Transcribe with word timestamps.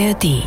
ARD. 0.00 0.42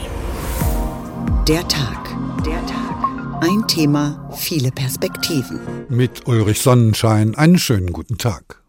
Der 1.47 1.67
Tag. 1.67 2.15
Der 2.43 2.65
Tag. 2.65 3.41
Ein 3.41 3.67
Thema, 3.67 4.27
viele 4.35 4.71
Perspektiven. 4.71 5.59
Mit 5.89 6.27
Ulrich 6.27 6.59
Sonnenschein 6.59 7.35
einen 7.35 7.59
schönen 7.59 7.93
guten 7.93 8.17
Tag. 8.17 8.63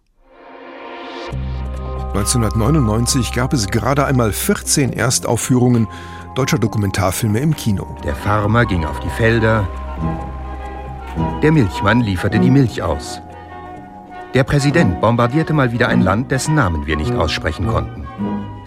1999 2.13 3.33
gab 3.33 3.55
es 3.55 3.69
gerade 3.69 4.05
einmal 4.05 4.33
14 4.33 4.93
Erstaufführungen 4.93 5.89
deutscher 6.35 6.59
Dokumentarfilme 6.59 7.41
im 7.41 7.57
Kino. 7.57 7.97
Der 8.05 8.15
Farmer 8.15 8.67
ging 8.67 8.85
auf 8.85 9.01
die 9.01 9.11
Felder. 9.11 9.67
Der 11.43 11.53
Milchmann 11.53 12.03
lieferte 12.03 12.39
die 12.39 12.51
Milch 12.51 12.83
aus. 12.83 13.23
Der 14.35 14.45
Präsident 14.45 15.01
bombardierte 15.01 15.55
mal 15.55 15.73
wieder 15.73 15.89
ein 15.89 16.03
Land, 16.03 16.31
dessen 16.31 16.55
Namen 16.55 16.87
wir 16.87 16.97
nicht 16.97 17.15
aussprechen 17.15 17.69
konnten. 17.69 18.04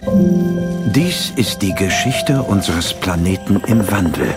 Dies 0.00 1.32
ist 1.34 1.60
die 1.62 1.74
Geschichte 1.74 2.42
unseres 2.42 2.94
Planeten 2.94 3.60
im 3.66 3.90
Wandel. 3.90 4.34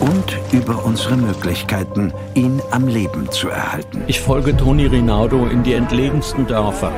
Und 0.00 0.38
über 0.52 0.84
unsere 0.84 1.16
Möglichkeiten, 1.16 2.12
ihn 2.34 2.60
am 2.70 2.86
Leben 2.88 3.30
zu 3.30 3.48
erhalten. 3.48 4.02
Ich 4.06 4.20
folge 4.20 4.54
Toni 4.54 4.86
Rinaldo 4.86 5.46
in 5.46 5.62
die 5.62 5.72
entlegensten 5.72 6.46
Dörfer, 6.46 6.92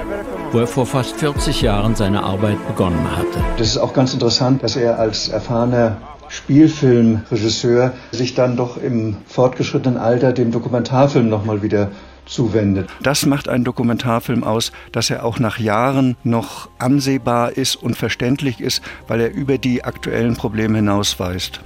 wo 0.50 0.58
er 0.58 0.66
vor 0.66 0.86
fast 0.86 1.16
40 1.16 1.62
Jahren 1.62 1.94
seine 1.94 2.24
Arbeit 2.24 2.58
begonnen 2.66 3.16
hatte. 3.16 3.38
Das 3.58 3.68
ist 3.68 3.78
auch 3.78 3.92
ganz 3.92 4.12
interessant, 4.12 4.64
dass 4.64 4.74
er 4.74 4.98
als 4.98 5.28
erfahrener 5.28 5.98
Spielfilmregisseur 6.28 7.92
sich 8.10 8.34
dann 8.34 8.56
doch 8.56 8.76
im 8.76 9.18
fortgeschrittenen 9.26 9.98
Alter 9.98 10.32
dem 10.32 10.50
Dokumentarfilm 10.50 11.28
nochmal 11.28 11.62
wieder 11.62 11.90
zuwendet. 12.26 12.90
Das 13.02 13.26
macht 13.26 13.48
einen 13.48 13.64
Dokumentarfilm 13.64 14.44
aus, 14.44 14.72
dass 14.92 15.10
er 15.10 15.24
auch 15.24 15.38
nach 15.38 15.58
Jahren 15.58 16.16
noch 16.24 16.68
ansehbar 16.78 17.52
ist 17.52 17.76
und 17.76 17.96
verständlich 17.96 18.60
ist, 18.60 18.82
weil 19.08 19.20
er 19.20 19.32
über 19.32 19.58
die 19.58 19.84
aktuellen 19.84 20.36
Probleme 20.36 20.76
hinausweist. 20.76 21.60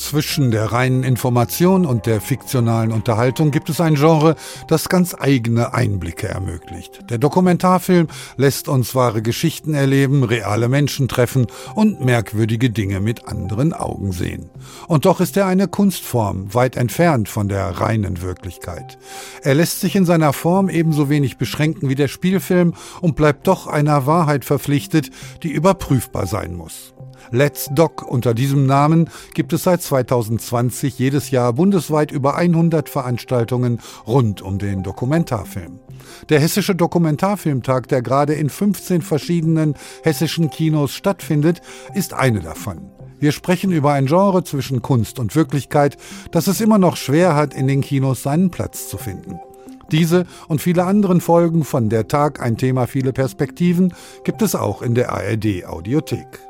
Zwischen 0.00 0.50
der 0.50 0.72
reinen 0.72 1.04
Information 1.04 1.84
und 1.84 2.06
der 2.06 2.22
fiktionalen 2.22 2.90
Unterhaltung 2.90 3.50
gibt 3.50 3.68
es 3.68 3.82
ein 3.82 3.96
Genre, 3.96 4.34
das 4.66 4.88
ganz 4.88 5.14
eigene 5.16 5.74
Einblicke 5.74 6.26
ermöglicht. 6.26 7.10
Der 7.10 7.18
Dokumentarfilm 7.18 8.08
lässt 8.38 8.66
uns 8.68 8.94
wahre 8.94 9.20
Geschichten 9.20 9.74
erleben, 9.74 10.24
reale 10.24 10.68
Menschen 10.68 11.06
treffen 11.06 11.48
und 11.74 12.02
merkwürdige 12.02 12.70
Dinge 12.70 13.00
mit 13.00 13.28
anderen 13.28 13.74
Augen 13.74 14.12
sehen. 14.12 14.48
Und 14.88 15.04
doch 15.04 15.20
ist 15.20 15.36
er 15.36 15.44
eine 15.46 15.68
Kunstform, 15.68 16.54
weit 16.54 16.76
entfernt 16.76 17.28
von 17.28 17.48
der 17.48 17.66
reinen 17.68 18.22
Wirklichkeit. 18.22 18.98
Er 19.42 19.54
lässt 19.54 19.80
sich 19.80 19.94
in 19.94 20.06
seiner 20.06 20.32
Form 20.32 20.70
ebenso 20.70 21.10
wenig 21.10 21.36
beschränken 21.36 21.90
wie 21.90 21.94
der 21.94 22.08
Spielfilm 22.08 22.72
und 23.02 23.16
bleibt 23.16 23.46
doch 23.46 23.66
einer 23.66 24.06
Wahrheit 24.06 24.46
verpflichtet, 24.46 25.10
die 25.42 25.52
überprüfbar 25.52 26.26
sein 26.26 26.54
muss. 26.54 26.94
Let's 27.32 27.68
Doc 27.72 28.02
unter 28.10 28.34
diesem 28.34 28.66
Namen 28.66 29.08
gibt 29.34 29.52
es 29.52 29.62
seit 29.62 29.82
2020 29.82 30.98
jedes 30.98 31.30
Jahr 31.30 31.52
bundesweit 31.52 32.10
über 32.10 32.34
100 32.34 32.88
Veranstaltungen 32.88 33.80
rund 34.04 34.42
um 34.42 34.58
den 34.58 34.82
Dokumentarfilm. 34.82 35.78
Der 36.28 36.40
Hessische 36.40 36.74
Dokumentarfilmtag, 36.74 37.86
der 37.86 38.02
gerade 38.02 38.34
in 38.34 38.50
15 38.50 39.02
verschiedenen 39.02 39.74
hessischen 40.02 40.50
Kinos 40.50 40.92
stattfindet, 40.92 41.60
ist 41.94 42.14
eine 42.14 42.40
davon. 42.40 42.90
Wir 43.20 43.30
sprechen 43.30 43.70
über 43.70 43.92
ein 43.92 44.06
Genre 44.06 44.42
zwischen 44.42 44.82
Kunst 44.82 45.20
und 45.20 45.36
Wirklichkeit, 45.36 45.98
das 46.32 46.48
es 46.48 46.60
immer 46.60 46.78
noch 46.78 46.96
schwer 46.96 47.36
hat, 47.36 47.54
in 47.54 47.68
den 47.68 47.80
Kinos 47.80 48.24
seinen 48.24 48.50
Platz 48.50 48.88
zu 48.88 48.98
finden. 48.98 49.38
Diese 49.92 50.26
und 50.48 50.60
viele 50.60 50.84
anderen 50.84 51.20
Folgen 51.20 51.62
von 51.62 51.90
Der 51.90 52.08
Tag, 52.08 52.40
ein 52.40 52.56
Thema, 52.56 52.86
viele 52.86 53.12
Perspektiven 53.12 53.94
gibt 54.24 54.42
es 54.42 54.56
auch 54.56 54.82
in 54.82 54.96
der 54.96 55.12
ARD 55.12 55.66
Audiothek. 55.66 56.49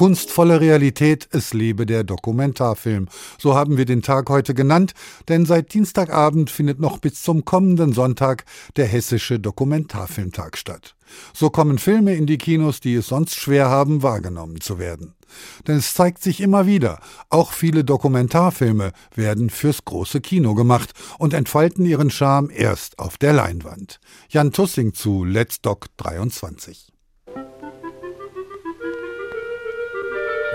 Kunstvolle 0.00 0.62
Realität, 0.62 1.28
es 1.30 1.52
lebe 1.52 1.84
der 1.84 2.04
Dokumentarfilm. 2.04 3.08
So 3.38 3.54
haben 3.54 3.76
wir 3.76 3.84
den 3.84 4.00
Tag 4.00 4.30
heute 4.30 4.54
genannt, 4.54 4.94
denn 5.28 5.44
seit 5.44 5.74
Dienstagabend 5.74 6.48
findet 6.48 6.80
noch 6.80 6.96
bis 6.96 7.20
zum 7.20 7.44
kommenden 7.44 7.92
Sonntag 7.92 8.46
der 8.76 8.86
Hessische 8.86 9.38
Dokumentarfilmtag 9.38 10.56
statt. 10.56 10.96
So 11.34 11.50
kommen 11.50 11.78
Filme 11.78 12.14
in 12.14 12.24
die 12.24 12.38
Kinos, 12.38 12.80
die 12.80 12.94
es 12.94 13.08
sonst 13.08 13.34
schwer 13.34 13.68
haben, 13.68 14.02
wahrgenommen 14.02 14.62
zu 14.62 14.78
werden. 14.78 15.16
Denn 15.68 15.76
es 15.76 15.92
zeigt 15.92 16.22
sich 16.22 16.40
immer 16.40 16.64
wieder, 16.64 17.00
auch 17.28 17.52
viele 17.52 17.84
Dokumentarfilme 17.84 18.92
werden 19.14 19.50
fürs 19.50 19.84
große 19.84 20.22
Kino 20.22 20.54
gemacht 20.54 20.94
und 21.18 21.34
entfalten 21.34 21.84
ihren 21.84 22.10
Charme 22.10 22.48
erst 22.48 22.98
auf 22.98 23.18
der 23.18 23.34
Leinwand. 23.34 24.00
Jan 24.30 24.50
Tussing 24.50 24.94
zu 24.94 25.24
Let's 25.24 25.60
Doc 25.60 25.88
23. 25.98 26.89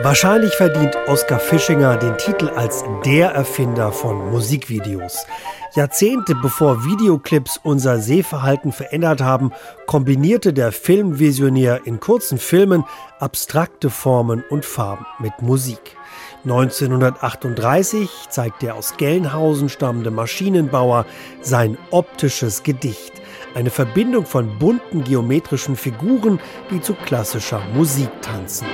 Wahrscheinlich 0.02 0.54
verdient 0.56 0.98
Oskar 1.08 1.40
Fischinger 1.40 1.96
den 1.96 2.18
Titel 2.18 2.50
als 2.50 2.84
der 3.06 3.30
Erfinder 3.30 3.94
von 3.94 4.30
Musikvideos. 4.30 5.26
Jahrzehnte 5.74 6.36
bevor 6.36 6.84
Videoclips 6.84 7.58
unser 7.64 8.00
Sehverhalten 8.00 8.74
verändert 8.74 9.22
haben, 9.22 9.52
kombinierte 9.86 10.52
der 10.52 10.74
Filmvisionär 10.74 11.82
in 11.86 12.02
kurzen 12.02 12.40
Filmen 12.40 12.84
abstrakte 13.20 13.90
Formen 13.90 14.44
und 14.50 14.66
Farben 14.66 15.06
mit 15.20 15.42
Musik. 15.42 15.96
1938 16.44 18.10
zeigt 18.30 18.64
der 18.64 18.76
aus 18.76 18.98
Gelnhausen 18.98 19.70
stammende 19.70 20.12
Maschinenbauer 20.12 21.06
sein 21.42 21.78
optisches 21.92 22.64
Gedicht, 22.64 23.14
eine 23.56 23.70
Verbindung 23.70 24.26
von 24.26 24.60
bunten 24.60 25.06
geometrischen 25.06 25.78
Figuren, 25.78 26.42
die 26.70 26.82
zu 26.82 26.96
klassischer 26.96 27.62
Musik 27.74 28.10
tanzen. 28.22 28.68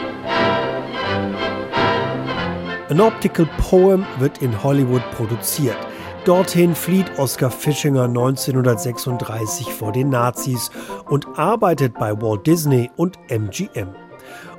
An 2.91 2.99
Optical 2.99 3.47
Poem 3.57 4.05
wird 4.19 4.41
in 4.41 4.63
Hollywood 4.63 5.01
produziert. 5.11 5.77
Dorthin 6.25 6.75
flieht 6.75 7.17
Oskar 7.17 7.49
Fischinger 7.49 8.03
1936 8.03 9.67
vor 9.67 9.93
den 9.93 10.09
Nazis 10.09 10.69
und 11.05 11.25
arbeitet 11.39 11.93
bei 11.93 12.11
Walt 12.21 12.45
Disney 12.45 12.91
und 12.97 13.17
MGM. 13.29 13.95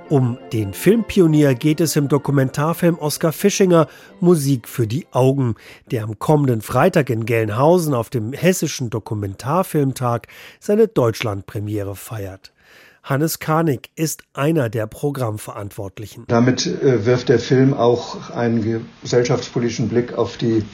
Um 0.08 0.38
den 0.50 0.72
Filmpionier 0.72 1.54
geht 1.54 1.82
es 1.82 1.94
im 1.94 2.08
Dokumentarfilm 2.08 2.98
Oskar 2.98 3.32
Fischinger 3.32 3.86
Musik 4.20 4.66
für 4.66 4.86
die 4.86 5.06
Augen, 5.12 5.56
der 5.90 6.04
am 6.04 6.18
kommenden 6.18 6.62
Freitag 6.62 7.10
in 7.10 7.26
Gelnhausen 7.26 7.92
auf 7.92 8.08
dem 8.08 8.32
Hessischen 8.32 8.88
Dokumentarfilmtag 8.88 10.26
seine 10.58 10.88
Deutschlandpremiere 10.88 11.96
feiert. 11.96 12.54
Hannes 13.02 13.40
Karnig 13.40 13.90
ist 13.96 14.22
einer 14.32 14.68
der 14.68 14.86
Programmverantwortlichen. 14.86 16.24
Damit 16.28 16.66
äh, 16.66 17.04
wirft 17.04 17.28
der 17.28 17.40
Film 17.40 17.74
auch 17.74 18.30
einen 18.30 18.84
gesellschaftspolitischen 19.02 19.88
Blick 19.88 20.16
auf 20.16 20.36
die 20.36 20.64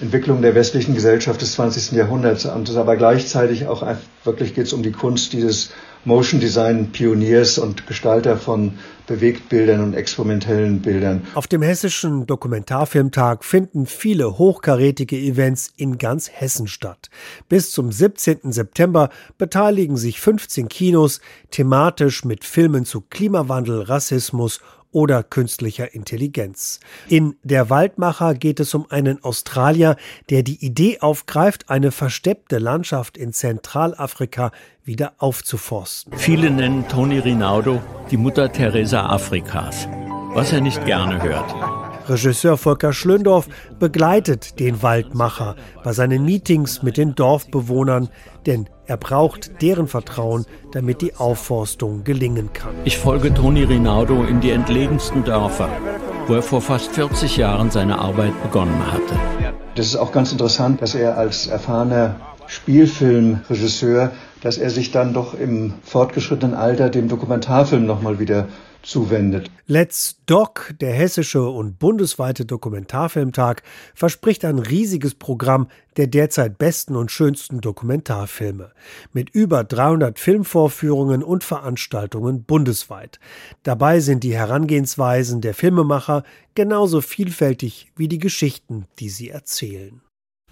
Entwicklung 0.00 0.42
der 0.42 0.54
westlichen 0.54 0.94
Gesellschaft 0.94 1.40
des 1.40 1.52
20. 1.52 1.92
Jahrhunderts 1.92 2.46
und 2.46 2.68
es 2.68 2.76
aber 2.76 2.96
gleichzeitig 2.96 3.66
auch 3.66 3.86
wirklich 4.24 4.54
geht 4.54 4.66
es 4.66 4.72
um 4.72 4.82
die 4.82 4.90
Kunst 4.90 5.32
dieses 5.34 5.70
Motion 6.04 6.40
Design 6.40 6.90
Pioniers 6.90 7.58
und 7.58 7.86
Gestalter 7.86 8.36
von 8.36 8.78
Bewegtbildern 9.06 9.82
und 9.82 9.94
experimentellen 9.94 10.80
Bildern. 10.80 11.26
Auf 11.34 11.46
dem 11.46 11.62
hessischen 11.62 12.26
Dokumentarfilmtag 12.26 13.44
finden 13.44 13.86
viele 13.86 14.38
hochkarätige 14.38 15.16
Events 15.16 15.72
in 15.76 15.98
ganz 15.98 16.30
Hessen 16.30 16.66
statt. 16.66 17.10
Bis 17.48 17.72
zum 17.72 17.92
17. 17.92 18.52
September 18.52 19.10
beteiligen 19.38 19.96
sich 19.96 20.20
15 20.20 20.68
Kinos 20.68 21.20
thematisch 21.50 22.24
mit 22.24 22.44
Filmen 22.44 22.84
zu 22.84 23.00
Klimawandel, 23.00 23.82
Rassismus 23.82 24.60
oder 24.92 25.22
künstlicher 25.22 25.94
Intelligenz. 25.94 26.80
In 27.08 27.36
Der 27.42 27.70
Waldmacher 27.70 28.34
geht 28.34 28.60
es 28.60 28.74
um 28.74 28.86
einen 28.90 29.22
Australier, 29.24 29.96
der 30.30 30.42
die 30.42 30.64
Idee 30.64 31.00
aufgreift, 31.00 31.68
eine 31.68 31.90
versteppte 31.90 32.58
Landschaft 32.58 33.16
in 33.16 33.32
Zentralafrika 33.32 34.52
wieder 34.84 35.14
aufzuforsten. 35.18 36.12
Viele 36.16 36.50
nennen 36.50 36.86
Toni 36.88 37.18
Rinaldo 37.18 37.80
die 38.10 38.16
Mutter 38.16 38.52
Teresa 38.52 39.06
Afrikas, 39.06 39.88
was 40.34 40.52
er 40.52 40.60
nicht 40.60 40.84
gerne 40.84 41.22
hört. 41.22 41.54
Regisseur 42.08 42.56
Volker 42.56 42.92
Schlöndorff 42.92 43.48
begleitet 43.78 44.58
den 44.58 44.82
Waldmacher 44.82 45.54
bei 45.84 45.92
seinen 45.92 46.24
Meetings 46.24 46.82
mit 46.82 46.96
den 46.96 47.14
Dorfbewohnern, 47.14 48.08
denn 48.44 48.68
er 48.92 48.98
braucht 48.98 49.62
deren 49.62 49.88
Vertrauen, 49.88 50.44
damit 50.72 51.00
die 51.00 51.14
Aufforstung 51.14 52.04
gelingen 52.04 52.52
kann. 52.52 52.74
Ich 52.84 52.98
folge 52.98 53.32
Toni 53.32 53.64
Rinaldo 53.64 54.22
in 54.24 54.42
die 54.42 54.50
entlegensten 54.50 55.24
Dörfer, 55.24 55.70
wo 56.26 56.34
er 56.34 56.42
vor 56.42 56.60
fast 56.60 56.90
40 56.92 57.38
Jahren 57.38 57.70
seine 57.70 57.98
Arbeit 57.98 58.34
begonnen 58.42 58.92
hatte. 58.92 59.14
Das 59.76 59.86
ist 59.86 59.96
auch 59.96 60.12
ganz 60.12 60.30
interessant, 60.30 60.82
dass 60.82 60.94
er 60.94 61.16
als 61.16 61.46
erfahrener 61.46 62.16
Spielfilmregisseur, 62.46 64.10
dass 64.42 64.58
er 64.58 64.68
sich 64.68 64.90
dann 64.90 65.14
doch 65.14 65.32
im 65.32 65.72
fortgeschrittenen 65.82 66.54
Alter 66.54 66.90
dem 66.90 67.08
Dokumentarfilm 67.08 67.86
nochmal 67.86 68.18
wieder 68.18 68.48
zuwendet. 68.82 69.50
Let's 69.66 70.16
Doc, 70.26 70.74
der 70.80 70.92
hessische 70.92 71.48
und 71.48 71.78
bundesweite 71.78 72.44
Dokumentarfilmtag, 72.44 73.62
verspricht 73.94 74.44
ein 74.44 74.58
riesiges 74.58 75.14
Programm 75.14 75.68
der 75.96 76.06
derzeit 76.06 76.58
besten 76.58 76.96
und 76.96 77.10
schönsten 77.10 77.60
Dokumentarfilme. 77.60 78.72
Mit 79.12 79.30
über 79.30 79.64
300 79.64 80.18
Filmvorführungen 80.18 81.22
und 81.22 81.44
Veranstaltungen 81.44 82.44
bundesweit. 82.44 83.20
Dabei 83.62 84.00
sind 84.00 84.24
die 84.24 84.34
Herangehensweisen 84.34 85.40
der 85.40 85.54
Filmemacher 85.54 86.24
genauso 86.54 87.00
vielfältig 87.00 87.92
wie 87.96 88.08
die 88.08 88.18
Geschichten, 88.18 88.86
die 88.98 89.08
sie 89.08 89.30
erzählen. 89.30 90.00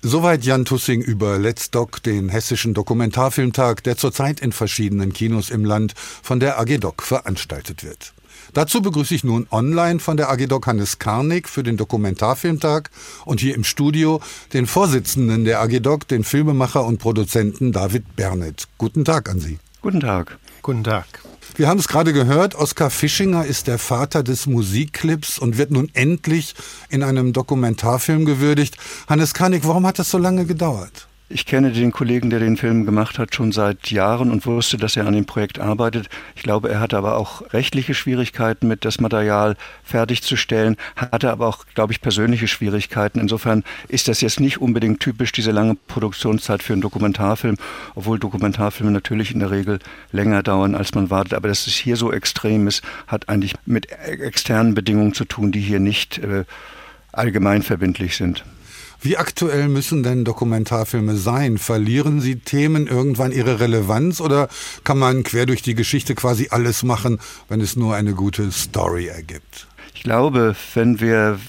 Soweit 0.03 0.45
Jan 0.47 0.65
Tussing 0.65 1.03
über 1.03 1.39
Let's 1.39 1.71
Doc, 1.71 2.03
den 2.03 2.31
hessischen 2.31 2.73
Dokumentarfilmtag, 2.73 3.85
der 3.85 3.99
zurzeit 3.99 4.41
in 4.41 4.53
verschiedenen 4.53 5.13
Kinos 5.13 5.51
im 5.51 5.63
Land 5.63 5.93
von 5.95 6.41
der 6.41 6.59
AG 6.59 6.79
Doc 6.79 7.03
veranstaltet 7.03 7.85
wird. 7.85 8.15
Dazu 8.53 8.83
begrüße 8.83 9.15
ich 9.15 9.25
nun 9.25 9.47
online 9.51 10.01
von 10.01 10.17
der 10.17 10.31
AG 10.31 10.47
Doc 10.47 10.67
Hannes 10.67 10.99
Karnig 10.99 11.49
für 11.49 11.63
den 11.63 11.77
Dokumentarfilmtag 11.77 12.91
und 13.25 13.41
hier 13.41 13.55
im 13.55 13.65
Studio 13.65 14.21
den 14.53 14.67
Vorsitzenden 14.67 15.45
der 15.45 15.61
AG 15.61 15.81
Doc, 15.81 16.09
den 16.09 16.25
Filmemacher 16.25 16.85
und 16.85 16.99
Produzenten 16.99 17.73
David 17.73 18.17
Bernet. 18.17 18.69
Guten 18.79 19.05
Tag 19.05 19.29
an 19.29 19.41
Sie. 19.41 19.59
Guten 19.83 20.01
Tag. 20.01 20.39
Guten 20.63 20.85
Tag. 20.85 21.07
Wir 21.57 21.69
haben 21.69 21.79
es 21.79 21.89
gerade 21.89 22.13
gehört, 22.13 22.55
Oskar 22.55 22.91
Fischinger 22.91 23.45
ist 23.45 23.67
der 23.67 23.79
Vater 23.79 24.23
des 24.23 24.47
Musikclips 24.47 25.39
und 25.39 25.59
wird 25.59 25.71
nun 25.71 25.91
endlich 25.95 26.55
in 26.89 27.03
einem 27.03 27.33
Dokumentarfilm 27.33 28.25
gewürdigt. 28.25 28.77
Hannes 29.09 29.35
Karnig, 29.35 29.67
warum 29.67 29.87
hat 29.87 29.99
das 29.99 30.11
so 30.11 30.19
lange 30.19 30.45
gedauert? 30.47 31.09
Ich 31.33 31.47
kenne 31.47 31.71
den 31.71 31.93
Kollegen, 31.93 32.29
der 32.29 32.41
den 32.41 32.57
Film 32.57 32.85
gemacht 32.85 33.21
hat, 33.21 33.37
schon 33.37 33.53
seit 33.53 33.93
Jahren 33.93 34.33
und 34.33 34.45
wusste, 34.47 34.79
dass 34.79 34.97
er 34.97 35.07
an 35.07 35.13
dem 35.13 35.27
Projekt 35.27 35.61
arbeitet. 35.61 36.09
Ich 36.35 36.43
glaube, 36.43 36.69
er 36.71 36.81
hatte 36.81 36.99
aber 36.99 37.17
auch 37.17 37.53
rechtliche 37.53 37.95
Schwierigkeiten 37.95 38.67
mit 38.67 38.85
das 38.85 38.99
Material 38.99 39.57
fertigzustellen, 39.85 40.77
hatte 40.97 41.31
aber 41.31 41.47
auch, 41.47 41.67
glaube 41.73 41.93
ich, 41.93 42.01
persönliche 42.01 42.49
Schwierigkeiten. 42.49 43.21
Insofern 43.21 43.63
ist 43.87 44.09
das 44.09 44.23
jetzt 44.23 44.41
nicht 44.41 44.61
unbedingt 44.61 44.99
typisch, 44.99 45.31
diese 45.31 45.53
lange 45.53 45.77
Produktionszeit 45.77 46.65
für 46.65 46.73
einen 46.73 46.83
Dokumentarfilm, 46.83 47.59
obwohl 47.95 48.19
Dokumentarfilme 48.19 48.91
natürlich 48.91 49.33
in 49.33 49.39
der 49.39 49.53
Regel 49.53 49.79
länger 50.11 50.43
dauern, 50.43 50.75
als 50.75 50.97
man 50.97 51.11
wartet. 51.11 51.35
Aber 51.35 51.47
dass 51.47 51.69
es 51.69 51.75
hier 51.75 51.95
so 51.95 52.13
extrem 52.13 52.67
ist, 52.67 52.83
hat 53.07 53.29
eigentlich 53.29 53.55
mit 53.67 53.87
externen 53.93 54.75
Bedingungen 54.75 55.15
zu 55.15 55.25
tun, 55.25 55.53
die 55.53 55.61
hier 55.61 55.79
nicht 55.79 56.19
äh, 56.19 56.43
allgemein 57.13 57.63
verbindlich 57.63 58.17
sind. 58.17 58.45
Wie 59.03 59.17
aktuell 59.17 59.69
müssen 59.69 60.03
denn 60.03 60.25
Dokumentarfilme 60.25 61.17
sein? 61.17 61.57
Verlieren 61.57 62.21
sie 62.21 62.37
Themen 62.37 62.87
irgendwann 62.87 63.33
ihre 63.33 63.59
Relevanz 63.59 64.21
oder 64.21 64.49
kann 64.85 64.99
man 64.99 65.23
quer 65.23 65.47
durch 65.47 65.63
die 65.63 65.75
Geschichte 65.75 66.15
quasi 66.15 66.49
alles 66.51 66.83
machen, 66.83 67.19
wenn 67.49 67.63
es 67.63 67.77
nur 67.77 67.95
eine 67.95 68.13
gute 68.13 68.53
Story 68.53 69.07
ergibt? 69.07 69.69
Ich 69.95 70.03
glaube, 70.03 70.55
wenn 70.75 71.01
wir 71.01 71.41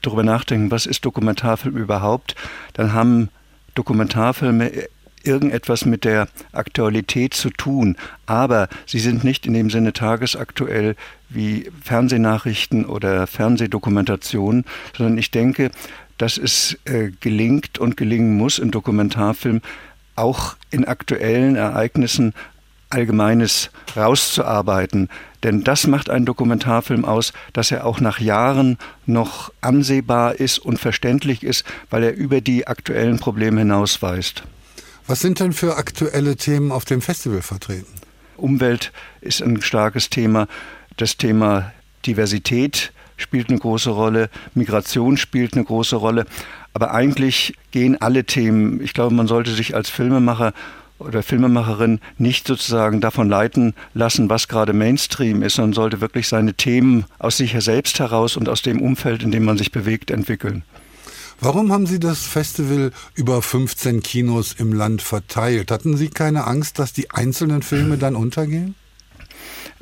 darüber 0.00 0.22
nachdenken, 0.22 0.70
was 0.70 0.86
ist 0.86 1.04
Dokumentarfilm 1.04 1.76
überhaupt, 1.76 2.36
dann 2.74 2.92
haben 2.92 3.30
Dokumentarfilme 3.74 4.70
irgendetwas 5.24 5.84
mit 5.84 6.04
der 6.04 6.28
Aktualität 6.52 7.34
zu 7.34 7.50
tun, 7.50 7.96
aber 8.26 8.68
sie 8.86 9.00
sind 9.00 9.24
nicht 9.24 9.44
in 9.44 9.54
dem 9.54 9.70
Sinne 9.70 9.92
tagesaktuell 9.92 10.96
wie 11.28 11.70
Fernsehnachrichten 11.82 12.86
oder 12.86 13.26
Fernsehdokumentationen, 13.26 14.64
sondern 14.96 15.18
ich 15.18 15.30
denke, 15.30 15.70
dass 16.20 16.36
es 16.36 16.76
äh, 16.84 17.10
gelingt 17.20 17.78
und 17.78 17.96
gelingen 17.96 18.36
muss 18.36 18.58
im 18.58 18.70
Dokumentarfilm, 18.70 19.62
auch 20.16 20.56
in 20.70 20.84
aktuellen 20.84 21.56
Ereignissen 21.56 22.34
Allgemeines 22.90 23.70
rauszuarbeiten. 23.96 25.08
Denn 25.44 25.64
das 25.64 25.86
macht 25.86 26.10
einen 26.10 26.26
Dokumentarfilm 26.26 27.04
aus, 27.04 27.32
dass 27.52 27.70
er 27.70 27.86
auch 27.86 28.00
nach 28.00 28.18
Jahren 28.18 28.76
noch 29.06 29.50
ansehbar 29.60 30.34
ist 30.34 30.58
und 30.58 30.78
verständlich 30.78 31.42
ist, 31.42 31.64
weil 31.88 32.02
er 32.02 32.14
über 32.14 32.40
die 32.40 32.66
aktuellen 32.66 33.18
Probleme 33.18 33.60
hinausweist. 33.60 34.42
Was 35.06 35.20
sind 35.20 35.40
denn 35.40 35.52
für 35.52 35.76
aktuelle 35.76 36.36
Themen 36.36 36.70
auf 36.70 36.84
dem 36.84 37.00
Festival 37.00 37.42
vertreten? 37.42 37.94
Umwelt 38.36 38.92
ist 39.20 39.40
ein 39.40 39.62
starkes 39.62 40.10
Thema. 40.10 40.48
Das 40.96 41.16
Thema 41.16 41.72
Diversität 42.04 42.92
spielt 43.20 43.48
eine 43.48 43.58
große 43.58 43.90
Rolle, 43.90 44.30
Migration 44.54 45.16
spielt 45.16 45.54
eine 45.54 45.64
große 45.64 45.96
Rolle. 45.96 46.26
Aber 46.72 46.92
eigentlich 46.92 47.54
gehen 47.70 48.00
alle 48.00 48.24
Themen. 48.24 48.80
Ich 48.82 48.94
glaube, 48.94 49.14
man 49.14 49.26
sollte 49.26 49.52
sich 49.52 49.74
als 49.74 49.90
Filmemacher 49.90 50.52
oder 51.00 51.22
Filmemacherin 51.22 52.00
nicht 52.18 52.46
sozusagen 52.46 53.00
davon 53.00 53.28
leiten 53.28 53.74
lassen, 53.94 54.28
was 54.28 54.48
gerade 54.48 54.72
Mainstream 54.72 55.42
ist, 55.42 55.56
sondern 55.56 55.72
sollte 55.72 56.00
wirklich 56.00 56.28
seine 56.28 56.54
Themen 56.54 57.06
aus 57.18 57.38
sich 57.38 57.54
selbst 57.58 57.98
heraus 57.98 58.36
und 58.36 58.48
aus 58.48 58.62
dem 58.62 58.80
Umfeld, 58.80 59.22
in 59.22 59.30
dem 59.30 59.44
man 59.44 59.58
sich 59.58 59.72
bewegt, 59.72 60.10
entwickeln. 60.10 60.62
Warum 61.40 61.72
haben 61.72 61.86
Sie 61.86 61.98
das 61.98 62.26
Festival 62.26 62.92
über 63.14 63.40
15 63.40 64.02
Kinos 64.02 64.52
im 64.52 64.74
Land 64.74 65.00
verteilt? 65.00 65.70
Hatten 65.70 65.96
Sie 65.96 66.08
keine 66.08 66.46
Angst, 66.46 66.78
dass 66.78 66.92
die 66.92 67.10
einzelnen 67.10 67.62
Filme 67.62 67.96
dann 67.96 68.14
untergehen? 68.14 68.74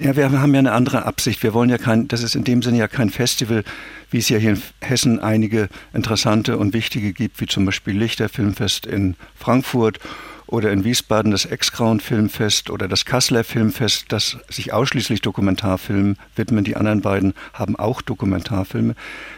Ja, 0.01 0.15
wir 0.15 0.31
haben 0.31 0.55
ja 0.55 0.61
eine 0.61 0.73
andere 0.73 1.07
Absicht. 1.07 1.43
Wir 1.43 1.55
wollen 1.55 1.71
ja 1.71 1.79
kein, 1.79 2.07
das 2.07 2.23
ist 2.23 2.37
in 2.37 2.45
dem 2.45 2.63
Sinne 2.63 2.79
ja 2.79 2.87
kein 2.87 3.11
Festival, 3.11 3.65
wie 4.13 4.19
es 4.19 4.29
ja 4.29 4.39
hier 4.39 4.51
in 4.51 4.63
Hessen 4.81 5.19
einige 5.19 5.69
interessante 5.93 6.57
und 6.57 6.73
wichtige 6.73 7.13
gibt, 7.13 7.41
wie 7.41 7.47
zum 7.47 7.65
Beispiel 7.65 7.99
Lichter 7.99 8.29
Filmfest 8.29 8.87
in 8.87 9.17
Frankfurt 9.35 9.99
oder 10.47 10.71
in 10.71 10.85
Wiesbaden 10.85 11.33
das 11.33 11.47
Ex-Grauen 11.47 11.99
Filmfest 11.99 12.71
oder 12.71 12.87
das 12.87 13.07
Kasseler 13.07 13.43
Filmfest, 13.43 14.07
das 14.11 14.39
sich 14.49 14.73
ausschließlich 14.73 15.21
Dokumentarfilmen 15.21 16.17
widmen. 16.37 16.63
Die 16.63 16.77
anderen 16.77 17.01
beiden 17.01 17.35
haben 17.53 17.75
auch 17.75 18.01
Dokumentarfilme. 18.01 18.95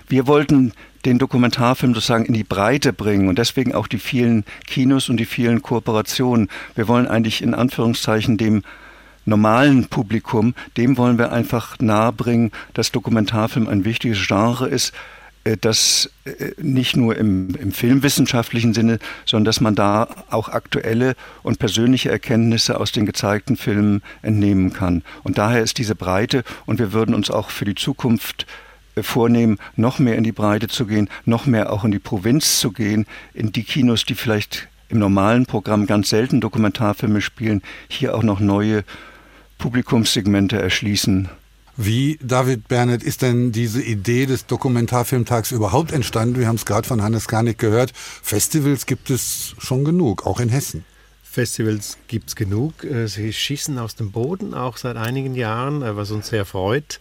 Wir 0.08 0.26
wollten 0.26 0.74
den 1.06 1.18
Dokumentarfilm 1.18 1.94
sozusagen 1.94 2.26
in 2.26 2.34
die 2.34 2.44
Breite 2.44 2.92
bringen 2.92 3.28
und 3.28 3.38
deswegen 3.38 3.74
auch 3.74 3.86
die 3.86 3.98
vielen 3.98 4.44
Kinos 4.66 5.08
und 5.08 5.16
die 5.16 5.24
vielen 5.24 5.62
Kooperationen. 5.62 6.50
Wir 6.74 6.86
wollen 6.86 7.08
eigentlich 7.08 7.40
in 7.40 7.54
Anführungszeichen 7.54 8.36
dem 8.36 8.62
normalen 9.24 9.86
Publikum, 9.86 10.54
dem 10.76 10.96
wollen 10.96 11.18
wir 11.18 11.32
einfach 11.32 11.78
nahebringen, 11.78 12.52
dass 12.74 12.92
Dokumentarfilm 12.92 13.68
ein 13.68 13.84
wichtiges 13.84 14.26
Genre 14.26 14.68
ist, 14.68 14.92
äh, 15.44 15.56
das 15.58 16.10
äh, 16.24 16.52
nicht 16.58 16.96
nur 16.96 17.16
im, 17.16 17.54
im, 17.54 17.72
filmwissenschaftlichen 17.72 18.74
Sinne, 18.74 18.98
sondern 19.24 19.46
dass 19.46 19.60
man 19.60 19.74
da 19.74 20.08
auch 20.30 20.48
aktuelle 20.48 21.14
und 21.42 21.58
persönliche 21.58 22.10
Erkenntnisse 22.10 22.78
aus 22.78 22.92
den 22.92 23.06
gezeigten 23.06 23.56
Filmen 23.56 24.02
entnehmen 24.22 24.72
kann. 24.72 25.02
Und 25.22 25.38
daher 25.38 25.62
ist 25.62 25.78
diese 25.78 25.94
Breite 25.94 26.44
und 26.66 26.78
wir 26.78 26.92
würden 26.92 27.14
uns 27.14 27.30
auch 27.30 27.50
für 27.50 27.64
die 27.64 27.74
Zukunft 27.74 28.46
äh, 28.96 29.02
vornehmen, 29.02 29.58
noch 29.76 29.98
mehr 29.98 30.16
in 30.16 30.24
die 30.24 30.32
Breite 30.32 30.68
zu 30.68 30.86
gehen, 30.86 31.08
noch 31.24 31.46
mehr 31.46 31.72
auch 31.72 31.84
in 31.84 31.90
die 31.90 31.98
Provinz 31.98 32.60
zu 32.60 32.72
gehen, 32.72 33.06
in 33.32 33.52
die 33.52 33.64
Kinos, 33.64 34.04
die 34.04 34.14
vielleicht 34.14 34.68
im 34.90 34.98
normalen 34.98 35.46
Programm 35.46 35.86
ganz 35.86 36.10
selten 36.10 36.40
Dokumentarfilme 36.40 37.20
spielen, 37.20 37.62
hier 37.88 38.14
auch 38.14 38.24
noch 38.24 38.40
neue 38.40 38.84
Publikumssegmente 39.60 40.60
erschließen. 40.60 41.28
Wie, 41.76 42.18
David 42.22 42.66
Bernet, 42.68 43.02
ist 43.02 43.22
denn 43.22 43.52
diese 43.52 43.82
Idee 43.82 44.26
des 44.26 44.46
Dokumentarfilmtags 44.46 45.52
überhaupt 45.52 45.92
entstanden? 45.92 46.38
Wir 46.38 46.48
haben 46.48 46.56
es 46.56 46.66
gerade 46.66 46.88
von 46.88 47.02
Hannes 47.02 47.28
Garnick 47.28 47.58
gehört. 47.58 47.92
Festivals 47.94 48.86
gibt 48.86 49.10
es 49.10 49.54
schon 49.58 49.84
genug, 49.84 50.26
auch 50.26 50.40
in 50.40 50.48
Hessen. 50.48 50.84
Festivals 51.30 51.96
gibt 52.08 52.30
es 52.30 52.34
genug. 52.34 52.82
Äh, 52.82 53.06
sie 53.06 53.32
schießen 53.32 53.78
aus 53.78 53.94
dem 53.94 54.10
Boden, 54.10 54.52
auch 54.52 54.76
seit 54.76 54.96
einigen 54.96 55.36
Jahren, 55.36 55.80
äh, 55.80 55.94
was 55.94 56.10
uns 56.10 56.26
sehr 56.26 56.44
freut. 56.44 56.98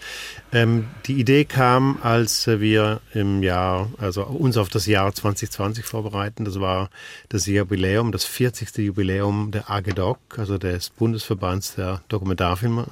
Ähm, 0.51 0.86
die 1.07 1.19
Idee 1.19 1.45
kam, 1.45 1.98
als 2.03 2.45
wir 2.45 3.01
im 3.15 3.41
Jahr, 3.41 3.89
also 3.98 4.24
uns 4.24 4.57
auf 4.57 4.69
das 4.69 4.86
Jahr 4.86 5.12
2020 5.12 5.83
vorbereiten. 5.83 6.45
Das 6.45 6.59
war 6.59 6.91
das 7.29 7.48
Jubiläum, 7.48 8.12
das 8.12 8.25
40. 8.25 8.77
Jubiläum 8.77 9.50
der 9.50 9.71
AGDOC, 9.71 10.19
also 10.38 10.59
des 10.59 10.91
Bundesverbands 10.91 11.74
der 11.74 12.03
Dokumentarfilm, 12.07 12.86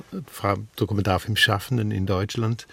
Dokumentarfilmschaffenden 0.75 1.91
in 1.91 2.07
Deutschland. 2.07 2.65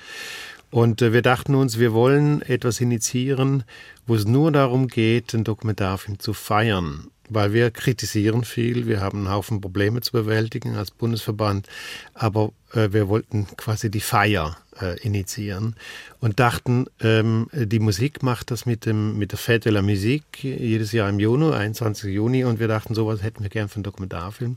Und 0.71 1.03
äh, 1.03 1.13
wir 1.13 1.21
dachten 1.21 1.55
uns, 1.55 1.79
wir 1.79 1.93
wollen 1.93 2.41
etwas 2.41 2.81
initiieren, 2.81 3.65
wo 4.07 4.15
es 4.15 4.25
nur 4.25 4.51
darum 4.53 4.89
geht, 4.89 5.35
den 5.35 5.45
Dokumentarfilm 5.45 6.19
zu 6.19 6.33
feiern 6.33 7.11
weil 7.29 7.53
wir 7.53 7.71
kritisieren 7.71 8.45
viel, 8.45 8.87
wir 8.87 9.01
haben 9.01 9.19
einen 9.19 9.31
Haufen 9.31 9.61
Probleme 9.61 10.01
zu 10.01 10.13
bewältigen 10.13 10.77
als 10.77 10.91
Bundesverband, 10.91 11.69
aber 12.15 12.53
äh, 12.73 12.93
wir 12.93 13.09
wollten 13.09 13.47
quasi 13.57 13.91
die 13.91 14.01
Feier 14.01 14.57
äh, 14.81 14.99
initiieren 15.01 15.77
und 16.21 16.41
dachten, 16.41 16.87
ähm, 17.01 17.49
die 17.53 17.79
Musik 17.79 18.23
macht 18.23 18.51
das 18.51 18.67
mit, 18.67 18.87
dem, 18.87 19.19
mit 19.19 19.33
der 19.33 19.39
Fête 19.39 19.65
de 19.65 19.73
la 19.73 19.83
Musique 19.83 20.45
jedes 20.45 20.93
Jahr 20.93 21.09
im 21.09 21.21
Juni, 21.21 21.53
21. 21.53 22.13
Juni 22.13 22.45
und 22.45 22.61
wir 22.61 22.69
dachten, 22.69 22.95
sowas 22.95 23.23
hätten 23.23 23.43
wir 23.43 23.51
gern 23.51 23.69
für 23.69 23.77
einen 23.77 23.85
Dokumentarfilm. 23.85 24.57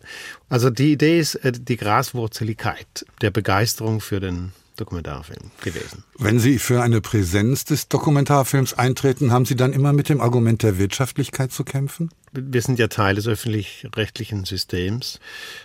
Also 0.49 0.69
die 0.69 0.93
Idee 0.93 1.19
ist 1.19 1.35
äh, 1.35 1.51
die 1.51 1.77
Graswurzeligkeit 1.77 3.05
der 3.21 3.31
Begeisterung 3.31 4.01
für 4.01 4.19
den 4.19 4.51
Dokumentarfilm 4.77 5.51
gewesen. 5.61 6.03
Wenn 6.17 6.39
Sie 6.39 6.59
für 6.59 6.81
eine 6.81 7.01
Präsenz 7.01 7.65
des 7.65 7.89
Dokumentarfilms 7.89 8.73
eintreten, 8.73 9.31
haben 9.31 9.45
Sie 9.45 9.55
dann 9.55 9.73
immer 9.73 9.93
mit 9.93 10.09
dem 10.09 10.21
Argument 10.21 10.63
der 10.63 10.77
Wirtschaftlichkeit 10.77 11.51
zu 11.51 11.63
kämpfen? 11.63 12.09
Wir 12.31 12.61
sind 12.61 12.79
ja 12.79 12.87
Teil 12.87 13.15
des 13.15 13.27
öffentlich-rechtlichen 13.27 14.45
Systems 14.45 15.19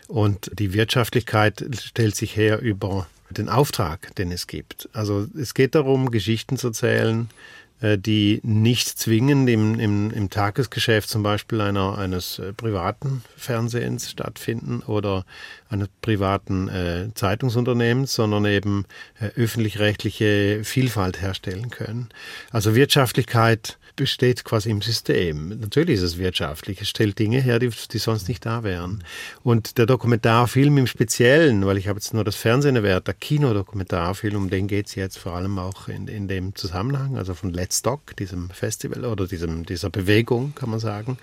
und 0.09 0.51
die 0.59 0.73
Wirtschaftlichkeit 0.73 1.65
stellt 1.81 2.17
sich 2.17 2.37
her 2.37 2.61
über 2.61 3.07
den 3.31 3.49
Auftrag, 3.49 4.15
den 4.17 4.33
es 4.33 4.47
gibt. 4.47 4.89
Also 4.93 5.27
es 5.39 5.55
geht 5.55 5.75
darum, 5.75 6.11
Geschichten 6.11 6.57
zu 6.57 6.69
erzählen, 6.69 7.29
äh, 7.31 7.62
die 7.99 8.41
nicht 8.45 8.89
zwingend 8.89 9.49
im, 9.49 9.79
im, 9.79 10.11
im 10.11 10.31
Tagesgeschäft 10.31 11.09
zum 11.09 11.23
Beispiel 11.23 11.61
einer, 11.61 11.99
eines 11.99 12.39
äh, 12.39 12.53
privaten 12.53 13.23
Fernsehens 13.37 14.11
stattfinden 14.11 14.81
oder 14.87 15.25
eines 15.69 15.89
privaten 16.01 16.69
äh, 16.69 17.09
Zeitungsunternehmens, 17.15 18.15
sondern 18.15 18.45
eben 18.45 18.85
äh, 19.21 19.27
öffentlich-rechtliche 19.41 20.65
Vielfalt 20.65 21.21
herstellen 21.21 21.71
können. 21.71 22.09
Also 22.51 22.75
Wirtschaftlichkeit 22.75 23.79
besteht 23.97 24.45
quasi 24.45 24.71
im 24.71 24.83
System. 24.83 25.49
Natürlich 25.61 25.97
ist 25.97 26.03
es 26.03 26.19
wirtschaftlich. 26.19 26.81
Es 26.81 26.89
stellt 26.89 27.19
Dinge 27.19 27.41
her, 27.41 27.59
die, 27.59 27.71
die 27.71 27.99
sonst 27.99 28.29
nicht 28.29 28.45
da 28.47 28.63
wären. 28.63 29.05
Und 29.43 29.79
der 29.79 29.87
Dokumentarfilm 29.87 30.79
im 30.79 30.87
Speziellen, 30.87 31.67
weil 31.67 31.79
ich 31.79 31.89
habe 31.89 31.99
jetzt 31.99 32.15
nur 32.15 32.25
das 32.25 32.37
Fernsehen 32.37 32.77
erwähnt, 32.77 33.07
der 33.07 33.15
Kinodokumentarfilm, 33.15 34.37
um 34.37 34.51
den 34.51 34.67
geht 34.67 34.87
es 34.87 34.95
jetzt 34.95 35.19
vor 35.19 35.33
allem 35.33 35.59
auch 35.59 35.89
in, 35.89 36.09
in 36.09 36.29
dem 36.29 36.55
Zusammenhang, 36.55 37.17
also 37.17 37.35
von 37.35 37.51
Let's 37.51 37.83
Doc, 37.83 38.17
diesem 38.17 38.51
Festival 38.51 39.05
oder 39.05 39.27
diesem, 39.27 39.67
dieser 39.67 39.91
Bewegung, 39.91 40.55
kann 40.55 40.71
man 40.71 40.79
sagen. 40.79 41.19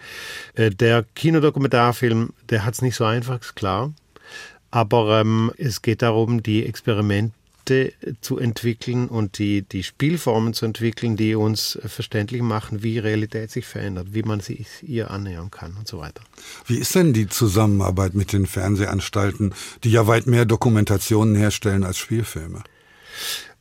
Äh, 0.55 0.71
der 0.71 1.05
Kinodokumentarfilm, 1.15 2.33
der 2.49 2.65
hat 2.65 2.75
es 2.75 2.81
nicht 2.81 2.95
so 2.95 3.05
einfach, 3.05 3.41
ist 3.41 3.55
klar. 3.55 3.93
Aber 4.71 5.21
ähm, 5.21 5.51
es 5.57 5.81
geht 5.81 6.01
darum, 6.01 6.43
die 6.43 6.65
Experimente 6.65 7.33
Konzepte 7.69 8.15
zu 8.21 8.39
entwickeln 8.39 9.07
und 9.07 9.37
die, 9.37 9.61
die 9.61 9.83
Spielformen 9.83 10.53
zu 10.53 10.65
entwickeln, 10.65 11.15
die 11.15 11.35
uns 11.35 11.77
verständlich 11.85 12.41
machen, 12.41 12.83
wie 12.83 12.97
Realität 12.97 13.51
sich 13.51 13.65
verändert, 13.65 14.07
wie 14.11 14.23
man 14.23 14.39
sich 14.39 14.67
ihr 14.81 15.11
annähern 15.11 15.51
kann 15.51 15.75
und 15.77 15.87
so 15.87 15.99
weiter. 15.99 16.21
Wie 16.65 16.77
ist 16.77 16.95
denn 16.95 17.13
die 17.13 17.27
Zusammenarbeit 17.27 18.15
mit 18.15 18.33
den 18.33 18.47
Fernsehanstalten, 18.47 19.53
die 19.83 19.91
ja 19.91 20.07
weit 20.07 20.27
mehr 20.27 20.45
Dokumentationen 20.45 21.35
herstellen 21.35 21.83
als 21.83 21.97
Spielfilme? 21.97 22.63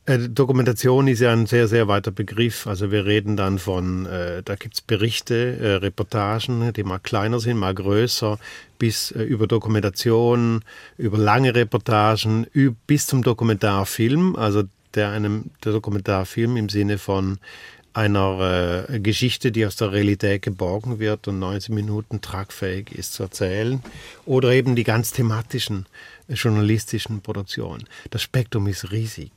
Äh, 0.09 0.27
Dokumentation 0.29 1.07
ist 1.07 1.19
ja 1.19 1.31
ein 1.31 1.45
sehr, 1.45 1.67
sehr 1.67 1.87
weiter 1.87 2.09
Begriff. 2.09 2.65
Also 2.65 2.91
wir 2.91 3.05
reden 3.05 3.37
dann 3.37 3.59
von, 3.59 4.07
äh, 4.07 4.41
da 4.43 4.55
gibt 4.55 4.73
es 4.73 4.81
Berichte, 4.81 5.57
äh, 5.59 5.73
Reportagen, 5.75 6.73
die 6.73 6.83
mal 6.83 6.97
kleiner 6.97 7.39
sind, 7.39 7.57
mal 7.57 7.75
größer, 7.75 8.39
bis 8.79 9.11
äh, 9.11 9.21
über 9.21 9.45
Dokumentation, 9.45 10.63
über 10.97 11.19
lange 11.19 11.53
Reportagen, 11.53 12.47
bis 12.87 13.05
zum 13.05 13.21
Dokumentarfilm, 13.21 14.35
also 14.35 14.63
der 14.95 15.11
einem 15.11 15.51
der 15.63 15.73
Dokumentarfilm 15.73 16.57
im 16.57 16.69
Sinne 16.69 16.97
von 16.97 17.37
einer 17.93 18.85
äh, 18.89 18.99
Geschichte, 18.99 19.51
die 19.51 19.65
aus 19.65 19.75
der 19.75 19.91
Realität 19.91 20.41
geborgen 20.41 20.99
wird 20.99 21.27
und 21.27 21.39
90 21.39 21.69
Minuten 21.69 22.21
tragfähig 22.21 22.91
ist 22.91 23.13
zu 23.13 23.23
erzählen. 23.23 23.83
Oder 24.25 24.53
eben 24.53 24.75
die 24.75 24.83
ganz 24.83 25.11
thematischen 25.11 25.85
äh, 26.27 26.33
journalistischen 26.33 27.21
Produktionen. 27.21 27.85
Das 28.09 28.21
Spektrum 28.21 28.67
ist 28.67 28.91
riesig. 28.91 29.31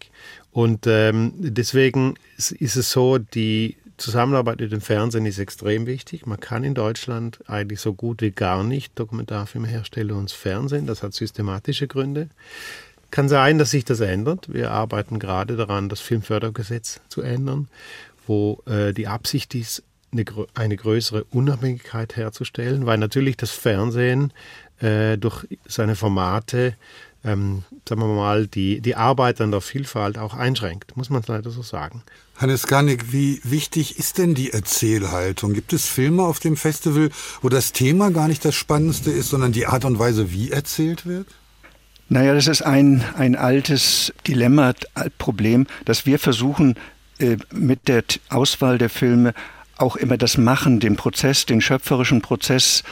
Und 0.53 0.87
ähm, 0.87 1.33
deswegen 1.39 2.15
ist 2.37 2.77
es 2.77 2.91
so, 2.91 3.19
die 3.19 3.77
Zusammenarbeit 3.97 4.61
mit 4.61 4.73
dem 4.73 4.81
Fernsehen 4.81 5.27
ist 5.27 5.39
extrem 5.39 5.87
wichtig. 5.87 6.27
Man 6.27 6.41
kann 6.41 6.65
in 6.65 6.75
Deutschland 6.75 7.39
eigentlich 7.47 7.81
so 7.81 7.95
gut 7.95 8.21
wie 8.21 8.33
gar 8.33 8.63
nicht 8.63 8.99
Dokumentarfilme 8.99 9.69
herstellen 9.69 10.11
und 10.13 10.31
Fernsehen. 10.31 10.87
Das 10.87 11.03
hat 11.03 11.15
systematische 11.15 11.87
Gründe. 11.87 12.29
Kann 13.11 13.29
sein, 13.29 13.59
dass 13.59 13.71
sich 13.71 13.85
das 13.85 14.01
ändert. 14.01 14.53
Wir 14.53 14.71
arbeiten 14.71 15.19
gerade 15.19 15.57
daran, 15.57 15.89
das 15.89 16.01
Filmfördergesetz 16.01 17.01
zu 17.09 17.23
ändern, 17.23 17.69
wo 18.27 18.63
äh, 18.67 18.93
die 18.93 19.07
Absicht 19.07 19.55
ist, 19.55 19.83
eine, 20.13 20.25
eine, 20.55 20.77
größere 20.77 21.25
Unabhängigkeit 21.25 22.17
herzustellen, 22.17 22.85
weil 22.85 22.99
natürlich 22.99 23.37
das 23.37 23.51
Fernsehen 23.51 24.33
äh, 24.81 25.17
durch 25.17 25.47
seine 25.67 25.95
Formate 25.95 26.75
ähm, 27.25 27.65
sagen 27.89 28.01
wir 28.01 28.09
mal, 28.09 28.47
die, 28.47 28.81
die 28.81 28.97
Arbeit 28.97 29.41
an 29.41 29.51
der 29.51 29.61
Vielfalt 29.61 30.19
auch 30.19 30.35
einschränkt, 30.35 30.97
muss 30.97 31.11
man 31.11 31.23
leider 31.27 31.51
so 31.51 31.63
sagen. 31.63 32.03
Hannes 32.37 32.67
Garnig, 32.67 33.13
wie 33.13 33.41
wichtig 33.45 33.99
ist 33.99 34.19
denn 34.19 34.35
die 34.35 34.53
Erzählhaltung? 34.53 35.53
Gibt 35.53 35.73
es 35.73 35.87
Filme 35.87 36.23
auf 36.25 36.41
dem 36.41 36.57
Festival, 36.57 37.11
wo 37.41 37.49
das 37.49 37.73
Thema 37.73 38.11
gar 38.11 38.29
nicht 38.29 38.45
das 38.45 38.55
Spannendste 38.55 39.11
ist, 39.11 39.31
sondern 39.31 39.53
die 39.53 39.67
Art 39.67 39.85
und 39.85 39.99
Weise, 39.99 40.33
wie 40.33 40.51
erzählt 40.51 41.07
wird? 41.07 41.29
Naja, 42.09 42.35
das 42.35 42.47
ist 42.47 42.63
ein, 42.63 43.05
ein 43.17 43.37
altes 43.37 44.13
Dilemma, 44.27 44.75
Problem, 45.19 45.67
dass 45.85 46.05
wir 46.05 46.19
versuchen, 46.19 46.77
äh, 47.19 47.37
mit 47.53 47.89
der 47.89 48.05
Auswahl 48.29 48.79
der 48.79 48.91
Filme 48.91 49.35
auch 49.77 49.97
immer 49.97 50.17
das 50.17 50.37
Machen, 50.37 50.81
den 50.81 50.97
Prozess, 50.97 51.47
den 51.47 51.61
schöpferischen 51.61 52.21
Prozess 52.21 52.83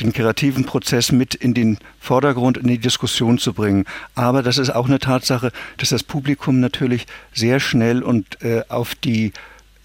den 0.00 0.12
kreativen 0.12 0.64
Prozess 0.64 1.12
mit 1.12 1.34
in 1.34 1.54
den 1.54 1.78
Vordergrund, 2.00 2.56
in 2.58 2.68
die 2.68 2.78
Diskussion 2.78 3.38
zu 3.38 3.52
bringen. 3.52 3.84
Aber 4.14 4.42
das 4.42 4.58
ist 4.58 4.70
auch 4.70 4.86
eine 4.86 4.98
Tatsache, 4.98 5.52
dass 5.76 5.90
das 5.90 6.02
Publikum 6.02 6.60
natürlich 6.60 7.06
sehr 7.32 7.60
schnell 7.60 8.02
und 8.02 8.42
äh, 8.42 8.62
auf 8.68 8.94
die 8.94 9.32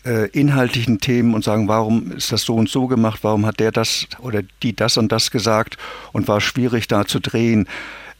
äh, 0.06 0.30
inhaltlichen 0.30 1.00
Themen 1.00 1.34
und 1.34 1.44
sagen, 1.44 1.68
warum 1.68 2.12
ist 2.14 2.32
das 2.32 2.44
so 2.44 2.56
und 2.56 2.70
so 2.70 2.88
gemacht, 2.88 3.20
warum 3.22 3.46
hat 3.46 3.60
der 3.60 3.72
das 3.72 4.08
oder 4.20 4.42
die 4.64 4.76
das 4.76 4.98
und 4.98 5.12
das 5.12 5.32
gesagt 5.32 5.78
und 6.12 6.28
war 6.28 6.42
schwierig 6.42 6.88
da 6.88 7.06
zu 7.06 7.20
drehen. 7.20 7.68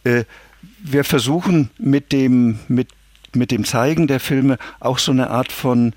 Äh, 0.04 0.26
wir 0.84 1.04
versuchen 1.04 1.70
mit 1.78 2.12
dem, 2.12 2.60
mit, 2.68 2.90
mit 3.34 3.52
dem 3.52 3.64
Zeigen 3.64 4.08
der 4.08 4.20
Filme 4.20 4.58
auch 4.80 5.00
so 5.00 5.12
eine 5.12 5.30
Art 5.30 5.52
von 5.52 5.94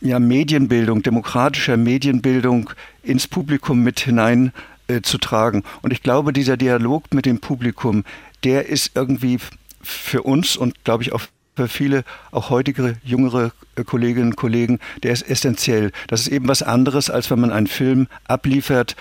ja, 0.00 0.18
Medienbildung, 0.18 1.02
demokratischer 1.02 1.76
Medienbildung 1.76 2.70
ins 3.02 3.28
Publikum 3.28 3.82
mit 3.82 4.00
hinein 4.00 4.52
äh, 4.90 5.02
zu 5.02 5.18
tragen. 5.18 5.62
Und 5.82 5.92
ich 5.92 6.02
glaube, 6.02 6.32
dieser 6.32 6.56
Dialog 6.56 7.14
mit 7.14 7.26
dem 7.26 7.38
Publikum, 7.40 8.04
der 8.44 8.66
ist 8.66 8.92
irgendwie 8.94 9.38
für 9.82 10.22
uns 10.22 10.56
und 10.56 10.84
glaube 10.84 11.02
ich 11.04 11.12
auch 11.12 11.22
für 11.56 11.68
viele, 11.68 12.04
auch 12.32 12.50
heutige 12.50 12.96
jüngere 13.04 13.52
äh, 13.76 13.84
Kolleginnen 13.84 14.30
und 14.30 14.36
Kollegen, 14.36 14.80
der 15.02 15.12
ist 15.12 15.28
essentiell. 15.28 15.92
Das 16.08 16.22
ist 16.22 16.28
eben 16.28 16.48
was 16.48 16.62
anderes, 16.62 17.10
als 17.10 17.30
wenn 17.30 17.40
man 17.40 17.52
einen 17.52 17.66
Film 17.66 18.08
abliefert 18.24 18.96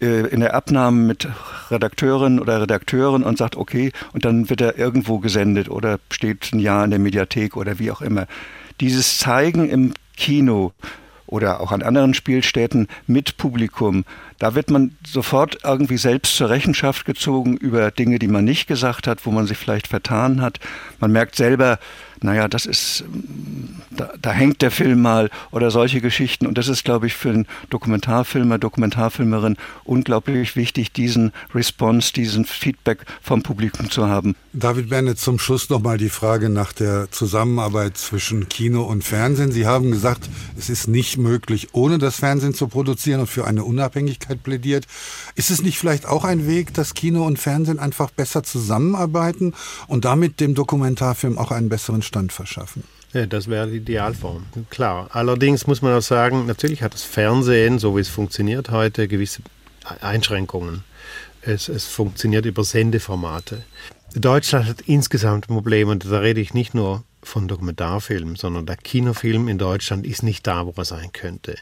äh, 0.00 0.26
in 0.28 0.40
der 0.40 0.54
Abnahme 0.54 1.02
mit 1.02 1.28
Redakteurin 1.70 2.40
oder 2.40 2.62
Redakteuren 2.62 3.22
und 3.22 3.36
sagt, 3.36 3.56
okay, 3.56 3.92
und 4.12 4.24
dann 4.24 4.48
wird 4.48 4.60
er 4.60 4.78
irgendwo 4.78 5.18
gesendet 5.18 5.68
oder 5.68 5.98
steht 6.10 6.52
ein 6.52 6.60
Jahr 6.60 6.84
in 6.84 6.90
der 6.90 6.98
Mediathek 7.00 7.56
oder 7.56 7.78
wie 7.78 7.90
auch 7.90 8.00
immer. 8.00 8.26
Dieses 8.80 9.18
Zeigen 9.18 9.68
im 9.68 9.92
Kino, 10.16 10.72
oder 11.26 11.60
auch 11.60 11.72
an 11.72 11.82
anderen 11.82 12.14
Spielstätten 12.14 12.88
mit 13.06 13.36
Publikum. 13.36 14.04
Da 14.38 14.54
wird 14.54 14.70
man 14.70 14.96
sofort 15.06 15.58
irgendwie 15.64 15.96
selbst 15.96 16.36
zur 16.36 16.50
Rechenschaft 16.50 17.04
gezogen 17.06 17.56
über 17.56 17.90
Dinge, 17.90 18.18
die 18.18 18.28
man 18.28 18.44
nicht 18.44 18.66
gesagt 18.66 19.06
hat, 19.06 19.24
wo 19.24 19.30
man 19.30 19.46
sich 19.46 19.56
vielleicht 19.56 19.86
vertan 19.86 20.42
hat. 20.42 20.60
Man 21.00 21.12
merkt 21.12 21.36
selber, 21.36 21.78
naja, 22.22 22.48
das 22.48 22.66
ist, 22.66 23.04
da, 23.90 24.10
da, 24.20 24.32
hängt 24.32 24.62
der 24.62 24.70
Film 24.70 25.02
mal 25.02 25.30
oder 25.50 25.70
solche 25.70 26.00
Geschichten. 26.00 26.46
Und 26.46 26.58
das 26.58 26.68
ist, 26.68 26.84
glaube 26.84 27.06
ich, 27.06 27.14
für 27.14 27.30
einen 27.30 27.46
Dokumentarfilmer, 27.70 28.58
Dokumentarfilmerin 28.58 29.56
unglaublich 29.84 30.56
wichtig, 30.56 30.92
diesen 30.92 31.32
Response, 31.54 32.12
diesen 32.12 32.44
Feedback 32.44 33.04
vom 33.20 33.42
Publikum 33.42 33.90
zu 33.90 34.06
haben. 34.08 34.34
David 34.52 34.88
Bennett, 34.88 35.18
zum 35.18 35.38
Schluss 35.38 35.68
nochmal 35.68 35.98
die 35.98 36.08
Frage 36.08 36.48
nach 36.48 36.72
der 36.72 37.10
Zusammenarbeit 37.10 37.98
zwischen 37.98 38.48
Kino 38.48 38.82
und 38.82 39.04
Fernsehen. 39.04 39.52
Sie 39.52 39.66
haben 39.66 39.90
gesagt, 39.90 40.28
es 40.58 40.70
ist 40.70 40.88
nicht 40.88 41.18
möglich, 41.18 41.68
ohne 41.72 41.98
das 41.98 42.16
Fernsehen 42.16 42.54
zu 42.54 42.68
produzieren 42.68 43.20
und 43.20 43.26
für 43.26 43.46
eine 43.46 43.64
Unabhängigkeit 43.64 44.42
plädiert. 44.42 44.86
Ist 45.36 45.50
es 45.50 45.62
nicht 45.62 45.78
vielleicht 45.78 46.06
auch 46.06 46.24
ein 46.24 46.48
Weg, 46.48 46.72
dass 46.72 46.94
Kino 46.94 47.26
und 47.26 47.38
Fernsehen 47.38 47.78
einfach 47.78 48.10
besser 48.10 48.42
zusammenarbeiten 48.42 49.52
und 49.86 50.06
damit 50.06 50.40
dem 50.40 50.54
Dokumentarfilm 50.54 51.36
auch 51.36 51.50
einen 51.50 51.68
besseren 51.68 52.00
Stand 52.00 52.32
verschaffen. 52.32 52.84
Ja, 53.12 53.26
das 53.26 53.46
wäre 53.48 53.68
die 53.68 53.76
Idealform, 53.76 54.46
klar. 54.70 55.08
Allerdings 55.12 55.66
muss 55.66 55.82
man 55.82 55.92
auch 55.94 56.02
sagen, 56.02 56.46
natürlich 56.46 56.82
hat 56.82 56.94
das 56.94 57.02
Fernsehen, 57.02 57.78
so 57.78 57.96
wie 57.96 58.00
es 58.00 58.08
funktioniert 58.08 58.70
heute, 58.70 59.08
gewisse 59.08 59.42
Einschränkungen. 60.00 60.84
Es, 61.42 61.68
es 61.68 61.84
funktioniert 61.84 62.46
über 62.46 62.64
Sendeformate. 62.64 63.62
Deutschland 64.14 64.66
hat 64.66 64.80
insgesamt 64.86 65.48
ein 65.48 65.54
Problem 65.54 65.88
und 65.88 66.04
da 66.04 66.18
rede 66.18 66.40
ich 66.40 66.54
nicht 66.54 66.74
nur 66.74 67.04
von 67.26 67.48
Dokumentarfilmen, 67.48 68.36
sondern 68.36 68.66
der 68.66 68.76
Kinofilm 68.76 69.48
in 69.48 69.58
Deutschland 69.58 70.06
ist 70.06 70.22
nicht 70.22 70.46
da, 70.46 70.66
wo 70.66 70.72
er 70.76 70.84
sein 70.84 71.12
könnte. 71.12 71.56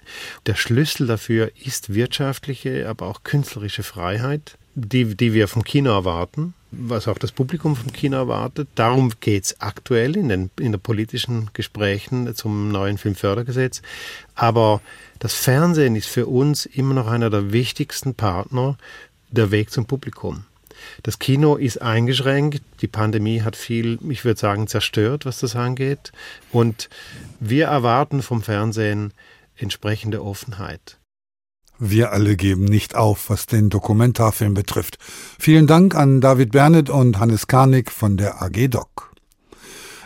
Der 0.46 0.54
Schlüssel 0.54 1.06
dafür 1.06 1.50
ist 1.64 1.94
wirtschaftliche, 1.94 2.88
aber 2.88 3.06
auch 3.06 3.22
künstlerische 3.24 3.82
Freiheit, 3.82 4.58
die, 4.74 5.14
die 5.16 5.32
wir 5.32 5.48
vom 5.48 5.64
Kino 5.64 5.90
erwarten 5.90 6.54
was 6.78 7.08
auch 7.08 7.18
das 7.18 7.32
Publikum 7.32 7.76
vom 7.76 7.92
Kino 7.92 8.16
erwartet. 8.16 8.68
Darum 8.74 9.12
geht 9.20 9.44
es 9.44 9.60
aktuell 9.60 10.16
in 10.16 10.28
den, 10.28 10.50
in 10.58 10.72
den 10.72 10.80
politischen 10.80 11.50
Gesprächen 11.52 12.34
zum 12.34 12.70
neuen 12.70 12.98
Filmfördergesetz. 12.98 13.82
Aber 14.34 14.80
das 15.18 15.34
Fernsehen 15.34 15.96
ist 15.96 16.08
für 16.08 16.26
uns 16.26 16.66
immer 16.66 16.94
noch 16.94 17.06
einer 17.06 17.30
der 17.30 17.52
wichtigsten 17.52 18.14
Partner, 18.14 18.76
der 19.30 19.50
Weg 19.50 19.70
zum 19.70 19.86
Publikum. 19.86 20.44
Das 21.02 21.18
Kino 21.18 21.56
ist 21.56 21.80
eingeschränkt. 21.82 22.62
Die 22.80 22.88
Pandemie 22.88 23.42
hat 23.42 23.56
viel, 23.56 23.98
ich 24.08 24.24
würde 24.24 24.40
sagen, 24.40 24.66
zerstört, 24.66 25.26
was 25.26 25.40
das 25.40 25.56
angeht. 25.56 26.12
Und 26.52 26.88
wir 27.40 27.66
erwarten 27.66 28.22
vom 28.22 28.42
Fernsehen 28.42 29.12
entsprechende 29.56 30.22
Offenheit. 30.22 30.98
Wir 31.78 32.12
alle 32.12 32.36
geben 32.36 32.64
nicht 32.64 32.94
auf, 32.94 33.30
was 33.30 33.46
den 33.46 33.68
Dokumentarfilm 33.68 34.54
betrifft. 34.54 34.98
Vielen 35.38 35.66
Dank 35.66 35.94
an 35.96 36.20
David 36.20 36.52
Bernet 36.52 36.88
und 36.88 37.18
Hannes 37.18 37.48
Karnig 37.48 37.90
von 37.90 38.16
der 38.16 38.40
AG 38.42 38.68
Doc. 38.68 39.13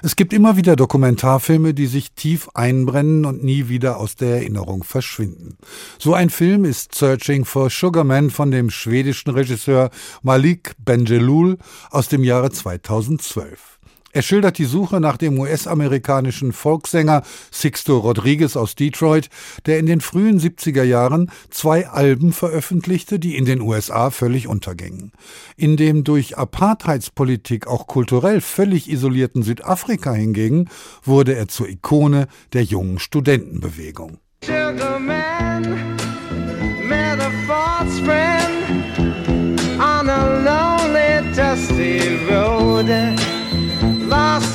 Es 0.02 0.14
gibt 0.14 0.32
immer 0.32 0.56
wieder 0.56 0.76
Dokumentarfilme, 0.76 1.74
die 1.74 1.86
sich 1.86 2.12
tief 2.12 2.48
einbrennen 2.54 3.24
und 3.24 3.42
nie 3.42 3.68
wieder 3.68 3.98
aus 3.98 4.14
der 4.14 4.36
Erinnerung 4.36 4.84
verschwinden. 4.84 5.56
So 5.98 6.14
ein 6.14 6.30
Film 6.30 6.64
ist 6.64 6.94
Searching 6.94 7.44
for 7.44 7.68
Sugarman 7.70 8.30
von 8.30 8.50
dem 8.50 8.70
schwedischen 8.70 9.30
Regisseur 9.30 9.90
Malik 10.22 10.74
Benjelloul 10.78 11.58
aus 11.90 12.08
dem 12.08 12.22
Jahre 12.22 12.50
2012. 12.50 13.77
Er 14.18 14.22
schildert 14.22 14.58
die 14.58 14.64
Suche 14.64 14.98
nach 14.98 15.16
dem 15.16 15.38
US-amerikanischen 15.38 16.52
Folksänger 16.52 17.22
Sixto 17.52 17.98
Rodriguez 17.98 18.56
aus 18.56 18.74
Detroit, 18.74 19.28
der 19.64 19.78
in 19.78 19.86
den 19.86 20.00
frühen 20.00 20.40
70er 20.40 20.82
Jahren 20.82 21.30
zwei 21.50 21.86
Alben 21.86 22.32
veröffentlichte, 22.32 23.20
die 23.20 23.36
in 23.36 23.44
den 23.44 23.60
USA 23.60 24.10
völlig 24.10 24.48
untergingen. 24.48 25.12
In 25.56 25.76
dem 25.76 26.02
durch 26.02 26.36
Apartheidspolitik 26.36 27.68
auch 27.68 27.86
kulturell 27.86 28.40
völlig 28.40 28.90
isolierten 28.90 29.44
Südafrika 29.44 30.12
hingegen 30.12 30.68
wurde 31.04 31.36
er 31.36 31.46
zur 31.46 31.68
Ikone 31.68 32.26
der 32.54 32.64
jungen 32.64 32.98
Studentenbewegung. 32.98 34.18
Sugarman, 34.42 35.17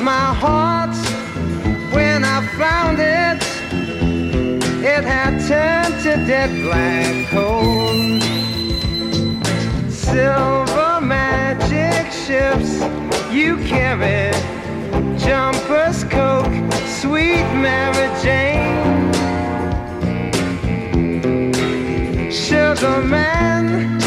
my 0.03 0.33
heart 0.33 0.95
when 1.93 2.25
I 2.25 2.45
found 2.57 2.99
it. 2.99 3.41
It 4.83 5.05
had 5.05 5.39
turned 5.47 5.95
to 6.03 6.17
dead 6.27 6.51
black 6.61 7.29
coal. 7.29 8.19
Silver 9.89 10.99
magic 10.99 12.11
ships 12.11 12.81
you 13.31 13.55
carry, 13.65 14.33
jumpers, 15.17 16.03
coke, 16.03 16.53
sweet 16.99 17.47
Mary 17.63 18.09
Jane. 18.21 19.13
Sugar 22.29 23.01
man, 23.03 23.99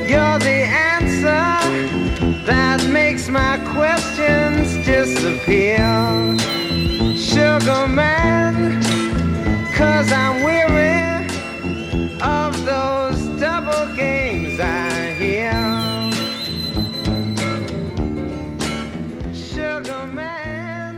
you're 0.00 0.38
the 0.40 0.66
answer 0.96 1.62
that 2.44 2.84
makes 2.90 3.28
my 3.28 3.56
questions 3.72 4.71
disappear. 4.92 6.36
Sugar 7.16 7.86
man, 7.88 8.80
cause 9.76 10.12
I'm 10.12 10.44
weary 10.44 11.26
of 12.20 12.52
those 12.64 13.20
double 13.40 13.86
games 13.96 14.60
I 14.60 15.14
hear. 15.18 15.52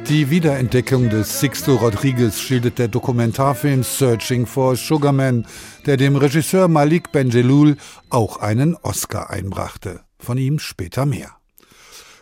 Die 0.08 0.30
Wiederentdeckung 0.30 1.08
des 1.08 1.40
Sixto 1.40 1.76
Rodriguez 1.76 2.38
schildert 2.38 2.78
der 2.78 2.88
Dokumentarfilm 2.88 3.82
Searching 3.82 4.46
for 4.46 4.76
Sugarman, 4.76 5.46
der 5.86 5.96
dem 5.96 6.16
Regisseur 6.16 6.68
Malik 6.68 7.10
Benjelloul 7.10 7.76
auch 8.10 8.36
einen 8.36 8.76
Oscar 8.76 9.30
einbrachte. 9.30 10.00
Von 10.18 10.38
ihm 10.38 10.58
später 10.58 11.06
mehr. 11.06 11.30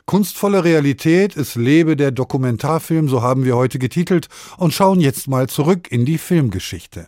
Kunstvolle 0.06 0.64
Realität, 0.64 1.37
es 1.37 1.54
lebe 1.54 1.97
der 1.97 2.11
Dokumentarfilm, 2.11 3.09
so 3.09 3.23
haben 3.23 3.44
wir 3.44 3.56
heute 3.56 3.78
getitelt 3.78 4.28
und 4.59 4.75
schauen 4.75 5.00
jetzt 5.00 5.28
mal 5.28 5.49
zurück 5.49 5.90
in 5.90 6.04
die 6.04 6.18
Filmgeschichte. 6.18 7.06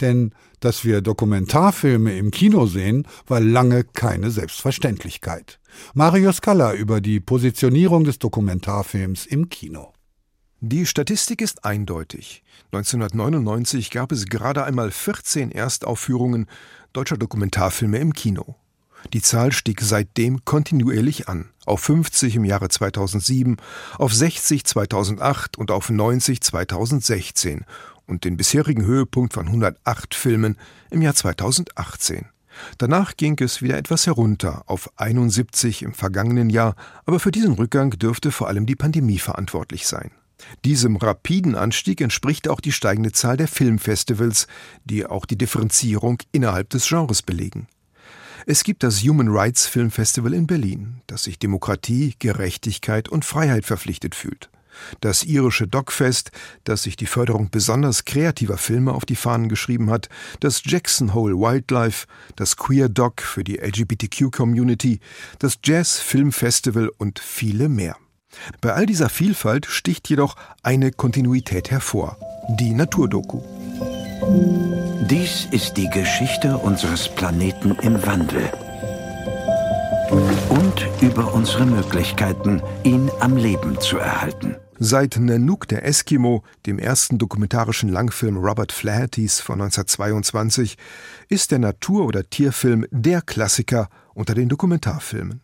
Denn 0.00 0.32
dass 0.62 0.84
wir 0.84 1.00
Dokumentarfilme 1.00 2.16
im 2.16 2.30
Kino 2.30 2.66
sehen, 2.66 3.06
war 3.26 3.40
lange 3.40 3.82
keine 3.82 4.30
Selbstverständlichkeit. 4.30 5.58
Mario 5.92 6.30
Scala 6.30 6.74
über 6.74 7.00
die 7.00 7.18
Positionierung 7.18 8.04
des 8.04 8.20
Dokumentarfilms 8.20 9.26
im 9.26 9.48
Kino. 9.48 9.92
Die 10.60 10.86
Statistik 10.86 11.40
ist 11.40 11.64
eindeutig. 11.64 12.44
1999 12.70 13.90
gab 13.90 14.12
es 14.12 14.26
gerade 14.26 14.62
einmal 14.62 14.92
14 14.92 15.50
Erstaufführungen 15.50 16.46
deutscher 16.92 17.16
Dokumentarfilme 17.16 17.98
im 17.98 18.12
Kino. 18.12 18.54
Die 19.12 19.22
Zahl 19.22 19.52
stieg 19.52 19.80
seitdem 19.80 20.44
kontinuierlich 20.44 21.28
an, 21.28 21.50
auf 21.66 21.80
50 21.80 22.36
im 22.36 22.44
Jahre 22.44 22.68
2007, 22.68 23.56
auf 23.98 24.14
60 24.14 24.64
2008 24.64 25.58
und 25.58 25.70
auf 25.70 25.90
90 25.90 26.40
2016 26.40 27.64
und 28.06 28.24
den 28.24 28.36
bisherigen 28.36 28.84
Höhepunkt 28.84 29.32
von 29.32 29.46
108 29.46 30.14
Filmen 30.14 30.56
im 30.90 31.02
Jahr 31.02 31.14
2018. 31.14 32.26
Danach 32.78 33.16
ging 33.16 33.38
es 33.40 33.62
wieder 33.62 33.78
etwas 33.78 34.06
herunter 34.06 34.64
auf 34.66 34.90
71 34.96 35.82
im 35.82 35.94
vergangenen 35.94 36.50
Jahr, 36.50 36.74
aber 37.06 37.18
für 37.18 37.30
diesen 37.30 37.54
Rückgang 37.54 37.90
dürfte 37.98 38.30
vor 38.30 38.48
allem 38.48 38.66
die 38.66 38.76
Pandemie 38.76 39.18
verantwortlich 39.18 39.86
sein. 39.86 40.10
Diesem 40.64 40.96
rapiden 40.96 41.54
Anstieg 41.54 42.00
entspricht 42.00 42.48
auch 42.48 42.60
die 42.60 42.72
steigende 42.72 43.12
Zahl 43.12 43.36
der 43.36 43.48
Filmfestivals, 43.48 44.48
die 44.84 45.06
auch 45.06 45.24
die 45.24 45.38
Differenzierung 45.38 46.18
innerhalb 46.32 46.68
des 46.70 46.88
Genres 46.88 47.22
belegen. 47.22 47.68
Es 48.44 48.64
gibt 48.64 48.82
das 48.82 49.02
Human 49.02 49.28
Rights 49.28 49.66
Film 49.66 49.90
Festival 49.90 50.34
in 50.34 50.48
Berlin, 50.48 51.00
das 51.06 51.24
sich 51.24 51.38
Demokratie, 51.38 52.14
Gerechtigkeit 52.18 53.08
und 53.08 53.24
Freiheit 53.24 53.64
verpflichtet 53.64 54.16
fühlt. 54.16 54.50
Das 55.00 55.22
irische 55.22 55.68
Dogfest, 55.68 56.32
das 56.64 56.82
sich 56.82 56.96
die 56.96 57.06
Förderung 57.06 57.50
besonders 57.50 58.04
kreativer 58.04 58.56
Filme 58.56 58.92
auf 58.92 59.04
die 59.04 59.16
Fahnen 59.16 59.48
geschrieben 59.48 59.90
hat, 59.90 60.08
das 60.40 60.62
Jackson 60.64 61.14
Hole 61.14 61.36
Wildlife, 61.36 62.06
das 62.34 62.56
Queer 62.56 62.88
Dog 62.88 63.20
für 63.22 63.44
die 63.44 63.58
LGBTQ-Community, 63.58 64.98
das 65.38 65.58
Jazz 65.62 66.00
Film 66.00 66.32
Festival 66.32 66.90
und 66.98 67.20
viele 67.20 67.68
mehr. 67.68 67.96
Bei 68.60 68.72
all 68.72 68.86
dieser 68.86 69.10
Vielfalt 69.10 69.66
sticht 69.66 70.08
jedoch 70.08 70.36
eine 70.62 70.90
Kontinuität 70.90 71.70
hervor, 71.70 72.16
die 72.58 72.72
Naturdoku. 72.72 73.61
Dies 74.24 75.48
ist 75.50 75.76
die 75.76 75.90
Geschichte 75.90 76.56
unseres 76.56 77.08
Planeten 77.08 77.76
im 77.82 78.06
Wandel. 78.06 78.52
Und 80.48 80.86
über 81.00 81.34
unsere 81.34 81.66
Möglichkeiten, 81.66 82.62
ihn 82.84 83.10
am 83.18 83.36
Leben 83.36 83.80
zu 83.80 83.98
erhalten. 83.98 84.54
Seit 84.78 85.16
Nanook 85.18 85.66
der 85.66 85.84
Eskimo, 85.84 86.44
dem 86.66 86.78
ersten 86.78 87.18
dokumentarischen 87.18 87.88
Langfilm 87.88 88.36
Robert 88.36 88.70
Flahertys 88.70 89.40
von 89.40 89.60
1922, 89.60 90.76
ist 91.28 91.50
der 91.50 91.58
Natur- 91.58 92.06
oder 92.06 92.28
Tierfilm 92.28 92.86
der 92.92 93.22
Klassiker 93.22 93.88
unter 94.14 94.34
den 94.34 94.48
Dokumentarfilmen 94.48 95.40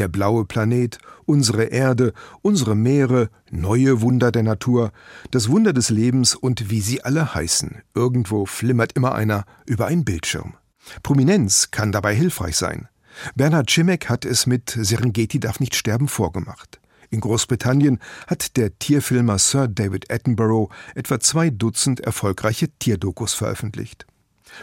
der 0.00 0.08
blaue 0.08 0.46
Planet, 0.46 0.98
unsere 1.26 1.64
Erde, 1.64 2.14
unsere 2.40 2.74
Meere, 2.74 3.28
neue 3.50 4.00
Wunder 4.00 4.32
der 4.32 4.42
Natur, 4.42 4.92
das 5.30 5.50
Wunder 5.50 5.74
des 5.74 5.90
Lebens 5.90 6.34
und 6.34 6.70
wie 6.70 6.80
sie 6.80 7.04
alle 7.04 7.34
heißen. 7.34 7.82
Irgendwo 7.94 8.46
flimmert 8.46 8.94
immer 8.94 9.14
einer 9.14 9.44
über 9.66 9.86
einen 9.86 10.06
Bildschirm. 10.06 10.54
Prominenz 11.02 11.70
kann 11.70 11.92
dabei 11.92 12.14
hilfreich 12.14 12.56
sein. 12.56 12.88
Bernhard 13.34 13.70
Schimek 13.70 14.08
hat 14.08 14.24
es 14.24 14.46
mit 14.46 14.70
Serengeti 14.70 15.38
darf 15.38 15.60
nicht 15.60 15.74
sterben 15.74 16.08
vorgemacht. 16.08 16.80
In 17.10 17.20
Großbritannien 17.20 17.98
hat 18.26 18.56
der 18.56 18.78
Tierfilmer 18.78 19.38
Sir 19.38 19.68
David 19.68 20.10
Attenborough 20.10 20.72
etwa 20.94 21.20
zwei 21.20 21.50
Dutzend 21.50 22.00
erfolgreiche 22.00 22.68
Tierdokus 22.78 23.34
veröffentlicht. 23.34 24.06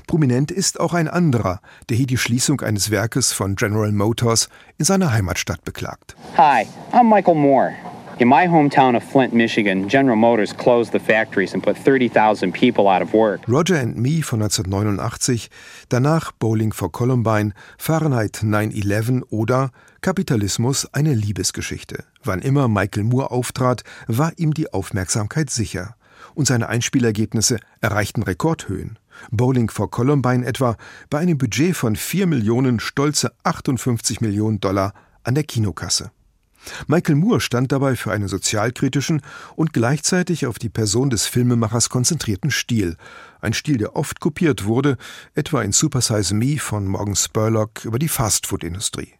Prominent 0.08 0.52
ist 0.52 0.80
auch 0.80 0.94
ein 0.94 1.08
anderer, 1.08 1.62
der 1.90 1.98
hier 1.98 2.08
die 2.08 2.18
Schließung 2.18 2.62
eines 2.62 2.92
Werkes 2.92 3.34
von 3.34 3.56
General 3.56 3.92
Motors 3.92 4.50
in 4.78 4.86
seiner 4.86 5.12
Heimatstadt 5.12 5.64
beklagt. 5.64 6.16
Hi, 6.38 6.66
I'm 6.92 7.10
Michael 7.10 7.36
Moore. 7.36 7.74
In 8.20 8.30
my 8.30 8.48
hometown 8.48 8.96
of 8.96 9.04
Flint, 9.04 9.32
Michigan, 9.32 9.88
General 9.88 10.16
Motors 10.16 10.52
closed 10.58 10.92
the 10.92 11.00
factories 11.00 11.54
and 11.54 11.64
put 11.64 11.78
30,000 11.78 12.52
people 12.52 12.88
out 12.88 13.04
of 13.04 13.14
work. 13.14 13.42
Roger 13.48 13.80
and 13.80 13.96
Me 13.96 14.24
von 14.24 14.42
1989, 14.42 15.50
danach 15.90 16.32
Bowling 16.32 16.74
for 16.74 16.92
Columbine, 16.92 17.54
Fahrenheit 17.78 18.42
9/11 18.42 19.22
oder 19.30 19.70
Kapitalismus 20.02 20.92
eine 20.94 21.14
Liebesgeschichte. 21.14 22.06
Wann 22.24 22.42
immer 22.42 22.68
Michael 22.68 23.04
Moore 23.04 23.30
auftrat, 23.30 23.84
war 24.08 24.32
ihm 24.38 24.56
die 24.56 24.74
Aufmerksamkeit 24.74 25.52
sicher 25.52 25.96
und 26.34 26.48
seine 26.48 26.70
Einspielergebnisse 26.70 27.60
erreichten 27.82 28.24
Rekordhöhen. 28.24 28.98
Bowling 29.32 29.70
for 29.70 29.90
Columbine 29.90 30.46
etwa 30.46 30.78
bei 31.10 31.20
einem 31.20 31.38
Budget 31.38 31.76
von 31.76 31.96
4 31.96 32.28
Millionen 32.28 32.80
stolze 32.80 33.32
58 33.44 34.22
Millionen 34.22 34.60
Dollar 34.60 34.94
an 35.24 35.36
der 35.36 35.44
Kinokasse. 35.44 36.12
Michael 36.88 37.16
Moore 37.16 37.40
stand 37.40 37.72
dabei 37.72 37.96
für 37.96 38.12
einen 38.12 38.28
sozialkritischen 38.28 39.22
und 39.56 39.74
gleichzeitig 39.74 40.46
auf 40.46 40.60
die 40.60 40.70
Person 40.70 41.10
des 41.10 41.26
Filmemachers 41.26 41.90
konzentrierten 41.90 42.52
Stil, 42.52 42.98
ein 43.42 43.54
Stil, 43.54 43.78
der 43.78 43.96
oft 43.96 44.20
kopiert 44.20 44.66
wurde, 44.66 44.98
etwa 45.34 45.62
in 45.62 45.72
Super 45.72 46.02
Size 46.02 46.34
Me 46.34 46.58
von 46.60 46.88
Morgan 46.88 47.16
Spurlock 47.16 47.86
über 47.86 48.00
die 48.00 48.10
Fastfood-Industrie. 48.10 49.14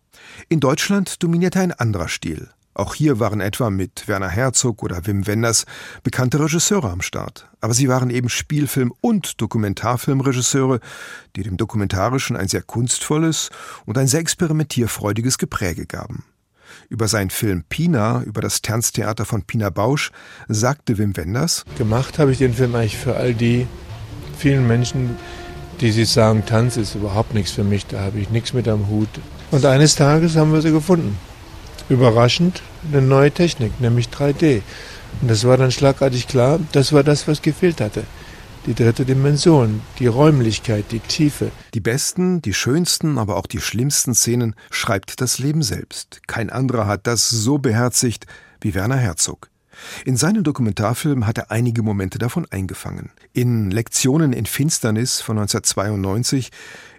In 0.50 0.60
Deutschland 0.60 1.22
dominierte 1.24 1.60
ein 1.60 1.72
anderer 1.72 2.08
Stil. 2.08 2.50
Auch 2.78 2.94
hier 2.94 3.20
waren 3.20 3.42
etwa 3.42 3.72
mit 3.72 4.08
Werner 4.08 4.30
Herzog 4.30 4.84
oder 4.84 5.08
Wim 5.08 5.26
Wenders 5.26 5.66
bekannte 6.04 6.40
Regisseure 6.40 6.92
am 6.92 7.02
Start. 7.02 7.50
Aber 7.60 7.74
sie 7.74 7.90
waren 7.90 8.12
eben 8.12 8.30
Spielfilm- 8.30 8.94
und 9.02 9.42
Dokumentarfilmregisseure, 9.42 10.80
die 11.36 11.42
dem 11.42 11.58
Dokumentarischen 11.58 12.36
ein 12.38 12.48
sehr 12.48 12.62
kunstvolles 12.62 13.50
und 13.88 13.98
ein 13.98 14.06
sehr 14.06 14.20
experimentierfreudiges 14.20 15.40
Gepräge 15.40 15.88
gaben. 15.88 16.24
Über 16.88 17.08
seinen 17.08 17.32
Film 17.32 17.64
Pina, 17.68 18.22
über 18.22 18.42
das 18.42 18.62
Tanztheater 18.62 19.26
von 19.26 19.42
Pina 19.42 19.72
Bausch, 19.72 20.12
sagte 20.48 21.00
Wim 21.00 21.18
Wenders: 21.18 21.66
Gemacht 21.80 22.20
habe 22.20 22.32
ich 22.32 22.38
den 22.38 22.54
Film 22.54 22.76
eigentlich 22.76 22.98
für 22.98 23.16
all 23.16 23.34
die 23.34 23.66
vielen 24.38 24.68
Menschen, 24.68 25.18
die 25.82 25.92
sich 25.92 26.10
sagen, 26.10 26.46
Tanz 26.46 26.78
ist 26.78 26.94
überhaupt 26.94 27.34
nichts 27.34 27.54
für 27.54 27.64
mich, 27.64 27.88
da 27.88 28.02
habe 28.02 28.20
ich 28.20 28.30
nichts 28.30 28.54
mit 28.54 28.68
am 28.68 28.88
Hut. 28.88 29.10
Und 29.50 29.66
eines 29.66 29.96
Tages 29.96 30.36
haben 30.36 30.54
wir 30.54 30.62
sie 30.62 30.72
gefunden 30.72 31.18
überraschend 31.90 32.62
eine 32.92 33.02
neue 33.02 33.32
Technik, 33.32 33.80
nämlich 33.80 34.08
3D. 34.08 34.62
Und 35.22 35.30
das 35.30 35.46
war 35.46 35.58
dann 35.58 35.72
schlagartig 35.72 36.28
klar, 36.28 36.60
das 36.72 36.94
war 36.94 37.04
das, 37.04 37.28
was 37.28 37.42
gefehlt 37.42 37.82
hatte. 37.82 38.04
Die 38.66 38.74
dritte 38.74 39.06
Dimension, 39.06 39.82
die 39.98 40.08
Räumlichkeit, 40.08 40.92
die 40.92 41.00
Tiefe. 41.00 41.52
Die 41.74 41.80
besten, 41.80 42.42
die 42.42 42.54
schönsten, 42.54 43.18
aber 43.18 43.38
auch 43.38 43.46
die 43.46 43.62
schlimmsten 43.62 44.14
Szenen 44.14 44.56
schreibt 44.70 45.22
das 45.22 45.40
Leben 45.40 45.64
selbst. 45.64 46.20
Kein 46.28 46.50
anderer 46.50 46.86
hat 46.86 47.08
das 47.08 47.30
so 47.30 47.60
beherzigt 47.60 48.26
wie 48.60 48.76
Werner 48.76 48.98
Herzog. 48.98 49.50
In 50.06 50.18
seinen 50.18 50.44
Dokumentarfilmen 50.44 51.28
hat 51.28 51.38
er 51.38 51.52
einige 51.52 51.84
Momente 51.84 52.18
davon 52.18 52.46
eingefangen. 52.50 53.12
In 53.34 53.72
Lektionen 53.72 54.34
in 54.34 54.46
Finsternis 54.46 55.22
von 55.22 55.38
1992, 55.38 56.50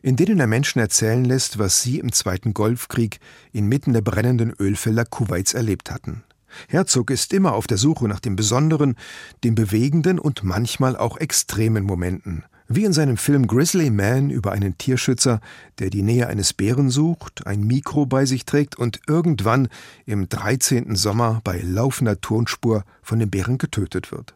in 0.03 0.17
denen 0.17 0.41
er 0.41 0.47
Menschen 0.47 0.81
erzählen 0.81 1.25
lässt, 1.25 1.59
was 1.59 1.83
sie 1.83 1.99
im 1.99 2.13
Zweiten 2.13 2.55
Golfkrieg 2.55 3.21
inmitten 3.53 3.93
der 3.93 4.03
brennenden 4.03 4.53
Ölfelder 4.59 5.05
Kuwaits 5.05 5.55
erlebt 5.55 5.91
hatten. 5.91 6.25
Herzog 6.69 7.11
ist 7.11 7.33
immer 7.33 7.53
auf 7.53 7.67
der 7.67 7.79
Suche 7.79 8.09
nach 8.09 8.21
dem 8.21 8.37
Besonderen, 8.37 8.97
dem 9.45 9.55
Bewegenden 9.55 10.19
und 10.19 10.45
manchmal 10.45 10.97
auch 10.97 11.19
extremen 11.19 11.85
Momenten. 11.85 12.45
Wie 12.71 12.85
in 12.85 12.93
seinem 12.93 13.17
Film 13.17 13.47
Grizzly 13.47 13.89
Man 13.91 14.29
über 14.29 14.53
einen 14.53 14.77
Tierschützer, 14.77 15.41
der 15.79 15.89
die 15.89 16.03
Nähe 16.03 16.27
eines 16.27 16.53
Bären 16.53 16.91
sucht, 16.91 17.47
ein 17.47 17.63
Mikro 17.63 18.05
bei 18.05 18.27
sich 18.27 18.45
trägt 18.45 18.77
und 18.77 19.01
irgendwann 19.07 19.69
im 20.05 20.29
13. 20.29 20.95
Sommer 20.95 21.41
bei 21.45 21.61
laufender 21.63 22.21
Turnspur 22.21 22.85
von 23.03 23.19
dem 23.19 23.31
Bären 23.31 23.57
getötet 23.57 24.13
wird. 24.13 24.35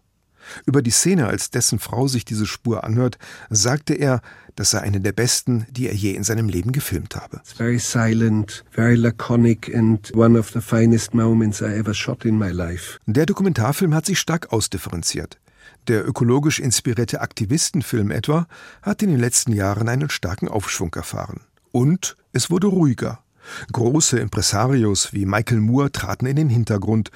Über 0.67 0.83
die 0.83 0.91
Szene, 0.91 1.27
als 1.27 1.51
dessen 1.51 1.79
Frau 1.79 2.09
sich 2.09 2.25
diese 2.25 2.47
Spur 2.47 2.85
anhört, 2.85 3.19
sagte 3.51 3.95
er, 3.95 4.21
das 4.57 4.71
sei 4.71 4.81
eine 4.81 5.01
der 5.01 5.13
besten, 5.13 5.67
die 5.71 5.89
er 5.89 5.95
je 5.95 6.13
in 6.13 6.25
seinem 6.25 6.49
Leben 6.49 6.73
gefilmt 6.73 7.17
habe. 7.17 7.39
It's 7.39 7.53
very 7.53 7.79
silent, 7.79 8.65
very 8.71 8.97
laconic 8.97 9.75
and 9.75 10.15
one 10.15 10.39
of 10.39 10.51
the 10.51 10.61
finest 10.61 11.15
moments 11.15 11.61
I 11.61 11.75
ever 11.75 11.95
shot 11.95 12.25
in 12.25 12.39
my 12.39 12.51
life. 12.51 12.99
Der 13.07 13.27
Dokumentarfilm 13.27 13.95
hat 13.95 14.07
sich 14.07 14.19
stark 14.19 14.53
ausdifferenziert. 14.53 15.39
Der 15.89 16.07
ökologisch 16.07 16.61
inspirierte 16.61 17.21
Aktivistenfilm 17.21 18.11
etwa 18.11 18.47
hat 18.83 19.03
in 19.03 19.11
den 19.11 19.19
letzten 19.19 19.53
Jahren 19.53 19.89
einen 19.89 20.11
starken 20.11 20.49
Aufschwung 20.49 20.95
erfahren. 20.95 21.41
Und 21.73 22.17
es 22.33 22.51
wurde 22.51 22.69
ruhiger. 22.69 23.21
Große 23.73 24.19
Impresarios 24.21 25.13
wie 25.13 25.27
Michael 25.27 25.61
Moore 25.61 25.91
traten 25.91 26.27
in 26.27 26.37
den 26.37 26.49
Hintergrund, 26.49 27.11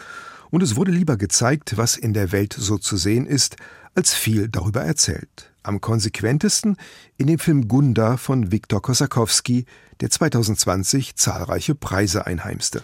und 0.51 0.63
es 0.63 0.77
wurde 0.77 0.93
lieber 0.93 1.17
gezeigt, 1.17 1.77
was 1.77 1.97
in 1.97 2.13
der 2.13 2.33
Welt 2.33 2.55
so 2.59 2.79
zu 2.79 2.97
sehen 2.97 3.27
ist, 3.27 3.57
als 3.95 4.15
viel 4.15 4.49
darüber 4.49 4.83
erzählt. 4.83 5.53
Am 5.63 5.81
konsequentesten 5.81 6.77
in 7.17 7.27
dem 7.27 7.39
Film 7.39 7.67
Gunda 7.67 8.17
von 8.17 8.53
Viktor 8.53 8.81
Kosakowski, 8.83 9.65
der 10.01 10.11
2020 10.11 11.17
zahlreiche 11.17 11.75
Preise 11.75 12.27
einheimste. 12.27 12.83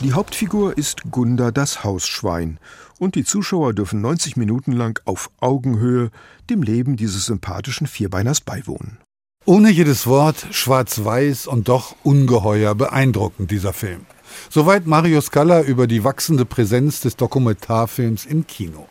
Die 0.00 0.12
Hauptfigur 0.12 0.76
ist 0.76 1.10
Gunda 1.10 1.52
das 1.52 1.82
Hausschwein 1.82 2.58
und 2.98 3.14
die 3.14 3.24
Zuschauer 3.24 3.72
dürfen 3.72 4.02
90 4.02 4.36
Minuten 4.36 4.72
lang 4.72 5.00
auf 5.06 5.30
Augenhöhe 5.40 6.10
dem 6.50 6.62
Leben 6.62 6.96
dieses 6.96 7.26
sympathischen 7.26 7.86
Vierbeiners 7.86 8.42
beiwohnen. 8.42 8.98
Ohne 9.46 9.70
jedes 9.70 10.06
Wort, 10.06 10.46
schwarz-weiß 10.50 11.46
und 11.46 11.68
doch 11.68 11.94
ungeheuer 12.02 12.74
beeindruckend 12.74 13.50
dieser 13.50 13.72
Film. 13.72 14.04
Soweit 14.50 14.86
Mario 14.86 15.20
Scala 15.20 15.62
über 15.62 15.86
die 15.86 16.04
wachsende 16.04 16.44
Präsenz 16.44 17.00
des 17.00 17.16
Dokumentarfilms 17.16 18.26
im 18.26 18.46
Kino. 18.46 18.86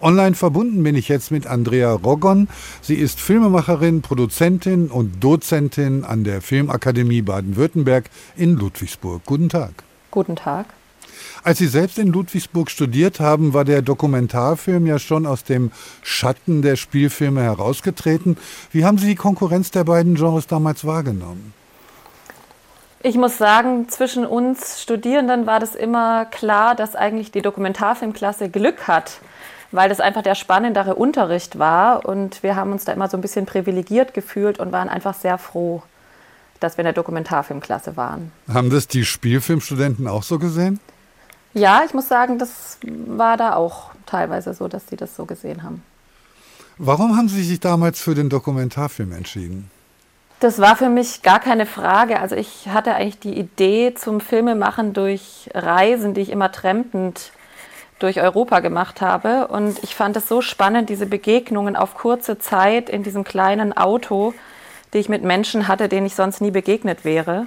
Online 0.00 0.34
verbunden 0.34 0.82
bin 0.82 0.94
ich 0.94 1.08
jetzt 1.08 1.30
mit 1.30 1.46
Andrea 1.46 1.92
Roggon. 1.92 2.48
Sie 2.82 2.94
ist 2.94 3.20
Filmemacherin, 3.20 4.02
Produzentin 4.02 4.88
und 4.88 5.22
Dozentin 5.22 6.04
an 6.04 6.24
der 6.24 6.40
Filmakademie 6.40 7.22
Baden-Württemberg 7.22 8.10
in 8.36 8.54
Ludwigsburg. 8.54 9.22
Guten 9.24 9.48
Tag. 9.48 9.82
Guten 10.10 10.36
Tag. 10.36 10.66
Als 11.42 11.58
Sie 11.58 11.66
selbst 11.66 11.98
in 11.98 12.08
Ludwigsburg 12.08 12.70
studiert 12.70 13.20
haben, 13.20 13.54
war 13.54 13.64
der 13.64 13.82
Dokumentarfilm 13.82 14.86
ja 14.86 14.98
schon 14.98 15.26
aus 15.26 15.44
dem 15.44 15.70
Schatten 16.02 16.62
der 16.62 16.76
Spielfilme 16.76 17.42
herausgetreten. 17.42 18.36
Wie 18.70 18.84
haben 18.84 18.98
Sie 18.98 19.08
die 19.08 19.14
Konkurrenz 19.14 19.70
der 19.70 19.84
beiden 19.84 20.14
Genres 20.14 20.46
damals 20.46 20.84
wahrgenommen? 20.84 21.54
Ich 23.00 23.16
muss 23.16 23.38
sagen, 23.38 23.88
zwischen 23.88 24.26
uns 24.26 24.82
Studierenden 24.82 25.46
war 25.46 25.60
das 25.60 25.76
immer 25.76 26.24
klar, 26.24 26.74
dass 26.74 26.96
eigentlich 26.96 27.30
die 27.30 27.42
Dokumentarfilmklasse 27.42 28.48
Glück 28.48 28.88
hat, 28.88 29.20
weil 29.70 29.88
das 29.88 30.00
einfach 30.00 30.22
der 30.22 30.34
spannendere 30.34 30.96
Unterricht 30.96 31.60
war. 31.60 32.04
Und 32.06 32.42
wir 32.42 32.56
haben 32.56 32.72
uns 32.72 32.84
da 32.84 32.92
immer 32.92 33.08
so 33.08 33.16
ein 33.16 33.20
bisschen 33.20 33.46
privilegiert 33.46 34.14
gefühlt 34.14 34.58
und 34.58 34.72
waren 34.72 34.88
einfach 34.88 35.14
sehr 35.14 35.38
froh, 35.38 35.82
dass 36.58 36.76
wir 36.76 36.82
in 36.82 36.86
der 36.86 36.92
Dokumentarfilmklasse 36.92 37.96
waren. 37.96 38.32
Haben 38.52 38.70
das 38.70 38.88
die 38.88 39.04
Spielfilmstudenten 39.04 40.08
auch 40.08 40.24
so 40.24 40.40
gesehen? 40.40 40.80
Ja, 41.54 41.82
ich 41.86 41.94
muss 41.94 42.08
sagen, 42.08 42.38
das 42.38 42.78
war 42.82 43.36
da 43.36 43.54
auch 43.54 43.90
teilweise 44.06 44.54
so, 44.54 44.66
dass 44.66 44.88
sie 44.88 44.96
das 44.96 45.14
so 45.14 45.24
gesehen 45.24 45.62
haben. 45.62 45.82
Warum 46.78 47.16
haben 47.16 47.28
Sie 47.28 47.42
sich 47.42 47.58
damals 47.60 48.00
für 48.00 48.14
den 48.14 48.28
Dokumentarfilm 48.28 49.12
entschieden? 49.12 49.70
Das 50.40 50.60
war 50.60 50.76
für 50.76 50.88
mich 50.88 51.22
gar 51.22 51.40
keine 51.40 51.66
Frage. 51.66 52.20
Also 52.20 52.36
ich 52.36 52.68
hatte 52.68 52.94
eigentlich 52.94 53.18
die 53.18 53.36
Idee 53.36 53.94
zum 53.94 54.20
Filmemachen 54.20 54.92
durch 54.92 55.50
Reisen, 55.52 56.14
die 56.14 56.20
ich 56.20 56.30
immer 56.30 56.52
trempend 56.52 57.32
durch 57.98 58.20
Europa 58.20 58.60
gemacht 58.60 59.00
habe. 59.00 59.48
Und 59.48 59.82
ich 59.82 59.96
fand 59.96 60.16
es 60.16 60.28
so 60.28 60.40
spannend, 60.40 60.90
diese 60.90 61.06
Begegnungen 61.06 61.74
auf 61.74 61.94
kurze 61.94 62.38
Zeit 62.38 62.88
in 62.88 63.02
diesem 63.02 63.24
kleinen 63.24 63.76
Auto, 63.76 64.32
die 64.92 64.98
ich 64.98 65.08
mit 65.08 65.24
Menschen 65.24 65.66
hatte, 65.66 65.88
denen 65.88 66.06
ich 66.06 66.14
sonst 66.14 66.40
nie 66.40 66.52
begegnet 66.52 67.04
wäre. 67.04 67.46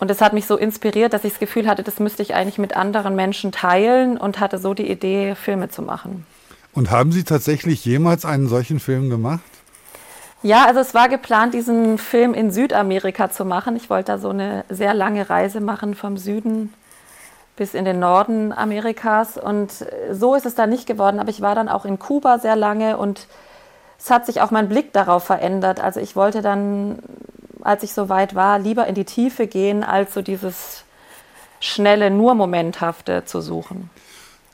Und 0.00 0.10
es 0.10 0.20
hat 0.20 0.32
mich 0.32 0.46
so 0.46 0.56
inspiriert, 0.56 1.12
dass 1.12 1.22
ich 1.22 1.32
das 1.34 1.40
Gefühl 1.40 1.68
hatte, 1.68 1.84
das 1.84 2.00
müsste 2.00 2.22
ich 2.22 2.34
eigentlich 2.34 2.58
mit 2.58 2.74
anderen 2.74 3.14
Menschen 3.14 3.52
teilen 3.52 4.16
und 4.16 4.40
hatte 4.40 4.58
so 4.58 4.74
die 4.74 4.90
Idee, 4.90 5.36
Filme 5.36 5.68
zu 5.68 5.82
machen. 5.82 6.26
Und 6.72 6.90
haben 6.90 7.12
Sie 7.12 7.22
tatsächlich 7.22 7.84
jemals 7.84 8.24
einen 8.24 8.48
solchen 8.48 8.80
Film 8.80 9.10
gemacht? 9.10 9.40
Ja, 10.42 10.64
also 10.66 10.80
es 10.80 10.94
war 10.94 11.08
geplant, 11.08 11.54
diesen 11.54 11.98
Film 11.98 12.32
in 12.32 12.50
Südamerika 12.50 13.30
zu 13.30 13.44
machen. 13.44 13.76
Ich 13.76 13.90
wollte 13.90 14.12
da 14.12 14.18
so 14.18 14.30
eine 14.30 14.64
sehr 14.68 14.94
lange 14.94 15.28
Reise 15.28 15.60
machen 15.60 15.94
vom 15.94 16.16
Süden 16.16 16.72
bis 17.56 17.74
in 17.74 17.84
den 17.84 17.98
Norden 17.98 18.52
Amerikas. 18.52 19.36
Und 19.36 19.70
so 20.10 20.34
ist 20.34 20.46
es 20.46 20.54
dann 20.54 20.70
nicht 20.70 20.86
geworden. 20.86 21.20
Aber 21.20 21.28
ich 21.28 21.42
war 21.42 21.54
dann 21.54 21.68
auch 21.68 21.84
in 21.84 21.98
Kuba 21.98 22.38
sehr 22.38 22.56
lange 22.56 22.96
und 22.96 23.26
es 23.98 24.10
hat 24.10 24.24
sich 24.24 24.40
auch 24.40 24.50
mein 24.50 24.68
Blick 24.68 24.94
darauf 24.94 25.24
verändert. 25.24 25.78
Also 25.78 26.00
ich 26.00 26.16
wollte 26.16 26.40
dann 26.40 27.00
als 27.64 27.82
ich 27.82 27.92
so 27.92 28.08
weit 28.08 28.34
war, 28.34 28.58
lieber 28.58 28.86
in 28.86 28.94
die 28.94 29.04
Tiefe 29.04 29.46
gehen, 29.46 29.84
als 29.84 30.14
so 30.14 30.22
dieses 30.22 30.84
schnelle, 31.60 32.10
nur 32.10 32.34
momenthafte 32.34 33.24
zu 33.24 33.40
suchen. 33.40 33.90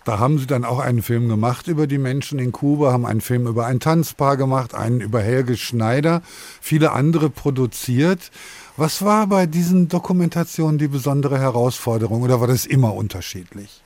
Da 0.07 0.21
haben 0.21 0.39
Sie 0.39 0.47
dann 0.47 0.65
auch 0.65 0.79
einen 0.79 1.03
Film 1.03 1.29
gemacht 1.29 1.67
über 1.67 1.89
die 1.89 1.99
Menschen 1.99 2.39
in 2.39 2.53
Kuba, 2.53 2.93
haben 2.93 3.05
einen 3.05 3.21
Film 3.21 3.49
über 3.49 3.67
ein 3.67 3.81
Tanzpaar 3.81 4.37
gemacht, 4.37 4.73
einen 4.73 5.01
über 5.01 5.21
Helge 5.21 5.57
Schneider, 5.57 6.23
viele 6.61 6.93
andere 6.93 7.29
produziert. 7.29 8.31
Was 8.77 9.05
war 9.05 9.27
bei 9.27 9.47
diesen 9.47 9.89
Dokumentationen 9.89 10.79
die 10.79 10.87
besondere 10.87 11.41
Herausforderung 11.41 12.23
oder 12.23 12.41
war 12.41 12.47
das 12.47 12.67
immer 12.67 12.95
unterschiedlich? 12.95 13.83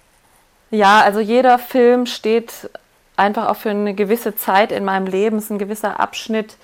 Ja, 0.71 1.01
also 1.01 1.21
jeder 1.21 1.59
Film 1.59 2.05
steht 2.05 2.69
einfach 3.17 3.49
auch 3.49 3.57
für 3.57 3.71
eine 3.71 3.95
gewisse 3.95 4.37
Zeit 4.37 4.73
in 4.73 4.85
meinem 4.85 5.07
Leben, 5.07 5.39
es 5.39 5.45
ist 5.45 5.51
ein 5.53 5.59
gewisser 5.59 6.01
Abschnitt, 6.01 6.59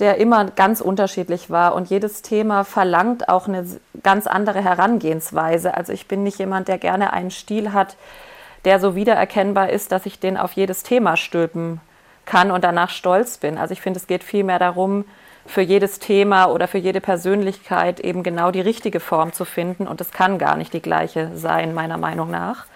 der 0.00 0.16
immer 0.16 0.46
ganz 0.46 0.80
unterschiedlich 0.80 1.48
war. 1.48 1.76
Und 1.76 1.90
jedes 1.90 2.22
Thema 2.22 2.64
verlangt 2.64 3.28
auch 3.28 3.46
eine 3.46 3.64
ganz 4.02 4.26
andere 4.26 4.64
Herangehensweise. 4.64 5.76
Also 5.76 5.92
ich 5.92 6.08
bin 6.08 6.24
nicht 6.24 6.40
jemand, 6.40 6.66
der 6.66 6.78
gerne 6.78 7.12
einen 7.12 7.30
Stil 7.30 7.72
hat, 7.72 7.96
der 8.64 8.80
so 8.80 8.94
wiedererkennbar 8.94 9.70
ist, 9.70 9.92
dass 9.92 10.06
ich 10.06 10.18
den 10.18 10.36
auf 10.36 10.52
jedes 10.52 10.82
Thema 10.82 11.16
stülpen 11.16 11.80
kann 12.24 12.50
und 12.50 12.62
danach 12.64 12.90
stolz 12.90 13.38
bin. 13.38 13.58
Also 13.58 13.72
ich 13.72 13.80
finde, 13.80 13.98
es 13.98 14.06
geht 14.06 14.22
vielmehr 14.22 14.58
darum, 14.58 15.04
für 15.46 15.62
jedes 15.62 15.98
Thema 15.98 16.46
oder 16.46 16.68
für 16.68 16.78
jede 16.78 17.00
Persönlichkeit 17.00 18.00
eben 18.00 18.22
genau 18.22 18.50
die 18.50 18.60
richtige 18.60 19.00
Form 19.00 19.32
zu 19.32 19.44
finden. 19.44 19.86
Und 19.86 20.00
es 20.00 20.10
kann 20.10 20.38
gar 20.38 20.56
nicht 20.56 20.72
die 20.72 20.82
gleiche 20.82 21.32
sein, 21.34 21.74
meiner 21.74 21.96
Meinung 21.96 22.30
nach. 22.30 22.66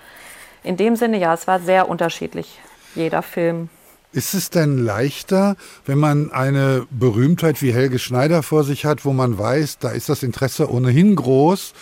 In 0.63 0.77
dem 0.77 0.97
Sinne, 0.97 1.19
ja, 1.19 1.35
es 1.35 1.47
war 1.47 1.61
sehr 1.61 1.89
unterschiedlich, 1.89 2.59
jeder 2.95 3.23
Film. 3.23 3.69
Ist 4.13 4.35
es 4.35 4.49
denn 4.49 4.79
leichter, 4.79 5.57
wenn 5.87 5.99
man 5.99 6.33
eine 6.33 6.87
Berühmtheit 6.91 7.61
wie 7.63 7.73
Helge 7.75 7.99
Schneider 7.99 8.43
vor 8.43 8.65
sich 8.65 8.85
hat, 8.85 9.05
wo 9.05 9.13
man 9.13 9.39
weiß, 9.39 9.79
da 9.79 9.91
ist 9.91 10.09
das 10.09 10.23
Interesse 10.23 10.71
ohnehin 10.71 11.17
groß? 11.17 11.75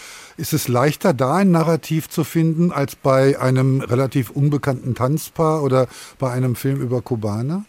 Ist 0.42 0.52
es 0.52 0.66
leichter, 0.66 1.14
da 1.14 1.37
ein 1.37 1.52
Narrativ 1.52 2.11
zu 2.11 2.24
finden, 2.24 2.72
als 2.72 2.96
bei 2.96 3.38
einem 3.38 3.81
relativ 3.81 4.28
unbekannten 4.31 4.96
Tanzpaar 4.96 5.62
oder 5.62 5.87
bei 6.18 6.33
einem 6.33 6.57
Film 6.57 6.81
über 6.81 7.00
Kubaner? 7.00 7.64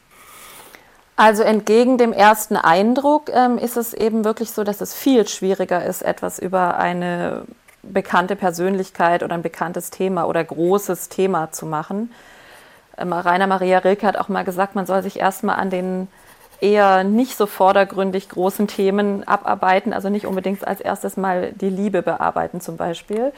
Also 1.15 1.43
entgegen 1.43 1.99
dem 1.99 2.13
ersten 2.13 2.55
Eindruck 2.55 3.29
ähm, 3.31 3.59
ist 3.59 3.77
es 3.77 3.93
eben 3.93 4.25
wirklich 4.25 4.49
so, 4.49 4.63
dass 4.63 4.81
es 4.81 4.95
viel 4.95 5.27
schwieriger 5.27 5.85
ist, 5.85 6.01
etwas 6.01 6.39
über 6.39 6.79
eine 6.79 7.43
bekannte 7.83 8.35
Persönlichkeit 8.35 9.21
oder 9.21 9.35
ein 9.35 9.43
bekanntes 9.43 9.91
Thema 9.91 10.25
oder 10.25 10.43
großes 10.43 11.09
Thema 11.09 11.51
zu 11.51 11.67
machen. 11.67 12.11
Ähm, 12.97 13.13
Rainer 13.13 13.45
Maria 13.45 13.77
Rilke 13.77 14.07
hat 14.07 14.17
auch 14.17 14.29
mal 14.29 14.45
gesagt, 14.45 14.73
man 14.73 14.87
soll 14.87 15.03
sich 15.03 15.19
erstmal 15.19 15.57
an 15.57 15.69
den 15.69 16.07
eher 16.63 17.03
nicht 17.03 17.37
so 17.37 17.45
vordergründig 17.45 18.29
großen 18.29 18.67
Themen 18.67 19.27
abarbeiten, 19.27 19.91
also 19.91 20.09
nicht 20.09 20.25
unbedingt 20.25 20.65
als 20.65 20.79
erstes 20.79 21.17
mal 21.17 21.51
die 21.51 21.69
Liebe 21.69 22.01
bearbeiten 22.01 22.61
zum 22.61 22.77
Beispiel. 22.77 23.33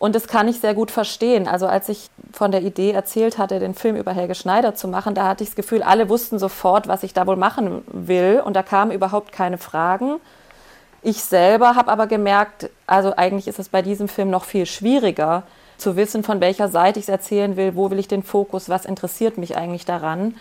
Und 0.00 0.14
das 0.14 0.26
kann 0.26 0.48
ich 0.48 0.58
sehr 0.60 0.74
gut 0.74 0.90
verstehen. 0.90 1.46
Also 1.46 1.66
als 1.66 1.88
ich 1.88 2.08
von 2.32 2.50
der 2.50 2.62
Idee 2.62 2.90
erzählt 2.90 3.38
hatte, 3.38 3.60
den 3.60 3.74
Film 3.74 3.96
über 3.96 4.12
Helge 4.12 4.34
Schneider 4.34 4.74
zu 4.74 4.88
machen, 4.88 5.14
da 5.14 5.28
hatte 5.28 5.44
ich 5.44 5.50
das 5.50 5.56
Gefühl, 5.56 5.82
alle 5.82 6.08
wussten 6.08 6.38
sofort, 6.38 6.88
was 6.88 7.02
ich 7.02 7.12
da 7.12 7.26
wohl 7.26 7.36
machen 7.36 7.82
will. 7.86 8.42
Und 8.44 8.56
da 8.56 8.62
kamen 8.62 8.90
überhaupt 8.90 9.30
keine 9.30 9.58
Fragen. 9.58 10.16
Ich 11.02 11.22
selber 11.22 11.76
habe 11.76 11.92
aber 11.92 12.06
gemerkt, 12.06 12.70
also 12.86 13.14
eigentlich 13.16 13.46
ist 13.46 13.58
es 13.58 13.68
bei 13.68 13.82
diesem 13.82 14.08
Film 14.08 14.30
noch 14.30 14.44
viel 14.44 14.66
schwieriger, 14.66 15.44
zu 15.76 15.96
wissen, 15.96 16.22
von 16.22 16.40
welcher 16.40 16.68
Seite 16.68 16.98
ich 16.98 17.06
es 17.06 17.08
erzählen 17.08 17.56
will, 17.56 17.74
wo 17.74 17.90
will 17.90 17.98
ich 17.98 18.08
den 18.08 18.22
Fokus, 18.22 18.68
was 18.68 18.84
interessiert 18.84 19.38
mich 19.38 19.56
eigentlich 19.56 19.86
daran. 19.86 20.34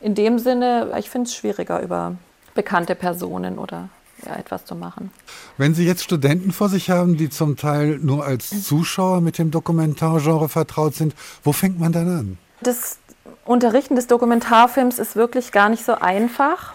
In 0.00 0.14
dem 0.14 0.38
Sinne, 0.38 0.92
ich 0.98 1.10
finde 1.10 1.28
es 1.28 1.34
schwieriger 1.34 1.80
über 1.80 2.16
bekannte 2.54 2.94
Personen 2.94 3.58
oder 3.58 3.88
ja, 4.24 4.36
etwas 4.36 4.64
zu 4.64 4.74
machen. 4.74 5.10
Wenn 5.56 5.74
Sie 5.74 5.86
jetzt 5.86 6.02
Studenten 6.02 6.52
vor 6.52 6.68
sich 6.68 6.90
haben, 6.90 7.16
die 7.16 7.30
zum 7.30 7.56
Teil 7.56 7.98
nur 8.02 8.24
als 8.24 8.64
Zuschauer 8.64 9.20
mit 9.20 9.38
dem 9.38 9.50
Dokumentargenre 9.50 10.48
vertraut 10.48 10.94
sind, 10.94 11.14
wo 11.42 11.52
fängt 11.52 11.78
man 11.78 11.92
dann 11.92 12.08
an? 12.08 12.38
Das 12.62 12.98
Unterrichten 13.44 13.96
des 13.96 14.06
Dokumentarfilms 14.06 14.98
ist 14.98 15.16
wirklich 15.16 15.52
gar 15.52 15.68
nicht 15.68 15.84
so 15.84 15.94
einfach. 15.94 16.74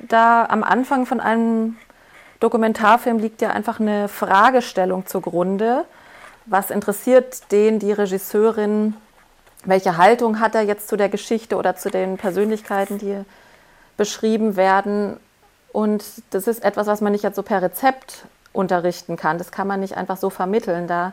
Da 0.00 0.44
am 0.46 0.62
Anfang 0.62 1.06
von 1.06 1.20
einem 1.20 1.76
Dokumentarfilm 2.40 3.18
liegt 3.18 3.40
ja 3.40 3.50
einfach 3.50 3.80
eine 3.80 4.08
Fragestellung 4.08 5.06
zugrunde 5.06 5.84
was 6.46 6.70
interessiert 6.70 7.52
den, 7.52 7.78
die 7.78 7.92
Regisseurin, 7.92 8.94
welche 9.64 9.96
Haltung 9.96 10.40
hat 10.40 10.54
er 10.54 10.62
jetzt 10.62 10.88
zu 10.88 10.96
der 10.96 11.08
Geschichte 11.08 11.56
oder 11.56 11.76
zu 11.76 11.90
den 11.90 12.16
Persönlichkeiten, 12.16 12.98
die 12.98 13.24
beschrieben 13.96 14.56
werden. 14.56 15.18
Und 15.72 16.04
das 16.30 16.46
ist 16.46 16.64
etwas, 16.64 16.86
was 16.86 17.00
man 17.00 17.12
nicht 17.12 17.24
jetzt 17.24 17.36
so 17.36 17.42
per 17.42 17.62
Rezept 17.62 18.26
unterrichten 18.52 19.16
kann. 19.16 19.38
Das 19.38 19.52
kann 19.52 19.66
man 19.66 19.80
nicht 19.80 19.96
einfach 19.96 20.16
so 20.16 20.30
vermitteln. 20.30 20.86
Da 20.86 21.12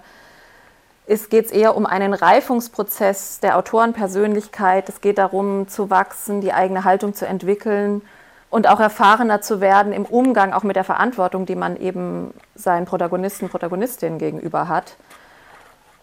geht 1.08 1.46
es 1.46 1.52
eher 1.52 1.76
um 1.76 1.86
einen 1.86 2.14
Reifungsprozess 2.14 3.40
der 3.40 3.58
Autorenpersönlichkeit. 3.58 4.90
Es 4.90 5.02
geht 5.02 5.18
darum, 5.18 5.68
zu 5.68 5.90
wachsen, 5.90 6.42
die 6.42 6.54
eigene 6.54 6.84
Haltung 6.84 7.14
zu 7.14 7.26
entwickeln 7.26 8.02
und 8.50 8.68
auch 8.68 8.80
erfahrener 8.80 9.42
zu 9.42 9.62
werden 9.62 9.94
im 9.94 10.06
Umgang 10.06 10.54
auch 10.54 10.64
mit 10.64 10.76
der 10.76 10.84
Verantwortung, 10.84 11.46
die 11.46 11.56
man 11.56 11.78
eben 11.78 12.34
seinen 12.56 12.86
Protagonisten, 12.86 13.50
Protagonistinnen 13.50 14.20
gegenüber 14.20 14.68
hat. 14.68 14.96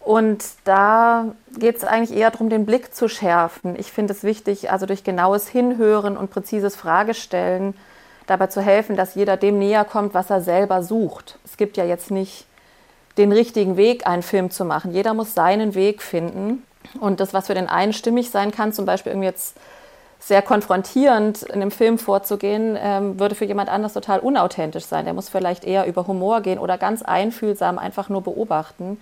Und 0.07 0.45
da 0.63 1.33
geht 1.59 1.79
es 1.79 1.83
eigentlich 1.83 2.17
eher 2.17 2.31
darum, 2.31 2.49
den 2.49 2.65
Blick 2.65 2.95
zu 2.95 3.09
schärfen. 3.09 3.75
Ich 3.77 3.91
finde 3.91 4.13
es 4.13 4.23
wichtig, 4.23 4.71
also 4.71 4.87
durch 4.87 5.03
genaues 5.03 5.49
Hinhören 5.49 6.17
und 6.17 6.31
präzises 6.31 6.77
Fragestellen 6.77 7.75
dabei 8.29 8.47
zu 8.47 8.61
helfen, 8.61 8.95
dass 8.95 9.17
jeder 9.17 9.37
dem 9.37 9.59
näher 9.59 9.85
kommt, 9.85 10.15
was 10.15 10.31
er 10.31 10.41
selber 10.41 10.85
sucht. 10.85 11.41
Es 11.45 11.57
gibt 11.57 11.77
ja 11.77 11.85
jetzt 11.85 12.13
nicht 12.13 12.47
den 13.19 13.33
richtigen 13.33 13.77
Weg, 13.77 14.07
einen 14.07 14.23
Film 14.23 14.53
zu 14.53 14.65
machen. 14.65 14.93
Jeder 14.93 15.13
muss 15.13 15.35
seinen 15.35 15.75
Weg 15.75 16.03
finden. 16.03 16.63
Und 17.01 17.19
das, 17.19 17.35
was 17.35 17.49
für 17.49 17.55
den 17.55 17.69
einen 17.69 17.93
stimmig 17.93 18.31
sein 18.31 18.53
kann, 18.53 18.73
zum 18.73 18.87
Beispiel 18.87 19.11
irgendwie 19.11 19.27
jetzt 19.27 19.57
sehr 20.21 20.41
konfrontierend 20.41 21.43
in 21.43 21.55
einem 21.55 21.73
Film 21.73 21.99
vorzugehen, 21.99 22.79
ähm, 22.81 23.19
würde 23.19 23.35
für 23.35 23.45
jemand 23.45 23.69
anders 23.71 23.95
total 23.95 24.21
unauthentisch 24.21 24.85
sein. 24.85 25.05
Der 25.05 25.15
muss 25.15 25.29
vielleicht 25.29 25.65
eher 25.65 25.85
über 25.87 26.07
Humor 26.07 26.43
gehen 26.43 26.61
oder 26.61 26.79
ganz 26.79 27.03
einfühlsam 27.03 27.77
einfach 27.77 28.09
nur 28.09 28.23
beobachten 28.23 28.99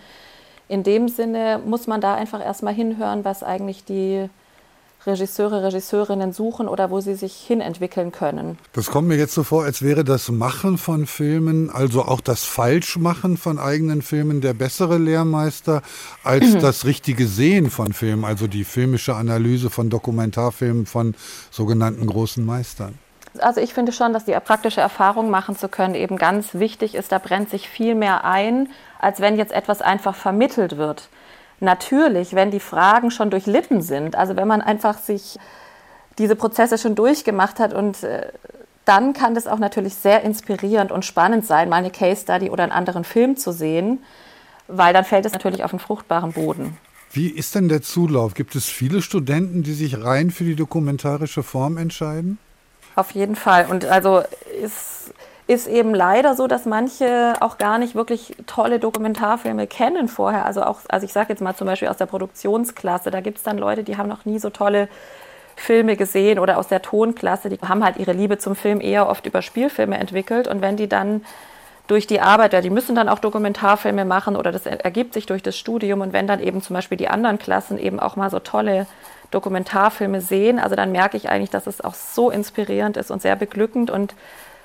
in 0.68 0.82
dem 0.82 1.08
Sinne 1.08 1.60
muss 1.64 1.86
man 1.86 2.00
da 2.00 2.14
einfach 2.14 2.44
erstmal 2.44 2.74
hinhören, 2.74 3.24
was 3.24 3.42
eigentlich 3.42 3.84
die 3.84 4.28
Regisseure, 5.06 5.62
Regisseurinnen 5.64 6.32
suchen 6.32 6.66
oder 6.66 6.90
wo 6.90 7.00
sie 7.00 7.14
sich 7.14 7.34
hinentwickeln 7.34 8.10
können. 8.10 8.58
Das 8.72 8.90
kommt 8.90 9.08
mir 9.08 9.16
jetzt 9.16 9.34
so 9.34 9.42
vor, 9.42 9.64
als 9.64 9.82
wäre 9.82 10.02
das 10.02 10.30
Machen 10.30 10.78
von 10.78 11.06
Filmen, 11.06 11.68
also 11.68 12.02
auch 12.02 12.22
das 12.22 12.44
Falschmachen 12.44 13.36
von 13.36 13.58
eigenen 13.58 14.00
Filmen, 14.00 14.40
der 14.40 14.54
bessere 14.54 14.96
Lehrmeister 14.96 15.82
als 16.22 16.56
das 16.60 16.86
richtige 16.86 17.26
Sehen 17.26 17.68
von 17.68 17.92
Filmen, 17.92 18.24
also 18.24 18.46
die 18.46 18.64
filmische 18.64 19.14
Analyse 19.14 19.68
von 19.68 19.90
Dokumentarfilmen 19.90 20.86
von 20.86 21.14
sogenannten 21.50 22.06
großen 22.06 22.44
Meistern. 22.44 22.98
Also 23.38 23.60
ich 23.60 23.74
finde 23.74 23.92
schon, 23.92 24.12
dass 24.12 24.24
die 24.24 24.32
praktische 24.32 24.80
Erfahrung 24.80 25.30
machen 25.30 25.56
zu 25.56 25.68
können 25.68 25.94
eben 25.94 26.16
ganz 26.16 26.54
wichtig 26.54 26.94
ist. 26.94 27.12
Da 27.12 27.18
brennt 27.18 27.50
sich 27.50 27.68
viel 27.68 27.94
mehr 27.94 28.24
ein, 28.24 28.68
als 28.98 29.20
wenn 29.20 29.36
jetzt 29.36 29.52
etwas 29.52 29.82
einfach 29.82 30.14
vermittelt 30.14 30.76
wird. 30.76 31.08
Natürlich, 31.60 32.34
wenn 32.34 32.50
die 32.50 32.60
Fragen 32.60 33.10
schon 33.10 33.30
durchlitten 33.30 33.82
sind, 33.82 34.16
also 34.16 34.36
wenn 34.36 34.48
man 34.48 34.60
einfach 34.60 34.98
sich 34.98 35.38
diese 36.18 36.36
Prozesse 36.36 36.78
schon 36.78 36.94
durchgemacht 36.94 37.58
hat 37.58 37.72
und 37.72 38.02
äh, 38.02 38.28
dann 38.84 39.14
kann 39.14 39.34
das 39.34 39.46
auch 39.46 39.58
natürlich 39.58 39.94
sehr 39.94 40.22
inspirierend 40.22 40.92
und 40.92 41.04
spannend 41.04 41.46
sein, 41.46 41.68
mal 41.68 41.76
eine 41.76 41.90
Case 41.90 42.22
Study 42.22 42.50
oder 42.50 42.64
einen 42.64 42.72
anderen 42.72 43.04
Film 43.04 43.36
zu 43.36 43.52
sehen, 43.52 44.00
weil 44.68 44.92
dann 44.92 45.04
fällt 45.04 45.26
es 45.26 45.32
natürlich 45.32 45.64
auf 45.64 45.72
einen 45.72 45.80
fruchtbaren 45.80 46.32
Boden. 46.32 46.76
Wie 47.12 47.28
ist 47.28 47.54
denn 47.54 47.68
der 47.68 47.80
Zulauf? 47.80 48.34
Gibt 48.34 48.56
es 48.56 48.66
viele 48.66 49.00
Studenten, 49.00 49.62
die 49.62 49.72
sich 49.72 50.02
rein 50.02 50.30
für 50.30 50.44
die 50.44 50.56
dokumentarische 50.56 51.42
Form 51.42 51.76
entscheiden? 51.76 52.38
Auf 52.96 53.10
jeden 53.12 53.36
Fall. 53.36 53.66
Und 53.66 53.84
also 53.86 54.22
ist 54.62 54.94
ist 55.46 55.66
eben 55.66 55.94
leider 55.94 56.34
so, 56.34 56.46
dass 56.46 56.64
manche 56.64 57.34
auch 57.40 57.58
gar 57.58 57.78
nicht 57.78 57.94
wirklich 57.94 58.34
tolle 58.46 58.78
Dokumentarfilme 58.78 59.66
kennen 59.66 60.08
vorher. 60.08 60.46
Also 60.46 60.62
auch, 60.62 60.80
also 60.88 61.04
ich 61.04 61.12
sage 61.12 61.28
jetzt 61.30 61.42
mal 61.42 61.54
zum 61.54 61.66
Beispiel 61.66 61.88
aus 61.88 61.98
der 61.98 62.06
Produktionsklasse, 62.06 63.10
da 63.10 63.20
gibt 63.20 63.38
es 63.38 63.44
dann 63.44 63.58
Leute, 63.58 63.84
die 63.84 63.98
haben 63.98 64.08
noch 64.08 64.24
nie 64.24 64.38
so 64.38 64.48
tolle 64.48 64.88
Filme 65.56 65.96
gesehen 65.96 66.38
oder 66.38 66.58
aus 66.58 66.68
der 66.68 66.82
Tonklasse, 66.82 67.50
die 67.50 67.58
haben 67.58 67.84
halt 67.84 67.98
ihre 67.98 68.12
Liebe 68.12 68.38
zum 68.38 68.56
Film 68.56 68.80
eher 68.80 69.08
oft 69.08 69.26
über 69.26 69.42
Spielfilme 69.42 69.98
entwickelt. 69.98 70.48
Und 70.48 70.62
wenn 70.62 70.76
die 70.76 70.88
dann 70.88 71.22
durch 71.86 72.06
die 72.06 72.20
Arbeit, 72.20 72.54
ja, 72.54 72.62
die 72.62 72.70
müssen 72.70 72.96
dann 72.96 73.10
auch 73.10 73.18
Dokumentarfilme 73.18 74.06
machen 74.06 74.36
oder 74.36 74.50
das 74.50 74.64
ergibt 74.64 75.12
sich 75.12 75.26
durch 75.26 75.42
das 75.42 75.58
Studium 75.58 76.00
und 76.00 76.14
wenn 76.14 76.26
dann 76.26 76.40
eben 76.40 76.62
zum 76.62 76.74
Beispiel 76.74 76.96
die 76.96 77.08
anderen 77.08 77.38
Klassen 77.38 77.78
eben 77.78 78.00
auch 78.00 78.16
mal 78.16 78.30
so 78.30 78.38
tolle 78.38 78.86
Dokumentarfilme 79.34 80.20
sehen, 80.20 80.58
also 80.58 80.76
dann 80.76 80.92
merke 80.92 81.16
ich 81.16 81.28
eigentlich, 81.28 81.50
dass 81.50 81.66
es 81.66 81.80
auch 81.82 81.94
so 81.94 82.30
inspirierend 82.30 82.96
ist 82.96 83.10
und 83.10 83.20
sehr 83.20 83.36
beglückend 83.36 83.90
und 83.90 84.14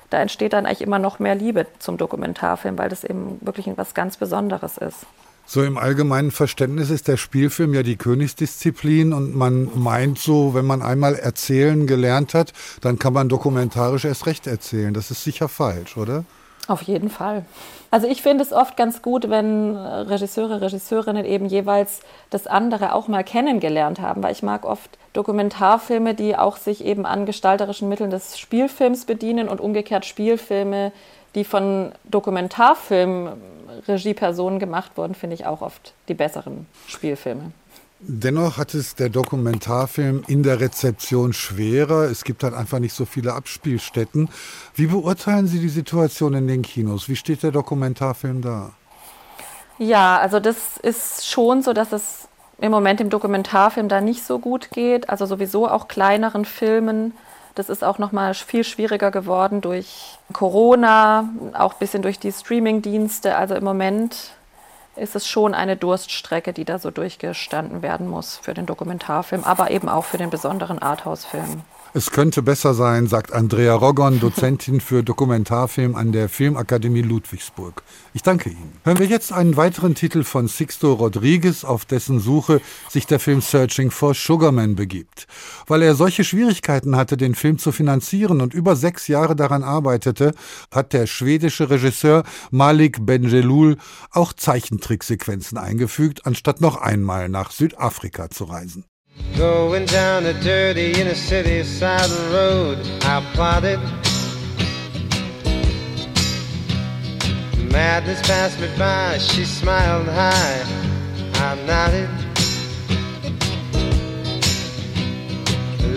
da 0.10 0.20
entsteht 0.22 0.54
dann 0.54 0.66
eigentlich 0.66 0.82
immer 0.82 1.00
noch 1.00 1.20
mehr 1.20 1.36
Liebe 1.36 1.68
zum 1.80 1.98
Dokumentarfilm, 1.98 2.78
weil 2.78 2.90
das 2.90 3.04
eben 3.04 3.38
wirklich 3.42 3.68
etwas 3.68 3.94
ganz 3.94 4.18
Besonderes 4.18 4.78
ist. 4.78 5.06
So 5.46 5.64
im 5.64 5.80
allgemeinen 5.80 6.30
Verständnis 6.30 6.92
ist 6.92 7.08
der 7.08 7.18
Spielfilm 7.18 7.74
ja 7.74 7.82
die 7.82 7.96
Königsdisziplin 7.96 9.14
und 9.14 9.36
man 9.36 9.70
meint 9.74 10.20
so, 10.20 10.54
wenn 10.54 10.66
man 10.66 10.84
einmal 10.84 11.16
erzählen 11.16 11.88
gelernt 11.88 12.36
hat, 12.36 12.54
dann 12.82 13.00
kann 13.00 13.14
man 13.14 13.30
dokumentarisch 13.30 14.06
erst 14.06 14.28
recht 14.28 14.46
erzählen. 14.46 14.94
Das 14.94 15.10
ist 15.10 15.24
sicher 15.24 15.50
falsch, 15.50 15.98
oder? 15.98 16.24
Auf 16.68 16.84
jeden 16.84 17.10
Fall. 17.10 17.46
Also 17.92 18.08
ich 18.08 18.22
finde 18.22 18.44
es 18.44 18.54
oft 18.54 18.78
ganz 18.78 19.02
gut, 19.02 19.30
wenn 19.30 19.76
Regisseure, 19.76 20.62
Regisseurinnen 20.62 21.26
eben 21.26 21.48
jeweils 21.48 22.02
das 22.30 22.46
andere 22.46 22.94
auch 22.94 23.08
mal 23.08 23.24
kennengelernt 23.24 24.00
haben, 24.00 24.22
weil 24.22 24.32
ich 24.32 24.44
mag 24.44 24.64
oft 24.64 25.00
Dokumentarfilme, 25.14 26.14
die 26.14 26.36
auch 26.36 26.58
sich 26.58 26.86
eben 26.86 27.08
an 27.08 27.26
gestalterischen 27.26 27.90
Mitteln 27.90 28.12
des 28.12 28.38
Spielfilms 28.38 29.06
bedienen 29.06 29.50
und 29.50 29.60
umgekehrt 29.60 30.06
Spielfilme, 30.06 30.92
die 31.34 31.44
von 31.44 31.94
Dokumentarfilm-Regiepersonen 32.06 34.60
gemacht 34.60 34.92
wurden, 34.96 35.16
finde 35.16 35.34
ich 35.36 35.48
auch 35.48 35.62
oft 35.62 35.94
die 36.08 36.14
besseren 36.14 36.68
Spielfilme. 36.88 37.52
Dennoch 38.02 38.58
hat 38.58 38.74
es 38.76 38.96
der 38.96 39.10
Dokumentarfilm 39.10 40.24
in 40.28 40.42
der 40.42 40.62
Rezeption 40.62 41.34
schwerer. 41.34 42.04
Es 42.10 42.24
gibt 42.24 42.44
halt 42.44 42.54
einfach 42.54 42.80
nicht 42.80 42.94
so 42.94 43.06
viele 43.06 43.34
Abspielstätten. 43.34 44.30
Wie 44.74 44.88
beurteilen 44.88 45.48
Sie 45.48 45.60
die 45.60 45.70
Situation 45.70 46.34
in 46.34 46.48
den 46.48 46.62
Kinos? 46.62 47.10
Wie 47.10 47.18
steht 47.18 47.44
der 47.44 47.52
Dokumentarfilm 47.52 48.42
da? 48.42 48.72
Ja, 49.80 50.18
also 50.18 50.40
das 50.40 50.78
ist 50.78 51.28
schon 51.28 51.62
so, 51.62 51.74
dass 51.74 51.92
es 51.92 52.30
im 52.60 52.72
Moment 52.72 53.02
im 53.02 53.10
Dokumentarfilm 53.10 53.90
da 53.90 54.00
nicht 54.00 54.26
so 54.26 54.40
gut 54.40 54.72
geht. 54.72 55.10
Also 55.10 55.26
sowieso 55.26 55.68
auch 55.68 55.90
kleineren 55.90 56.46
Filmen. 56.46 57.14
Das 57.56 57.68
ist 57.68 57.84
auch 57.84 57.98
noch 57.98 58.14
mal 58.14 58.34
viel 58.34 58.64
schwieriger 58.64 59.12
geworden 59.12 59.60
durch 59.60 60.18
Corona, 60.32 61.30
auch 61.54 61.74
ein 61.74 61.80
bisschen 61.80 62.02
durch 62.02 62.18
die 62.18 62.32
Streaming-Dienste. 62.32 63.36
Also 63.36 63.56
im 63.56 63.66
Moment 63.66 64.32
ist 65.00 65.16
es 65.16 65.28
schon 65.28 65.54
eine 65.54 65.76
Durststrecke, 65.76 66.54
die 66.54 66.66
da 66.66 66.80
so 66.80 66.92
durchgestanden 66.92 67.82
werden 67.82 68.08
muss 68.08 68.38
für 68.38 68.54
den 68.54 68.66
Dokumentarfilm, 68.66 69.44
aber 69.44 69.72
eben 69.72 69.90
auch 69.90 70.06
für 70.06 70.18
den 70.18 70.30
besonderen 70.30 70.80
Arthouse-Film. 70.80 71.64
Es 71.92 72.12
könnte 72.12 72.44
besser 72.44 72.76
sein, 72.76 73.08
sagt 73.08 73.34
Andrea 73.34 73.74
Roggon, 73.74 74.20
Dozentin 74.20 74.80
für 74.80 75.02
Dokumentarfilm 75.02 75.96
an 75.96 76.12
der 76.12 76.30
Filmakademie 76.30 77.02
Ludwigsburg. 77.02 77.82
Ich 78.14 78.22
danke 78.22 78.52
Ihnen. 78.52 78.74
Hören 78.84 79.00
wir 79.00 79.08
jetzt 79.08 79.34
einen 79.34 79.58
weiteren 79.58 79.96
Titel 79.96 80.24
von 80.24 80.48
Sixto 80.48 80.94
Rodriguez, 80.94 81.64
auf 81.64 81.86
dessen 81.86 82.20
Suche 82.20 82.62
sich 82.90 83.08
der 83.08 83.20
Film 83.20 83.42
Searching 83.42 83.90
for 83.90 84.14
Sugarman 84.14 84.76
begibt. 84.76 85.26
Weil 85.66 85.82
er 85.82 85.96
solche 85.96 86.24
Schwierigkeiten 86.24 86.96
hatte, 86.96 87.18
den 87.18 87.34
Film 87.34 87.58
zu 87.58 87.72
finanzieren 87.72 88.42
und 88.42 88.54
über 88.54 88.76
sechs 88.76 89.08
Jahre 89.08 89.36
daran 89.36 89.64
arbeitete, 89.64 90.36
hat 90.72 90.94
der 90.94 91.08
schwedische 91.08 91.72
Regisseur 91.72 92.24
Malik 92.52 93.04
Benjelul 93.04 93.78
auch 94.12 94.34
Zeichentricksequenzen 94.34 95.58
eingefügt, 95.58 96.28
anstatt 96.28 96.62
noch 96.62 96.78
einmal 96.78 97.30
nach 97.30 97.50
Südafrika 97.50 98.30
zu 98.30 98.44
reisen. 98.44 98.86
Going 99.38 99.86
down 99.86 100.26
a 100.26 100.34
dirty 100.42 101.00
inner 101.00 101.16
city 101.16 101.64
side 101.64 102.10
road, 102.32 102.78
I 103.04 103.22
plotted. 103.34 103.80
Madness 107.72 108.22
passed 108.28 108.60
me 108.60 108.68
by, 108.78 109.18
she 109.18 109.46
smiled 109.46 110.08
high, 110.08 110.64
I 111.36 111.56
nodded. 111.66 112.10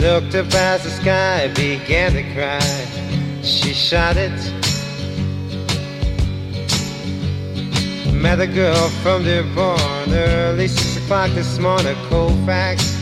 Looked 0.01 0.35
up 0.35 0.55
as 0.55 0.85
the 0.85 0.91
sky 0.91 1.49
began 1.55 2.13
to 2.13 2.23
cry, 2.35 3.43
she 3.43 3.73
shot 3.73 4.17
it. 4.17 4.33
Met 8.13 8.41
a 8.41 8.47
girl 8.47 8.89
from 9.03 9.25
Dearborn 9.25 10.13
early 10.13 10.69
six 10.69 10.97
o'clock 10.97 11.31
this 11.31 11.59
morning, 11.59 11.97
Colfax. 12.09 13.02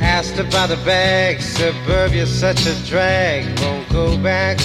Asked 0.00 0.38
about 0.38 0.68
the 0.68 0.80
bag, 0.84 1.40
suburbia's 1.40 2.30
such 2.30 2.66
a 2.66 2.74
drag, 2.86 3.44
won't 3.60 3.88
go 3.90 4.16
back. 4.18 4.58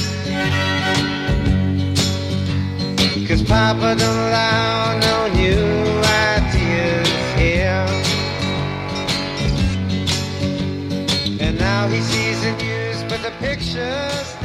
Cause 3.27 3.43
Papa 3.43 3.95
don't 3.97 4.19
allow 4.27 4.99
no 4.99 5.27
new 5.33 6.01
ideas 6.35 7.09
here. 7.39 7.87
And 11.39 11.57
now 11.57 11.87
he 11.87 12.01
sees 12.01 12.43
and 12.43 12.57
news, 12.57 13.03
but 13.03 13.21
the 13.21 13.31
picture's 13.39 14.40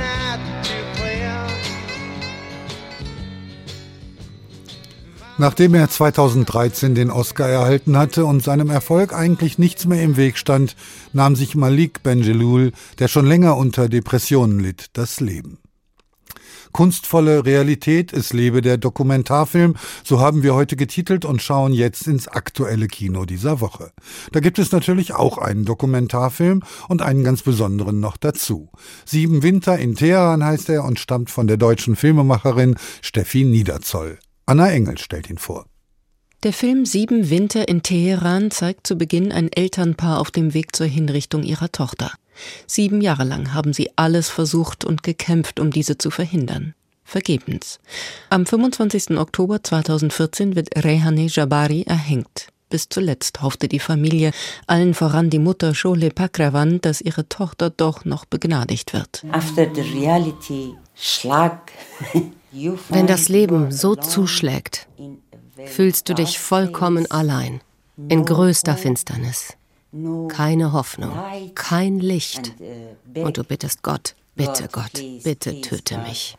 Nachdem 5.38 5.74
er 5.74 5.90
2013 5.90 6.94
den 6.94 7.10
Oscar 7.10 7.46
erhalten 7.46 7.98
hatte 7.98 8.24
und 8.24 8.42
seinem 8.42 8.70
Erfolg 8.70 9.12
eigentlich 9.12 9.58
nichts 9.58 9.84
mehr 9.84 10.02
im 10.02 10.16
Weg 10.16 10.38
stand, 10.38 10.76
nahm 11.12 11.36
sich 11.36 11.54
Malik 11.54 12.02
Benjelul, 12.02 12.72
der 12.98 13.08
schon 13.08 13.26
länger 13.26 13.58
unter 13.58 13.90
Depressionen 13.90 14.58
litt, 14.58 14.86
das 14.94 15.20
Leben. 15.20 15.58
Kunstvolle 16.72 17.44
Realität, 17.44 18.14
es 18.14 18.32
lebe 18.32 18.62
der 18.62 18.78
Dokumentarfilm, 18.78 19.76
so 20.04 20.20
haben 20.20 20.42
wir 20.42 20.54
heute 20.54 20.74
getitelt 20.74 21.26
und 21.26 21.42
schauen 21.42 21.74
jetzt 21.74 22.06
ins 22.06 22.28
aktuelle 22.28 22.86
Kino 22.86 23.26
dieser 23.26 23.60
Woche. 23.60 23.92
Da 24.32 24.40
gibt 24.40 24.58
es 24.58 24.72
natürlich 24.72 25.12
auch 25.12 25.36
einen 25.36 25.66
Dokumentarfilm 25.66 26.62
und 26.88 27.02
einen 27.02 27.24
ganz 27.24 27.42
besonderen 27.42 28.00
noch 28.00 28.16
dazu. 28.16 28.70
Sieben 29.04 29.42
Winter 29.42 29.78
in 29.78 29.96
Teheran 29.96 30.42
heißt 30.42 30.70
er 30.70 30.84
und 30.84 30.98
stammt 30.98 31.30
von 31.30 31.46
der 31.46 31.58
deutschen 31.58 31.94
Filmemacherin 31.94 32.76
Steffi 33.02 33.44
Niederzoll. 33.44 34.18
Anna 34.46 34.70
Engel 34.70 34.96
stellt 34.98 35.28
ihn 35.28 35.38
vor. 35.38 35.66
Der 36.44 36.52
Film 36.52 36.86
Sieben 36.86 37.30
Winter 37.30 37.66
in 37.66 37.82
Teheran 37.82 38.52
zeigt 38.52 38.86
zu 38.86 38.96
Beginn 38.96 39.32
ein 39.32 39.50
Elternpaar 39.50 40.20
auf 40.20 40.30
dem 40.30 40.54
Weg 40.54 40.76
zur 40.76 40.86
Hinrichtung 40.86 41.42
ihrer 41.42 41.72
Tochter. 41.72 42.12
Sieben 42.68 43.00
Jahre 43.00 43.24
lang 43.24 43.54
haben 43.54 43.72
sie 43.72 43.90
alles 43.96 44.28
versucht 44.28 44.84
und 44.84 45.02
gekämpft, 45.02 45.58
um 45.58 45.72
diese 45.72 45.98
zu 45.98 46.12
verhindern. 46.12 46.74
Vergebens. 47.02 47.80
Am 48.30 48.46
25. 48.46 49.18
Oktober 49.18 49.62
2014 49.62 50.54
wird 50.54 50.84
Rehane 50.84 51.26
Jabari 51.26 51.82
erhängt. 51.82 52.48
Bis 52.68 52.88
zuletzt 52.88 53.42
hoffte 53.42 53.66
die 53.66 53.78
Familie, 53.78 54.32
allen 54.66 54.94
voran 54.94 55.30
die 55.30 55.38
Mutter 55.38 55.74
Shole 55.74 56.10
Pakravan, 56.10 56.80
dass 56.80 57.00
ihre 57.00 57.28
Tochter 57.28 57.70
doch 57.70 58.04
noch 58.04 58.24
begnadigt 58.24 58.92
wird. 58.92 59.24
After 59.32 59.68
the 59.74 59.82
reality 59.98 60.74
schlag 60.94 61.72
Wenn 62.88 63.06
das 63.06 63.28
Leben 63.28 63.72
so 63.72 63.94
zuschlägt, 63.94 64.88
fühlst 65.66 66.08
du 66.08 66.14
dich 66.14 66.38
vollkommen 66.38 67.10
allein, 67.10 67.60
in 68.08 68.24
größter 68.24 68.76
Finsternis. 68.76 69.54
Keine 70.28 70.72
Hoffnung, 70.72 71.12
kein 71.54 71.98
Licht. 72.00 72.52
Und 73.14 73.38
du 73.38 73.44
bittest 73.44 73.82
Gott, 73.82 74.14
bitte 74.34 74.68
Gott, 74.70 75.02
bitte 75.22 75.60
töte 75.60 75.98
mich. 75.98 76.36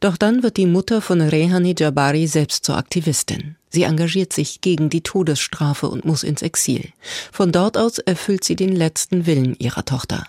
Doch 0.00 0.16
dann 0.16 0.42
wird 0.42 0.56
die 0.56 0.66
Mutter 0.66 1.02
von 1.02 1.20
Rehani 1.20 1.74
Jabari 1.78 2.26
selbst 2.26 2.64
zur 2.64 2.76
Aktivistin. 2.76 3.56
Sie 3.68 3.82
engagiert 3.82 4.32
sich 4.32 4.60
gegen 4.60 4.88
die 4.88 5.02
Todesstrafe 5.02 5.88
und 5.88 6.04
muss 6.04 6.22
ins 6.22 6.42
Exil. 6.42 6.92
Von 7.32 7.52
dort 7.52 7.76
aus 7.76 7.98
erfüllt 7.98 8.44
sie 8.44 8.56
den 8.56 8.74
letzten 8.74 9.26
Willen 9.26 9.56
ihrer 9.58 9.84
Tochter. 9.84 10.24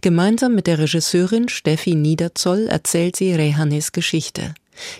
Gemeinsam 0.00 0.54
mit 0.54 0.66
der 0.66 0.78
Regisseurin 0.78 1.48
Steffi 1.48 1.94
Niederzoll 1.94 2.66
erzählt 2.68 3.16
sie 3.16 3.32
Rehanes 3.34 3.92
Geschichte. 3.92 4.54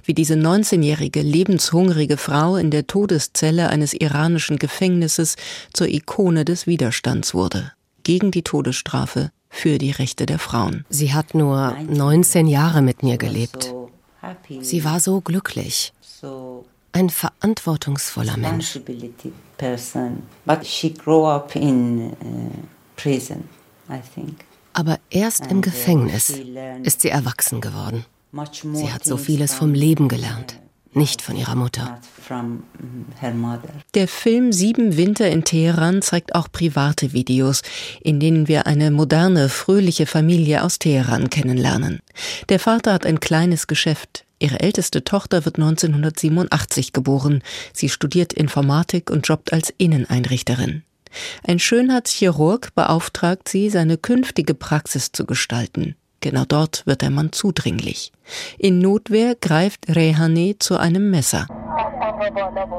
Wie 0.05 0.15
diese 0.15 0.35
19-jährige 0.35 1.23
lebenshungrige 1.23 2.17
Frau 2.17 2.57
in 2.57 2.71
der 2.71 2.87
Todeszelle 2.87 3.71
eines 3.71 3.95
iranischen 3.95 4.59
Gefängnisses 4.59 5.37
zur 5.73 5.89
Ikone 5.89 6.45
des 6.45 6.67
Widerstands 6.67 7.33
wurde. 7.33 7.73
Gegen 8.03 8.31
die 8.31 8.43
Todesstrafe, 8.43 9.31
für 9.51 9.79
die 9.79 9.91
Rechte 9.91 10.25
der 10.27 10.39
Frauen. 10.39 10.87
Sie 10.89 11.13
hat 11.13 11.35
nur 11.35 11.77
19 11.89 12.47
Jahre 12.47 12.81
mit 12.81 13.03
mir 13.03 13.19
gelebt. 13.19 13.75
Sie 14.61 14.85
war 14.85 15.01
so 15.01 15.21
glücklich. 15.21 15.93
Ein 16.93 17.11
verantwortungsvoller 17.11 18.37
Mensch. 18.37 18.79
But 20.47 20.67
she 20.67 20.95
grew 20.95 21.27
up 21.27 21.55
in 21.55 22.13
uh, 22.13 22.51
prison, 22.97 23.49
I 23.91 24.01
think. 24.15 24.45
Aber 24.73 24.99
erst 25.11 25.47
im 25.47 25.63
Gefängnis 25.63 26.31
ist 26.83 27.01
sie 27.01 27.09
erwachsen 27.09 27.61
geworden. 27.61 28.05
Sie 28.73 28.93
hat 28.93 29.05
so 29.05 29.17
vieles 29.17 29.55
vom 29.55 29.75
Leben 29.75 30.09
gelernt, 30.09 30.61
nicht 30.93 31.21
von 31.21 31.37
ihrer 31.37 31.57
Mutter. 31.57 32.01
Der 33.95 34.09
Film 34.09 34.53
Sieben 34.53 34.97
Winter 34.97 35.29
in 35.29 35.45
Teheran 35.45 36.01
zeigt 36.01 36.35
auch 36.37 36.49
private 36.51 37.13
Videos, 37.13 37.63
in 38.01 38.21
denen 38.21 38.47
wir 38.47 38.67
eine 38.67 38.93
moderne, 38.93 39.49
fröhliche 39.49 40.07
Familie 40.07 40.63
aus 40.63 40.79
Teheran 40.79 41.29
kennenlernen. 41.29 42.01
Der 42.49 42.61
Vater 42.61 42.93
hat 42.93 43.05
ein 43.05 43.19
kleines 43.19 43.67
Geschäft. 43.67 44.25
Ihre 44.39 44.61
älteste 44.61 45.05
Tochter 45.05 45.45
wird 45.45 45.57
1987 45.57 46.93
geboren. 46.93 47.43
Sie 47.73 47.89
studiert 47.89 48.33
Informatik 48.33 49.11
und 49.11 49.29
jobbt 49.29 49.53
als 49.53 49.75
Inneneinrichterin. 49.77 50.83
Ein 51.47 51.59
Schönheitschirurg 51.59 52.75
beauftragt 52.75 53.49
sie, 53.49 53.71
seine 53.71 53.97
künftige 53.97 54.55
Praxis 54.55 55.13
zu 55.13 55.27
gestalten. 55.27 55.97
Genau 56.21 56.45
dort 56.45 56.87
wird 56.87 57.01
der 57.01 57.11
Mann 57.11 57.33
zudringlich. 57.33 58.13
In 58.59 58.79
Notwehr 58.79 59.35
greift 59.35 59.89
Rehane 59.89 60.57
zu 60.59 60.77
einem 60.77 61.11
Messer. 61.11 61.47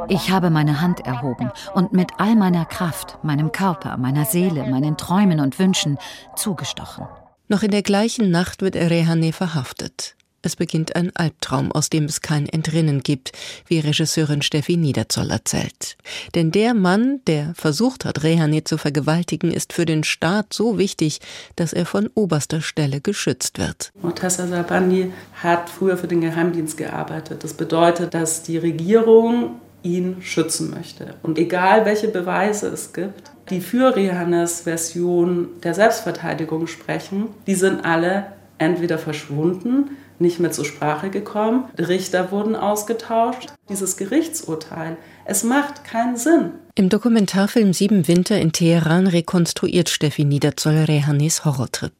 Ich 0.10 0.30
habe 0.30 0.52
meine 0.52 0.82
Hand 0.82 1.00
erhoben 1.02 1.52
und 1.74 1.94
mit 1.94 2.12
all 2.17 2.36
meiner 2.36 2.65
Kraft, 2.65 3.17
meinem 3.24 3.52
Körper, 3.52 3.98
meiner 3.98 4.26
Seele, 4.26 4.70
meinen 4.70 4.98
Träumen 4.98 5.39
und 5.39 5.58
Wünschen 5.58 5.98
zugestochen. 6.36 7.08
Noch 7.48 7.63
in 7.63 7.72
der 7.72 7.82
gleichen 7.82 8.30
Nacht 8.30 8.62
wird 8.62 8.76
Rehane 8.76 9.34
verhaftet. 9.34 10.15
Es 10.43 10.56
beginnt 10.56 10.95
ein 10.95 11.12
Albtraum, 11.15 11.71
aus 11.71 11.89
dem 11.89 12.06
es 12.06 12.21
kein 12.21 12.47
Entrinnen 12.47 13.01
gibt, 13.01 13.32
wie 13.67 13.80
Regisseurin 13.80 14.41
Steffi 14.41 14.75
Niederzoll 14.75 15.30
erzählt. 15.30 15.97
Denn 16.34 16.51
der 16.51 16.73
Mann, 16.73 17.21
der 17.27 17.54
versucht 17.54 18.06
hat, 18.06 18.23
Rehane 18.23 18.63
zu 18.63 18.77
vergewaltigen, 18.77 19.51
ist 19.51 19.73
für 19.73 19.86
den 19.86 20.04
Staat 20.04 20.54
so 20.54 20.80
wichtig, 20.80 21.19
dass 21.56 21.73
er 21.73 21.86
von 21.86 22.10
oberster 22.15 22.62
Stelle 22.62 23.01
geschützt 23.01 23.60
wird. 23.60 23.91
Mortassa 24.01 24.47
Sabandi 24.47 25.12
hat 25.36 25.69
früher 25.69 25.97
für 25.97 26.08
den 26.08 26.21
Geheimdienst 26.21 26.75
gearbeitet. 26.75 27.43
Das 27.43 27.54
bedeutet, 27.54 28.13
dass 28.15 28.41
die 28.41 28.58
Regierung 28.58 29.62
ihn 29.84 30.17
schützen 30.21 30.71
möchte. 30.71 31.15
Und 31.21 31.38
egal 31.38 31.86
welche 31.86 32.08
Beweise 32.08 32.67
es 32.67 32.93
gibt, 32.93 33.32
die 33.49 33.62
für 33.62 33.95
Rehanes 33.95 34.62
Version 34.62 35.49
der 35.63 35.73
Selbstverteidigung 35.73 36.67
sprechen, 36.67 37.27
die 37.47 37.56
sind 37.56 37.84
alle 37.86 38.27
entweder 38.58 38.97
verschwunden, 38.97 39.97
nicht 40.21 40.39
mehr 40.39 40.51
zur 40.51 40.65
Sprache 40.65 41.10
gekommen, 41.10 41.65
Richter 41.77 42.31
wurden 42.31 42.55
ausgetauscht. 42.55 43.49
Dieses 43.69 43.97
Gerichtsurteil, 43.97 44.97
es 45.25 45.43
macht 45.43 45.84
keinen 45.84 46.17
Sinn. 46.17 46.51
Im 46.76 46.89
Dokumentarfilm 46.89 47.74
Sieben 47.74 48.07
Winter 48.07 48.39
in 48.39 48.51
Teheran 48.51 49.07
rekonstruiert 49.07 49.89
Steffi 49.89 50.24
Niederzoll 50.24 50.86
Rehanes 50.86 51.43
Horrortrip. 51.43 51.93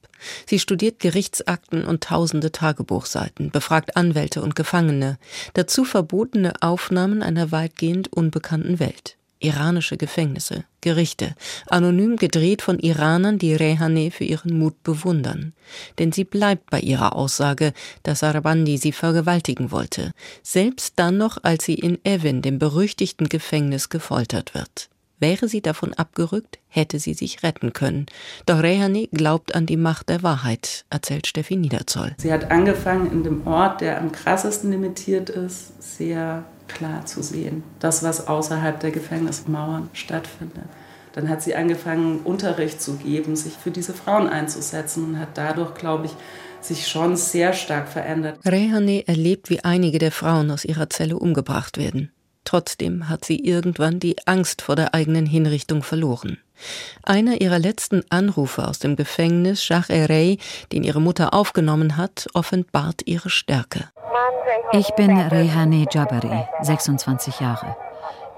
Sie 0.46 0.60
studiert 0.60 1.00
Gerichtsakten 1.00 1.84
und 1.84 2.04
tausende 2.04 2.52
Tagebuchseiten, 2.52 3.50
befragt 3.50 3.98
Anwälte 3.98 4.42
und 4.42 4.56
Gefangene, 4.56 5.18
dazu 5.54 5.84
verbotene 5.84 6.54
Aufnahmen 6.62 7.24
einer 7.24 7.52
weitgehend 7.52 8.14
unbekannten 8.14 8.80
Welt 8.80 9.18
iranische 9.42 9.98
Gefängnisse, 9.98 10.64
Gerichte, 10.82 11.36
anonym 11.68 12.16
gedreht 12.16 12.62
von 12.62 12.80
Iranern, 12.80 13.38
die 13.38 13.54
Rehane 13.54 14.12
für 14.12 14.24
ihren 14.24 14.58
Mut 14.58 14.82
bewundern. 14.84 15.54
Denn 16.00 16.12
sie 16.12 16.24
bleibt 16.24 16.70
bei 16.70 16.80
ihrer 16.80 17.16
Aussage, 17.16 17.74
dass 18.04 18.24
Arabandi 18.24 18.78
sie 18.78 18.92
vergewaltigen 18.92 19.72
wollte, 19.72 20.14
selbst 20.44 20.94
dann 20.98 21.18
noch, 21.18 21.38
als 21.44 21.66
sie 21.66 21.76
in 21.76 22.00
Evin, 22.04 22.42
dem 22.42 22.60
berüchtigten 22.60 23.30
Gefängnis, 23.30 23.90
gefoltert 23.90 24.54
wird. 24.54 24.90
Wäre 25.22 25.48
sie 25.48 25.62
davon 25.62 25.94
abgerückt, 25.94 26.58
hätte 26.68 26.98
sie 26.98 27.14
sich 27.14 27.44
retten 27.44 27.74
können. 27.74 28.08
Doch 28.48 28.64
Rehane 28.64 29.08
glaubt 29.12 29.54
an 29.54 29.68
die 29.68 29.78
Macht 29.78 30.10
der 30.10 30.24
Wahrheit, 30.24 30.84
erzählt 30.90 31.28
Steffi 31.28 31.58
Niederzoll. 31.58 32.16
Sie 32.18 32.34
hat 32.34 32.50
angefangen 32.50 33.12
in 33.12 33.24
dem 33.24 33.46
Ort, 33.46 33.82
der 33.82 34.02
am 34.02 34.12
krassesten 34.12 34.72
limitiert 34.72 35.30
ist, 35.30 35.80
sehr 35.98 36.44
klar 36.74 37.06
zu 37.06 37.22
sehen. 37.22 37.64
Das, 37.80 38.04
was 38.04 38.28
außerhalb 38.28 38.80
der 38.80 38.92
Gefängnismauern 38.92 39.90
stattfindet. 39.94 40.66
Dann 41.14 41.28
hat 41.28 41.42
sie 41.42 41.56
angefangen, 41.56 42.20
Unterricht 42.24 42.82
zu 42.82 42.96
geben, 42.96 43.36
sich 43.36 43.54
für 43.54 43.72
diese 43.72 43.94
Frauen 43.94 44.28
einzusetzen 44.28 45.04
und 45.04 45.20
hat 45.20 45.30
dadurch, 45.36 45.74
glaube 45.74 46.06
ich, 46.06 46.14
sich 46.62 46.88
schon 46.88 47.16
sehr 47.18 47.54
stark 47.54 47.90
verändert. 47.90 48.40
Rehane 48.46 49.08
erlebt, 49.08 49.50
wie 49.50 49.64
einige 49.64 50.00
der 50.00 50.12
Frauen 50.12 50.52
aus 50.52 50.64
ihrer 50.64 50.90
Zelle 50.90 51.18
umgebracht 51.18 51.78
werden. 51.78 52.12
Trotzdem 52.44 53.10
hat 53.10 53.26
sie 53.26 53.40
irgendwann 53.40 54.00
die 54.00 54.16
Angst 54.26 54.62
vor 54.62 54.76
der 54.76 54.94
eigenen 54.94 55.26
Hinrichtung 55.26 55.84
verloren. 55.84 56.38
Einer 57.04 57.42
ihrer 57.42 57.60
letzten 57.60 58.04
Anrufe 58.10 58.68
aus 58.68 58.80
dem 58.80 58.96
Gefängnis, 58.96 59.64
Shah 59.64 59.86
Erey, 59.88 60.38
den 60.72 60.84
ihre 60.84 61.02
Mutter 61.02 61.34
aufgenommen 61.34 61.98
hat, 61.98 62.28
offenbart 62.34 63.02
ihre 63.06 63.30
Stärke. 63.30 63.90
Ich 64.74 64.90
bin 64.92 65.12
Rehane 65.18 65.86
Jabari, 65.92 66.46
26 66.62 67.42
Jahre. 67.42 67.76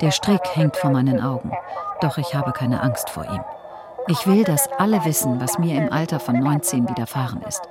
Der 0.01 0.09
Strick 0.09 0.41
hängt 0.55 0.75
vor 0.75 0.89
meinen 0.89 1.21
Augen, 1.21 1.51
doch 2.01 2.17
ich 2.17 2.34
habe 2.34 2.53
keine 2.53 2.81
Angst 2.81 3.11
vor 3.11 3.25
ihm. 3.25 3.41
Ich 4.07 4.25
will, 4.25 4.43
dass 4.43 4.67
alle 4.79 5.05
wissen, 5.05 5.39
was 5.39 5.59
mir 5.59 5.77
im 5.77 5.93
Alter 5.93 6.19
von 6.19 6.39
19 6.39 6.89
widerfahren 6.89 7.43
ist, 7.43 7.61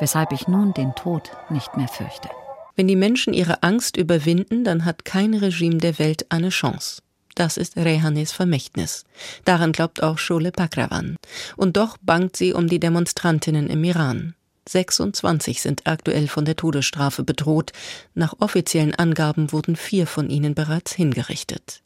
weshalb 0.00 0.32
ich 0.32 0.48
nun 0.48 0.74
den 0.74 0.96
Tod 0.96 1.30
nicht 1.48 1.76
mehr 1.76 1.86
fürchte. 1.86 2.28
Wenn 2.74 2.88
die 2.88 2.96
Menschen 2.96 3.34
ihre 3.34 3.62
Angst 3.62 3.96
überwinden, 3.96 4.64
dann 4.64 4.84
hat 4.84 5.04
kein 5.04 5.34
Regime 5.34 5.78
der 5.78 6.00
Welt 6.00 6.26
eine 6.28 6.48
Chance. 6.48 7.02
Das 7.36 7.56
ist 7.56 7.76
Rehanes 7.76 8.32
Vermächtnis. 8.32 9.04
Daran 9.44 9.70
glaubt 9.70 10.02
auch 10.02 10.18
Shole 10.18 10.50
Pakravan. 10.50 11.14
Und 11.56 11.76
doch 11.76 11.96
bangt 12.02 12.36
sie 12.36 12.52
um 12.52 12.66
die 12.66 12.80
Demonstrantinnen 12.80 13.68
im 13.68 13.84
Iran. 13.84 14.34
26 14.68 15.60
sind 15.62 15.86
aktuell 15.86 16.28
von 16.28 16.44
der 16.44 16.56
Todesstrafe 16.56 17.22
bedroht. 17.22 17.72
Nach 18.14 18.34
offiziellen 18.38 18.94
Angaben 18.94 19.52
wurden 19.52 19.76
vier 19.76 20.06
von 20.06 20.30
ihnen 20.30 20.54
bereits 20.54 20.92
hingerichtet. 20.92 21.82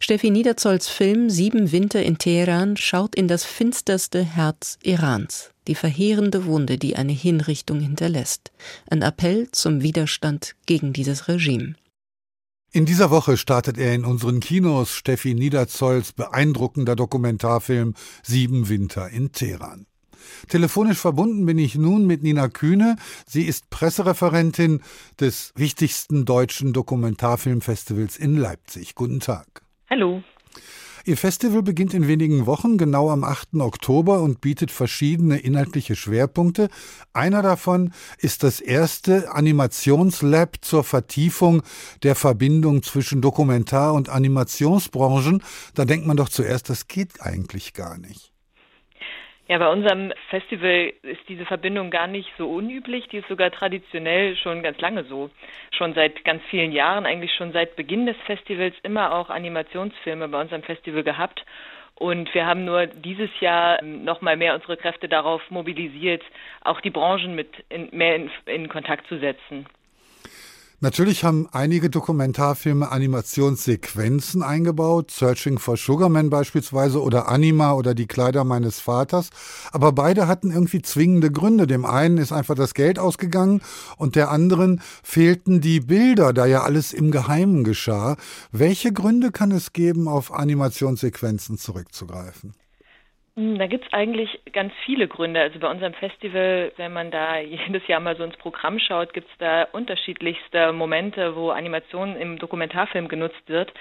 Steffi 0.00 0.30
Niederzolls 0.30 0.88
Film 0.88 1.30
Sieben 1.30 1.70
Winter 1.70 2.02
in 2.02 2.18
Teheran 2.18 2.76
schaut 2.76 3.14
in 3.14 3.28
das 3.28 3.44
finsterste 3.44 4.22
Herz 4.22 4.78
Irans, 4.82 5.50
die 5.68 5.74
verheerende 5.74 6.46
Wunde, 6.46 6.76
die 6.76 6.96
eine 6.96 7.12
Hinrichtung 7.12 7.80
hinterlässt. 7.80 8.52
Ein 8.90 9.02
Appell 9.02 9.48
zum 9.52 9.82
Widerstand 9.82 10.56
gegen 10.66 10.92
dieses 10.92 11.28
Regime. 11.28 11.76
In 12.72 12.86
dieser 12.86 13.10
Woche 13.10 13.36
startet 13.36 13.78
er 13.78 13.94
in 13.94 14.04
unseren 14.04 14.40
Kinos 14.40 14.90
Steffi 14.90 15.34
Niederzolls 15.34 16.12
beeindruckender 16.12 16.96
Dokumentarfilm 16.96 17.94
Sieben 18.24 18.68
Winter 18.68 19.08
in 19.10 19.30
Teheran. 19.30 19.86
Telefonisch 20.48 20.98
verbunden 20.98 21.46
bin 21.46 21.58
ich 21.58 21.76
nun 21.76 22.06
mit 22.06 22.22
Nina 22.22 22.48
Kühne. 22.48 22.96
Sie 23.26 23.42
ist 23.42 23.70
Pressereferentin 23.70 24.80
des 25.20 25.52
wichtigsten 25.56 26.24
deutschen 26.24 26.72
Dokumentarfilmfestivals 26.72 28.16
in 28.16 28.36
Leipzig. 28.36 28.94
Guten 28.94 29.20
Tag. 29.20 29.62
Hallo. 29.90 30.22
Ihr 31.06 31.18
Festival 31.18 31.62
beginnt 31.62 31.92
in 31.92 32.08
wenigen 32.08 32.46
Wochen, 32.46 32.78
genau 32.78 33.10
am 33.10 33.24
8. 33.24 33.56
Oktober, 33.56 34.22
und 34.22 34.40
bietet 34.40 34.70
verschiedene 34.70 35.36
inhaltliche 35.36 35.96
Schwerpunkte. 35.96 36.70
Einer 37.12 37.42
davon 37.42 37.92
ist 38.16 38.42
das 38.42 38.62
erste 38.62 39.30
Animationslab 39.30 40.56
zur 40.62 40.82
Vertiefung 40.82 41.62
der 42.02 42.14
Verbindung 42.14 42.82
zwischen 42.82 43.20
Dokumentar- 43.20 43.92
und 43.92 44.08
Animationsbranchen. 44.08 45.42
Da 45.74 45.84
denkt 45.84 46.06
man 46.06 46.16
doch 46.16 46.30
zuerst, 46.30 46.70
das 46.70 46.88
geht 46.88 47.20
eigentlich 47.20 47.74
gar 47.74 47.98
nicht. 47.98 48.33
Ja, 49.46 49.58
bei 49.58 49.68
unserem 49.68 50.10
Festival 50.30 50.94
ist 51.02 51.20
diese 51.28 51.44
Verbindung 51.44 51.90
gar 51.90 52.06
nicht 52.06 52.32
so 52.38 52.48
unüblich. 52.48 53.08
Die 53.08 53.18
ist 53.18 53.28
sogar 53.28 53.50
traditionell 53.50 54.36
schon 54.36 54.62
ganz 54.62 54.80
lange 54.80 55.04
so. 55.04 55.28
Schon 55.76 55.92
seit 55.92 56.24
ganz 56.24 56.42
vielen 56.48 56.72
Jahren, 56.72 57.04
eigentlich 57.04 57.34
schon 57.34 57.52
seit 57.52 57.76
Beginn 57.76 58.06
des 58.06 58.16
Festivals, 58.24 58.74
immer 58.82 59.14
auch 59.14 59.28
Animationsfilme 59.28 60.28
bei 60.28 60.40
unserem 60.40 60.62
Festival 60.62 61.02
gehabt. 61.02 61.44
Und 61.96 62.32
wir 62.34 62.46
haben 62.46 62.64
nur 62.64 62.86
dieses 62.86 63.28
Jahr 63.40 63.82
noch 63.82 64.22
mal 64.22 64.36
mehr 64.36 64.54
unsere 64.54 64.78
Kräfte 64.78 65.08
darauf 65.08 65.42
mobilisiert, 65.50 66.22
auch 66.62 66.80
die 66.80 66.90
Branchen 66.90 67.34
mit 67.34 67.48
in, 67.68 67.90
mehr 67.92 68.16
in, 68.16 68.30
in 68.46 68.68
Kontakt 68.70 69.06
zu 69.08 69.18
setzen. 69.18 69.66
Natürlich 70.84 71.24
haben 71.24 71.48
einige 71.50 71.88
Dokumentarfilme 71.88 72.92
Animationssequenzen 72.92 74.42
eingebaut, 74.42 75.10
Searching 75.10 75.58
for 75.58 75.78
Sugarman 75.78 76.28
beispielsweise 76.28 77.00
oder 77.00 77.26
Anima 77.26 77.72
oder 77.72 77.94
Die 77.94 78.06
Kleider 78.06 78.44
meines 78.44 78.80
Vaters, 78.80 79.30
aber 79.72 79.92
beide 79.92 80.28
hatten 80.28 80.50
irgendwie 80.50 80.82
zwingende 80.82 81.30
Gründe. 81.30 81.66
Dem 81.66 81.86
einen 81.86 82.18
ist 82.18 82.32
einfach 82.32 82.54
das 82.54 82.74
Geld 82.74 82.98
ausgegangen 82.98 83.62
und 83.96 84.14
der 84.14 84.30
anderen 84.30 84.82
fehlten 85.02 85.62
die 85.62 85.80
Bilder, 85.80 86.34
da 86.34 86.44
ja 86.44 86.64
alles 86.64 86.92
im 86.92 87.10
Geheimen 87.10 87.64
geschah. 87.64 88.16
Welche 88.52 88.92
Gründe 88.92 89.32
kann 89.32 89.52
es 89.52 89.72
geben, 89.72 90.06
auf 90.06 90.34
Animationssequenzen 90.34 91.56
zurückzugreifen? 91.56 92.52
Hm, 93.36 93.58
da 93.58 93.66
gibt's 93.66 93.92
eigentlich 93.92 94.40
ganz 94.52 94.72
viele 94.84 95.08
Gründe. 95.08 95.40
Also 95.40 95.58
bei 95.58 95.68
unserem 95.68 95.94
Festival, 95.94 96.72
wenn 96.76 96.92
man 96.92 97.10
da 97.10 97.38
jedes 97.40 97.86
Jahr 97.88 98.00
mal 98.00 98.16
so 98.16 98.22
ins 98.22 98.36
Programm 98.36 98.78
schaut, 98.78 99.12
gibt's 99.12 99.32
da 99.38 99.64
unterschiedlichste 99.72 100.72
Momente, 100.72 101.34
wo 101.34 101.50
Animation 101.50 102.16
im 102.16 102.38
Dokumentarfilm 102.38 103.08
genutzt 103.08 103.42
wird. 103.48 103.72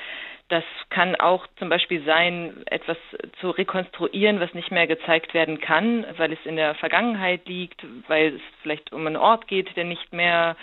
Das 0.49 0.63
kann 0.89 1.15
auch 1.15 1.47
zum 1.57 1.69
Beispiel 1.69 2.03
sein, 2.03 2.63
etwas 2.65 2.97
zu 3.39 3.51
rekonstruieren, 3.51 4.39
was 4.39 4.53
nicht 4.53 4.71
mehr 4.71 4.87
gezeigt 4.87 5.33
werden 5.33 5.61
kann, 5.61 6.05
weil 6.17 6.33
es 6.33 6.45
in 6.45 6.57
der 6.57 6.75
Vergangenheit 6.75 7.47
liegt, 7.47 7.85
weil 8.07 8.35
es 8.35 8.41
vielleicht 8.61 8.91
um 8.91 9.07
einen 9.07 9.15
Ort 9.15 9.47
geht, 9.47 9.75
der 9.75 9.85
nicht 9.85 10.11
mehr 10.13 10.57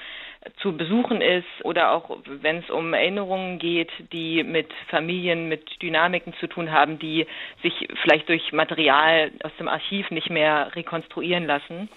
zu 0.62 0.76
besuchen 0.76 1.20
ist 1.20 1.47
oder 1.64 1.93
auch 1.93 2.18
wenn 2.24 2.59
es 2.59 2.70
um 2.70 2.95
Erinnerungen 2.95 3.59
geht, 3.59 3.91
die 4.12 4.43
mit 4.43 4.72
Familien, 4.88 5.49
mit 5.49 5.82
Dynamiken 5.82 6.32
zu 6.41 6.47
tun 6.47 6.72
haben, 6.72 6.99
die 6.99 7.26
sich 7.62 7.88
vielleicht 8.03 8.28
durch 8.28 8.53
Material 8.53 9.32
aus 9.43 9.53
dem 9.59 9.68
Archiv 9.68 10.11
nicht 10.11 10.30
mehr 10.30 10.74
rekonstruieren 10.74 11.47
lassen. 11.47 11.91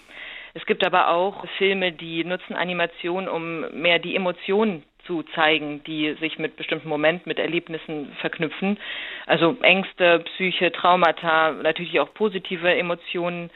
Es 0.54 0.66
gibt 0.66 0.86
aber 0.86 1.10
auch 1.10 1.46
Filme, 1.58 1.94
die 1.94 2.24
nutzen 2.26 2.56
Animation, 2.56 3.28
um 3.28 3.62
mehr 3.72 4.00
die 4.00 4.16
Emotionen 4.16 4.84
zu 5.06 5.24
zeigen, 5.36 5.84
die 5.84 6.14
sich 6.20 6.40
mit 6.40 6.56
bestimmten 6.56 6.88
Momenten, 6.88 7.28
mit 7.28 7.40
Erlebnissen 7.40 8.14
verknüpfen. 8.20 8.78
Also 9.26 9.58
Ängste, 9.62 10.20
Psyche, 10.20 10.72
Traumata, 10.72 11.52
natürlich 11.52 12.00
auch 12.00 12.14
positive 12.14 12.74
Emotionen. 12.74 13.50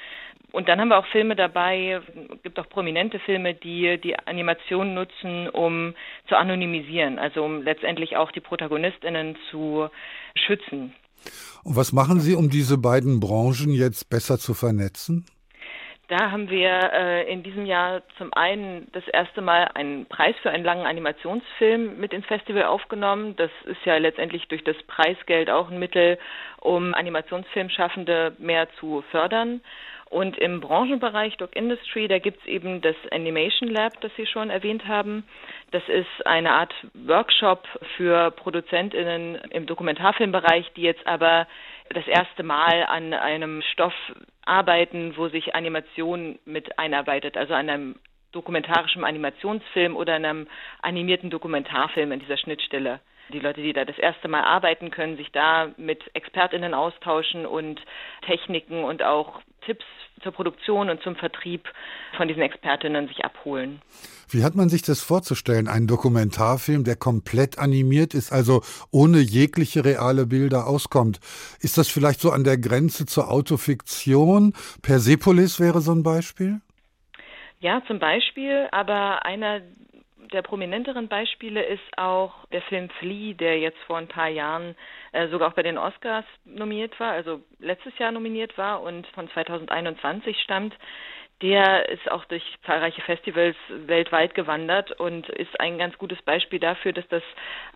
Und 0.51 0.69
dann 0.69 0.79
haben 0.79 0.87
wir 0.87 0.97
auch 0.97 1.07
Filme 1.07 1.35
dabei, 1.35 2.01
gibt 2.41 2.57
auch 2.57 2.69
prominente 2.69 3.19
Filme, 3.19 3.53
die 3.53 3.99
die 3.99 4.17
Animation 4.17 4.93
nutzen, 4.93 5.49
um 5.49 5.93
zu 6.29 6.37
anonymisieren, 6.37 7.19
also 7.19 7.43
um 7.43 7.63
letztendlich 7.63 8.15
auch 8.15 8.31
die 8.31 8.39
Protagonistinnen 8.39 9.35
zu 9.51 9.89
schützen. 10.35 10.93
Und 11.63 11.75
was 11.75 11.91
machen 11.91 12.21
Sie, 12.21 12.35
um 12.35 12.49
diese 12.49 12.77
beiden 12.77 13.19
Branchen 13.19 13.73
jetzt 13.73 14.09
besser 14.09 14.37
zu 14.37 14.53
vernetzen? 14.53 15.25
Da 16.07 16.31
haben 16.31 16.49
wir 16.49 16.93
äh, 16.93 17.31
in 17.31 17.43
diesem 17.43 17.65
Jahr 17.65 18.01
zum 18.17 18.33
einen 18.33 18.87
das 18.93 19.05
erste 19.09 19.41
Mal 19.41 19.69
einen 19.73 20.05
Preis 20.05 20.35
für 20.41 20.49
einen 20.49 20.63
langen 20.63 20.85
Animationsfilm 20.85 21.99
mit 21.99 22.13
ins 22.13 22.25
Festival 22.25 22.63
aufgenommen. 22.63 23.35
Das 23.35 23.51
ist 23.65 23.83
ja 23.83 23.97
letztendlich 23.97 24.47
durch 24.47 24.63
das 24.63 24.77
Preisgeld 24.87 25.49
auch 25.49 25.69
ein 25.69 25.79
Mittel, 25.79 26.17
um 26.61 26.93
Animationsfilmschaffende 26.93 28.37
mehr 28.39 28.69
zu 28.79 29.03
fördern. 29.11 29.59
Und 30.09 30.37
im 30.37 30.61
Branchenbereich 30.61 31.35
Doc 31.37 31.55
Industry, 31.55 32.07
da 32.07 32.19
gibt 32.19 32.39
es 32.39 32.47
eben 32.47 32.81
das 32.81 32.95
Animation 33.11 33.69
Lab, 33.69 33.99
das 34.01 34.11
Sie 34.15 34.25
schon 34.25 34.49
erwähnt 34.49 34.87
haben. 34.87 35.27
Das 35.71 35.83
ist 35.89 36.25
eine 36.25 36.53
Art 36.53 36.73
Workshop 36.93 37.67
für 37.97 38.31
ProduzentInnen 38.31 39.35
im 39.51 39.65
Dokumentarfilmbereich, 39.65 40.71
die 40.75 40.83
jetzt 40.83 41.05
aber 41.05 41.47
das 41.89 42.07
erste 42.07 42.43
Mal 42.43 42.85
an 42.87 43.13
einem 43.13 43.61
Stoff 43.73 43.93
arbeiten, 44.45 45.17
wo 45.17 45.27
sich 45.27 45.55
Animation 45.55 46.39
mit 46.45 46.79
einarbeitet, 46.79 47.35
also 47.37 47.53
an 47.53 47.69
einem 47.69 47.95
dokumentarischen 48.31 49.03
Animationsfilm 49.03 49.95
oder 49.95 50.15
einem 50.15 50.47
animierten 50.81 51.29
Dokumentarfilm 51.29 52.11
in 52.11 52.19
dieser 52.19 52.37
Schnittstelle. 52.37 52.99
Die 53.33 53.39
Leute, 53.39 53.61
die 53.61 53.73
da 53.73 53.85
das 53.85 53.97
erste 53.97 54.27
Mal 54.27 54.43
arbeiten 54.43 54.91
können, 54.91 55.17
sich 55.17 55.31
da 55.31 55.71
mit 55.77 56.03
ExpertInnen 56.13 56.73
austauschen 56.73 57.45
und 57.45 57.81
Techniken 58.25 58.83
und 58.83 59.03
auch 59.03 59.41
Tipps 59.65 59.85
zur 60.23 60.31
Produktion 60.31 60.89
und 60.89 61.01
zum 61.03 61.15
Vertrieb 61.15 61.67
von 62.15 62.27
diesen 62.27 62.41
Expertinnen 62.41 63.07
sich 63.07 63.23
abholen. 63.23 63.81
Wie 64.29 64.43
hat 64.43 64.55
man 64.55 64.69
sich 64.69 64.81
das 64.81 65.01
vorzustellen? 65.01 65.67
Ein 65.67 65.87
Dokumentarfilm, 65.87 66.83
der 66.83 66.95
komplett 66.95 67.59
animiert 67.59 68.13
ist, 68.13 68.31
also 68.31 68.61
ohne 68.91 69.19
jegliche 69.19 69.85
reale 69.85 70.25
Bilder 70.25 70.67
auskommt. 70.67 71.19
Ist 71.61 71.77
das 71.77 71.87
vielleicht 71.87 72.19
so 72.19 72.31
an 72.31 72.43
der 72.43 72.57
Grenze 72.57 73.05
zur 73.05 73.29
Autofiktion? 73.29 74.53
Persepolis 74.81 75.59
wäre 75.59 75.81
so 75.81 75.91
ein 75.91 76.03
Beispiel? 76.03 76.61
Ja, 77.59 77.81
zum 77.87 77.99
Beispiel, 77.99 78.67
aber 78.71 79.25
einer 79.25 79.61
der 80.33 80.41
prominenteren 80.41 81.07
Beispiele 81.07 81.63
ist 81.63 81.97
auch 81.97 82.33
der 82.51 82.61
Film 82.63 82.89
Flea, 82.99 83.33
der 83.33 83.59
jetzt 83.59 83.79
vor 83.87 83.97
ein 83.97 84.07
paar 84.07 84.27
Jahren 84.27 84.75
äh, 85.11 85.27
sogar 85.29 85.49
auch 85.49 85.55
bei 85.55 85.63
den 85.63 85.77
Oscars 85.77 86.25
nominiert 86.45 86.99
war, 86.99 87.11
also 87.11 87.41
letztes 87.59 87.97
Jahr 87.97 88.11
nominiert 88.11 88.57
war 88.57 88.81
und 88.81 89.07
von 89.07 89.29
2021 89.29 90.39
stammt. 90.41 90.75
Der 91.43 91.87
ist 91.89 92.09
auch 92.09 92.25
durch 92.25 92.43
zahlreiche 92.65 93.01
Festivals 93.01 93.55
weltweit 93.69 94.33
gewandert 94.33 94.91
und 94.93 95.29
ist 95.29 95.59
ein 95.59 95.77
ganz 95.77 95.95
gutes 95.99 96.19
Beispiel 96.23 96.59
dafür, 96.59 96.93
dass 96.93 97.07
das 97.09 97.21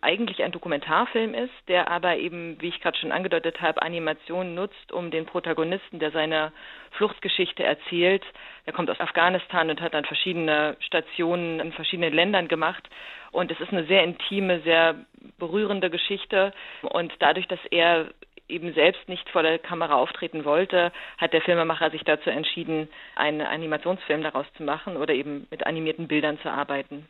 eigentlich 0.01 0.41
ein 0.41 0.51
Dokumentarfilm 0.51 1.35
ist, 1.35 1.53
der 1.67 1.91
aber 1.91 2.17
eben, 2.17 2.59
wie 2.59 2.69
ich 2.69 2.81
gerade 2.81 2.97
schon 2.97 3.11
angedeutet 3.11 3.61
habe, 3.61 3.83
Animation 3.83 4.55
nutzt, 4.55 4.91
um 4.91 5.11
den 5.11 5.27
Protagonisten, 5.27 5.99
der 5.99 6.09
seine 6.09 6.51
Fluchtgeschichte 6.91 7.63
erzählt, 7.63 8.23
er 8.65 8.73
kommt 8.73 8.89
aus 8.89 8.99
Afghanistan 8.99 9.69
und 9.69 9.81
hat 9.81 9.93
dann 9.93 10.05
verschiedene 10.05 10.75
Stationen 10.79 11.59
in 11.59 11.71
verschiedenen 11.71 12.13
Ländern 12.13 12.47
gemacht. 12.47 12.87
Und 13.31 13.51
es 13.51 13.59
ist 13.59 13.71
eine 13.71 13.85
sehr 13.85 14.03
intime, 14.03 14.61
sehr 14.61 14.95
berührende 15.39 15.89
Geschichte. 15.89 16.53
Und 16.81 17.13
dadurch, 17.19 17.47
dass 17.47 17.59
er 17.69 18.09
eben 18.51 18.73
selbst 18.73 19.07
nicht 19.07 19.27
vor 19.29 19.43
der 19.43 19.57
Kamera 19.57 19.95
auftreten 19.95 20.45
wollte, 20.45 20.91
hat 21.17 21.33
der 21.33 21.41
Filmemacher 21.41 21.89
sich 21.91 22.03
dazu 22.03 22.29
entschieden, 22.29 22.87
einen 23.15 23.41
Animationsfilm 23.41 24.21
daraus 24.21 24.45
zu 24.57 24.63
machen 24.63 24.97
oder 24.97 25.13
eben 25.13 25.47
mit 25.49 25.65
animierten 25.65 26.07
Bildern 26.07 26.39
zu 26.39 26.49
arbeiten. 26.49 27.07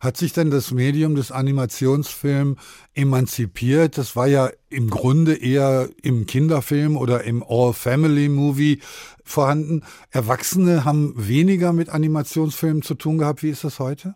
Hat 0.00 0.16
sich 0.16 0.32
denn 0.32 0.50
das 0.50 0.70
Medium 0.70 1.14
des 1.14 1.32
Animationsfilms 1.32 2.58
emanzipiert? 2.94 3.96
Das 3.96 4.16
war 4.16 4.26
ja 4.26 4.50
im 4.68 4.90
Grunde 4.90 5.34
eher 5.34 5.88
im 6.02 6.26
Kinderfilm 6.26 6.96
oder 6.96 7.24
im 7.24 7.42
All-Family-Movie 7.42 8.80
vorhanden. 9.24 9.82
Erwachsene 10.10 10.84
haben 10.84 11.14
weniger 11.16 11.72
mit 11.72 11.88
Animationsfilmen 11.88 12.82
zu 12.82 12.94
tun 12.96 13.18
gehabt. 13.18 13.42
Wie 13.42 13.50
ist 13.50 13.64
das 13.64 13.80
heute? 13.80 14.14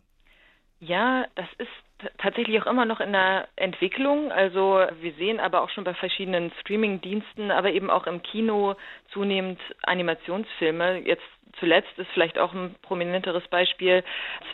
Ja, 0.80 1.24
das 1.36 1.48
ist 1.58 1.68
tatsächlich 2.18 2.60
auch 2.60 2.66
immer 2.66 2.84
noch 2.84 3.00
in 3.00 3.12
der 3.12 3.48
Entwicklung. 3.56 4.32
Also 4.32 4.84
wir 5.00 5.12
sehen 5.14 5.40
aber 5.40 5.62
auch 5.62 5.70
schon 5.70 5.84
bei 5.84 5.94
verschiedenen 5.94 6.52
Streaming-Diensten, 6.60 7.50
aber 7.50 7.72
eben 7.72 7.90
auch 7.90 8.06
im 8.06 8.22
Kino 8.22 8.76
zunehmend 9.12 9.60
Animationsfilme. 9.82 10.98
Jetzt 10.98 11.22
zuletzt 11.58 11.96
ist 11.96 12.08
vielleicht 12.12 12.38
auch 12.38 12.52
ein 12.52 12.74
prominenteres 12.82 13.46
Beispiel. 13.48 14.04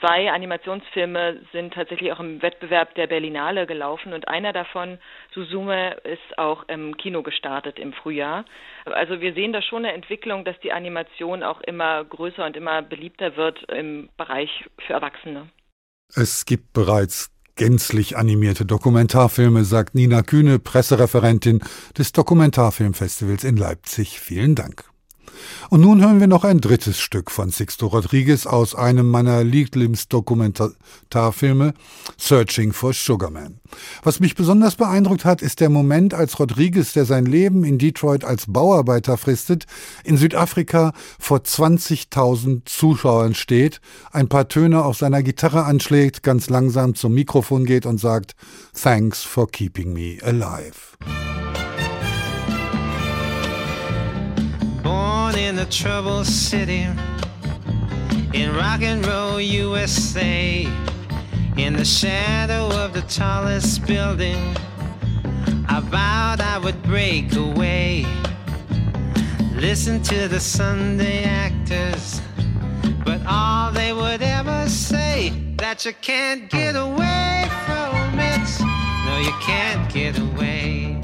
Zwei 0.00 0.30
Animationsfilme 0.30 1.40
sind 1.52 1.74
tatsächlich 1.74 2.12
auch 2.12 2.20
im 2.20 2.42
Wettbewerb 2.42 2.94
der 2.94 3.06
Berlinale 3.06 3.66
gelaufen 3.66 4.12
und 4.12 4.28
einer 4.28 4.52
davon, 4.52 4.98
Suzume, 5.32 5.96
ist 6.04 6.38
auch 6.38 6.68
im 6.68 6.96
Kino 6.96 7.22
gestartet 7.22 7.78
im 7.78 7.92
Frühjahr. 7.92 8.44
Also 8.84 9.20
wir 9.20 9.34
sehen 9.34 9.52
da 9.52 9.62
schon 9.62 9.84
eine 9.84 9.94
Entwicklung, 9.94 10.44
dass 10.44 10.58
die 10.60 10.72
Animation 10.72 11.42
auch 11.42 11.60
immer 11.62 12.04
größer 12.04 12.44
und 12.44 12.56
immer 12.56 12.82
beliebter 12.82 13.36
wird 13.36 13.62
im 13.64 14.08
Bereich 14.16 14.64
für 14.86 14.94
Erwachsene. 14.94 15.48
Es 16.14 16.44
gibt 16.44 16.72
bereits 16.72 17.33
gänzlich 17.56 18.16
animierte 18.16 18.64
Dokumentarfilme, 18.64 19.64
sagt 19.64 19.94
Nina 19.94 20.22
Kühne, 20.22 20.58
Pressereferentin 20.58 21.60
des 21.96 22.12
Dokumentarfilmfestivals 22.12 23.44
in 23.44 23.56
Leipzig. 23.56 24.20
Vielen 24.20 24.54
Dank. 24.54 24.93
Und 25.70 25.80
nun 25.80 26.00
hören 26.00 26.20
wir 26.20 26.26
noch 26.26 26.44
ein 26.44 26.60
drittes 26.60 27.00
Stück 27.00 27.30
von 27.30 27.50
Sixto 27.50 27.86
Rodriguez 27.86 28.46
aus 28.46 28.74
einem 28.74 29.10
meiner 29.10 29.44
Lieblingsdokumentarfilme, 29.44 31.74
Searching 32.16 32.72
for 32.72 32.92
Sugarman. 32.92 33.60
Was 34.02 34.20
mich 34.20 34.34
besonders 34.34 34.76
beeindruckt 34.76 35.24
hat, 35.24 35.42
ist 35.42 35.60
der 35.60 35.70
Moment, 35.70 36.14
als 36.14 36.38
Rodriguez, 36.38 36.92
der 36.92 37.04
sein 37.04 37.26
Leben 37.26 37.64
in 37.64 37.78
Detroit 37.78 38.24
als 38.24 38.44
Bauarbeiter 38.46 39.16
fristet, 39.16 39.66
in 40.04 40.16
Südafrika 40.16 40.92
vor 41.18 41.38
20.000 41.38 42.62
Zuschauern 42.66 43.34
steht, 43.34 43.80
ein 44.12 44.28
paar 44.28 44.48
Töne 44.48 44.84
auf 44.84 44.96
seiner 44.96 45.22
Gitarre 45.22 45.64
anschlägt, 45.64 46.22
ganz 46.22 46.50
langsam 46.50 46.94
zum 46.94 47.14
Mikrofon 47.14 47.64
geht 47.64 47.86
und 47.86 47.98
sagt, 47.98 48.34
Thanks 48.80 49.22
for 49.22 49.50
keeping 49.50 49.92
me 49.92 50.18
alive. 50.22 50.96
The 55.64 55.70
troubled 55.70 56.26
city 56.26 56.86
in 58.34 58.54
rock 58.54 58.82
and 58.82 59.06
roll 59.06 59.40
USA. 59.40 60.66
In 61.56 61.72
the 61.72 61.84
shadow 61.84 62.66
of 62.84 62.92
the 62.92 63.00
tallest 63.02 63.86
building, 63.86 64.36
I 65.68 65.80
vowed 65.80 66.42
I 66.42 66.58
would 66.58 66.82
break 66.82 67.34
away. 67.34 68.04
Listen 69.54 70.02
to 70.02 70.28
the 70.28 70.40
Sunday 70.40 71.24
actors, 71.24 72.20
but 73.02 73.22
all 73.26 73.72
they 73.72 73.94
would 73.94 74.20
ever 74.20 74.68
say 74.68 75.30
that 75.56 75.86
you 75.86 75.94
can't 76.02 76.50
get 76.50 76.76
away 76.76 77.48
from 77.64 78.18
it. 78.18 78.48
No, 79.06 79.18
you 79.18 79.32
can't 79.40 79.90
get 79.90 80.18
away. 80.18 81.00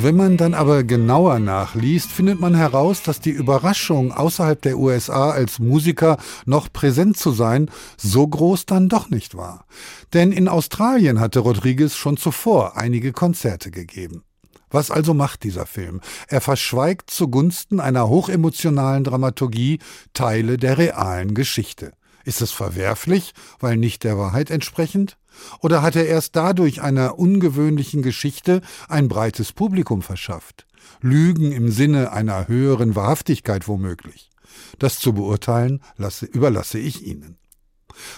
Wenn 0.00 0.14
man 0.14 0.36
dann 0.36 0.54
aber 0.54 0.84
genauer 0.84 1.40
nachliest, 1.40 2.12
findet 2.12 2.38
man 2.38 2.54
heraus, 2.54 3.02
dass 3.02 3.18
die 3.18 3.32
Überraschung, 3.32 4.12
außerhalb 4.12 4.62
der 4.62 4.78
USA 4.78 5.30
als 5.30 5.58
Musiker 5.58 6.18
noch 6.46 6.72
präsent 6.72 7.16
zu 7.16 7.32
sein, 7.32 7.68
so 7.96 8.24
groß 8.24 8.64
dann 8.64 8.88
doch 8.88 9.10
nicht 9.10 9.34
war. 9.34 9.66
Denn 10.14 10.30
in 10.30 10.46
Australien 10.46 11.18
hatte 11.18 11.40
Rodriguez 11.40 11.96
schon 11.96 12.16
zuvor 12.16 12.76
einige 12.76 13.10
Konzerte 13.10 13.72
gegeben. 13.72 14.22
Was 14.70 14.92
also 14.92 15.14
macht 15.14 15.42
dieser 15.42 15.66
Film? 15.66 16.00
Er 16.28 16.42
verschweigt 16.42 17.10
zugunsten 17.10 17.80
einer 17.80 18.08
hochemotionalen 18.08 19.02
Dramaturgie 19.02 19.80
Teile 20.12 20.58
der 20.58 20.78
realen 20.78 21.34
Geschichte. 21.34 21.90
Ist 22.24 22.40
es 22.40 22.52
verwerflich, 22.52 23.32
weil 23.58 23.76
nicht 23.76 24.04
der 24.04 24.16
Wahrheit 24.16 24.50
entsprechend? 24.52 25.16
Oder 25.60 25.82
hat 25.82 25.96
er 25.96 26.06
erst 26.06 26.36
dadurch 26.36 26.82
einer 26.82 27.18
ungewöhnlichen 27.18 28.02
Geschichte 28.02 28.60
ein 28.88 29.08
breites 29.08 29.52
Publikum 29.52 30.02
verschafft? 30.02 30.66
Lügen 31.00 31.52
im 31.52 31.70
Sinne 31.70 32.12
einer 32.12 32.48
höheren 32.48 32.94
Wahrhaftigkeit 32.96 33.68
womöglich? 33.68 34.30
Das 34.78 34.98
zu 34.98 35.12
beurteilen 35.12 35.82
lasse, 35.96 36.26
überlasse 36.26 36.78
ich 36.78 37.06
Ihnen. 37.06 37.38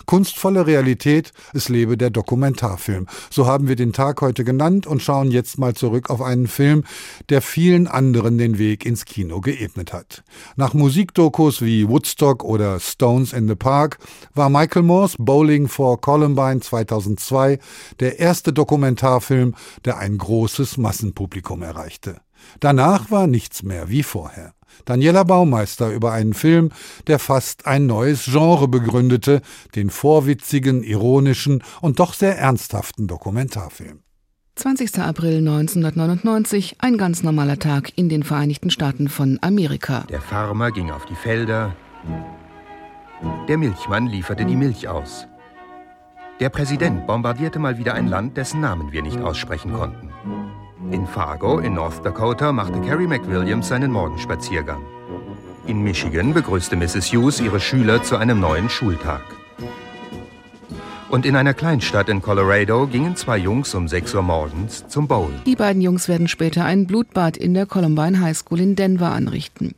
Kunstvolle 0.06 0.66
Realität, 0.66 1.32
es 1.54 1.68
lebe 1.68 1.96
der 1.96 2.10
Dokumentarfilm. 2.10 3.06
So 3.30 3.46
haben 3.46 3.68
wir 3.68 3.76
den 3.76 3.92
Tag 3.92 4.20
heute 4.20 4.44
genannt 4.44 4.86
und 4.86 5.02
schauen 5.02 5.30
jetzt 5.30 5.58
mal 5.58 5.74
zurück 5.74 6.10
auf 6.10 6.22
einen 6.22 6.48
Film, 6.48 6.84
der 7.28 7.42
vielen 7.42 7.86
anderen 7.86 8.38
den 8.38 8.58
Weg 8.58 8.84
ins 8.84 9.04
Kino 9.04 9.40
geebnet 9.40 9.92
hat. 9.92 10.22
Nach 10.56 10.74
Musikdokus 10.74 11.62
wie 11.62 11.88
Woodstock 11.88 12.44
oder 12.44 12.80
Stones 12.80 13.32
in 13.32 13.48
the 13.48 13.54
Park 13.54 13.98
war 14.34 14.50
Michael 14.50 14.82
Moores 14.82 15.16
Bowling 15.18 15.68
for 15.68 16.00
Columbine 16.00 16.60
2002 16.60 17.58
der 18.00 18.18
erste 18.18 18.52
Dokumentarfilm, 18.52 19.54
der 19.84 19.98
ein 19.98 20.18
großes 20.18 20.76
Massenpublikum 20.76 21.62
erreichte. 21.62 22.20
Danach 22.60 23.10
war 23.10 23.26
nichts 23.26 23.62
mehr 23.62 23.88
wie 23.88 24.02
vorher. 24.02 24.54
Daniela 24.84 25.24
Baumeister 25.24 25.90
über 25.90 26.12
einen 26.12 26.34
Film, 26.34 26.70
der 27.06 27.18
fast 27.18 27.66
ein 27.66 27.86
neues 27.86 28.24
Genre 28.24 28.68
begründete, 28.68 29.42
den 29.74 29.90
vorwitzigen, 29.90 30.82
ironischen 30.82 31.62
und 31.80 31.98
doch 31.98 32.14
sehr 32.14 32.38
ernsthaften 32.38 33.06
Dokumentarfilm. 33.06 34.00
20. 34.56 34.98
April 34.98 35.38
1999, 35.38 36.76
ein 36.80 36.98
ganz 36.98 37.22
normaler 37.22 37.58
Tag 37.58 37.96
in 37.96 38.08
den 38.08 38.22
Vereinigten 38.22 38.70
Staaten 38.70 39.08
von 39.08 39.38
Amerika. 39.40 40.04
Der 40.10 40.20
Farmer 40.20 40.70
ging 40.70 40.90
auf 40.90 41.06
die 41.06 41.14
Felder. 41.14 41.74
Der 43.48 43.56
Milchmann 43.56 44.06
lieferte 44.06 44.44
die 44.44 44.56
Milch 44.56 44.88
aus. 44.88 45.26
Der 46.40 46.48
Präsident 46.48 47.06
bombardierte 47.06 47.58
mal 47.58 47.78
wieder 47.78 47.94
ein 47.94 48.06
Land, 48.06 48.36
dessen 48.36 48.60
Namen 48.60 48.92
wir 48.92 49.02
nicht 49.02 49.18
aussprechen 49.18 49.72
konnten. 49.72 50.10
In 50.88 51.06
Fargo 51.06 51.58
in 51.58 51.74
North 51.74 52.04
Dakota 52.04 52.52
machte 52.52 52.80
Carrie 52.80 53.06
McWilliams 53.06 53.68
seinen 53.68 53.92
Morgenspaziergang. 53.92 54.80
In 55.66 55.82
Michigan 55.82 56.32
begrüßte 56.32 56.74
Mrs. 56.74 57.12
Hughes 57.12 57.38
ihre 57.38 57.60
Schüler 57.60 58.02
zu 58.02 58.16
einem 58.16 58.40
neuen 58.40 58.70
Schultag. 58.70 59.20
Und 61.10 61.26
in 61.26 61.36
einer 61.36 61.54
Kleinstadt 61.54 62.08
in 62.08 62.22
Colorado 62.22 62.86
gingen 62.86 63.14
zwei 63.14 63.36
Jungs 63.36 63.74
um 63.74 63.88
6 63.88 64.14
Uhr 64.14 64.22
morgens 64.22 64.88
zum 64.88 65.06
Bowl. 65.06 65.30
Die 65.44 65.54
beiden 65.54 65.82
Jungs 65.82 66.08
werden 66.08 66.28
später 66.28 66.64
ein 66.64 66.86
Blutbad 66.86 67.36
in 67.36 67.52
der 67.52 67.66
Columbine 67.66 68.20
High 68.20 68.36
School 68.36 68.60
in 68.60 68.74
Denver 68.74 69.12
anrichten. 69.12 69.74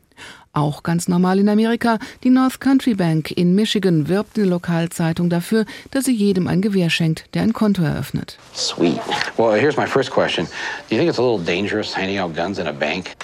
Auch 0.55 0.83
ganz 0.83 1.07
normal 1.07 1.39
in 1.39 1.49
Amerika. 1.49 1.97
Die 2.23 2.29
North 2.29 2.59
Country 2.59 2.93
Bank 2.93 3.31
in 3.31 3.55
Michigan 3.55 4.07
wirbt 4.07 4.37
in 4.37 4.43
der 4.43 4.51
Lokalzeitung 4.51 5.31
dafür, 5.31 5.65
dass 5.89 6.05
sie 6.05 6.13
jedem 6.13 6.47
ein 6.47 6.61
Gewehr 6.61 6.91
schenkt, 6.91 7.25
der 7.33 7.41
ein 7.41 7.53
Konto 7.53 7.81
eröffnet. 7.81 8.37
Sweet. 8.53 9.01
Well, 9.35 9.59
here's 9.59 9.77
my 9.77 9.87
first 9.87 10.11
question. 10.11 10.45
Do 10.89 10.95
you 10.95 10.99
think 10.99 11.09
it's 11.09 11.17
a 11.17 11.23
little 11.23 11.43
dangerous 11.43 11.97
handing 11.97 12.19
out 12.19 12.35
guns 12.35 12.59
in 12.59 12.67
a 12.67 12.71
bank? 12.71 13.15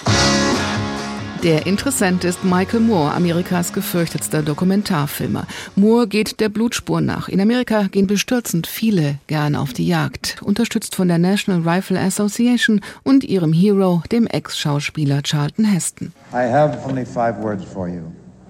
Der 1.42 1.66
Interessent 1.66 2.24
ist 2.24 2.44
Michael 2.44 2.80
Moore, 2.80 3.14
Amerikas 3.14 3.72
gefürchtetster 3.72 4.42
Dokumentarfilmer. 4.42 5.46
Moore 5.74 6.06
geht 6.06 6.38
der 6.38 6.50
Blutspur 6.50 7.00
nach. 7.00 7.28
In 7.30 7.40
Amerika 7.40 7.84
gehen 7.84 8.06
bestürzend 8.06 8.66
viele 8.66 9.16
gern 9.26 9.56
auf 9.56 9.72
die 9.72 9.86
Jagd, 9.86 10.36
unterstützt 10.42 10.94
von 10.94 11.08
der 11.08 11.16
National 11.16 11.66
Rifle 11.66 11.98
Association 11.98 12.82
und 13.04 13.24
ihrem 13.24 13.54
Hero, 13.54 14.02
dem 14.12 14.26
Ex-Schauspieler 14.26 15.22
Charlton 15.22 15.64
Heston. 15.64 16.12
I 16.34 16.46
have 16.46 16.78
only 16.86 17.06
five 17.06 17.38
words 17.40 17.64
for 17.64 17.88
you. 17.88 18.02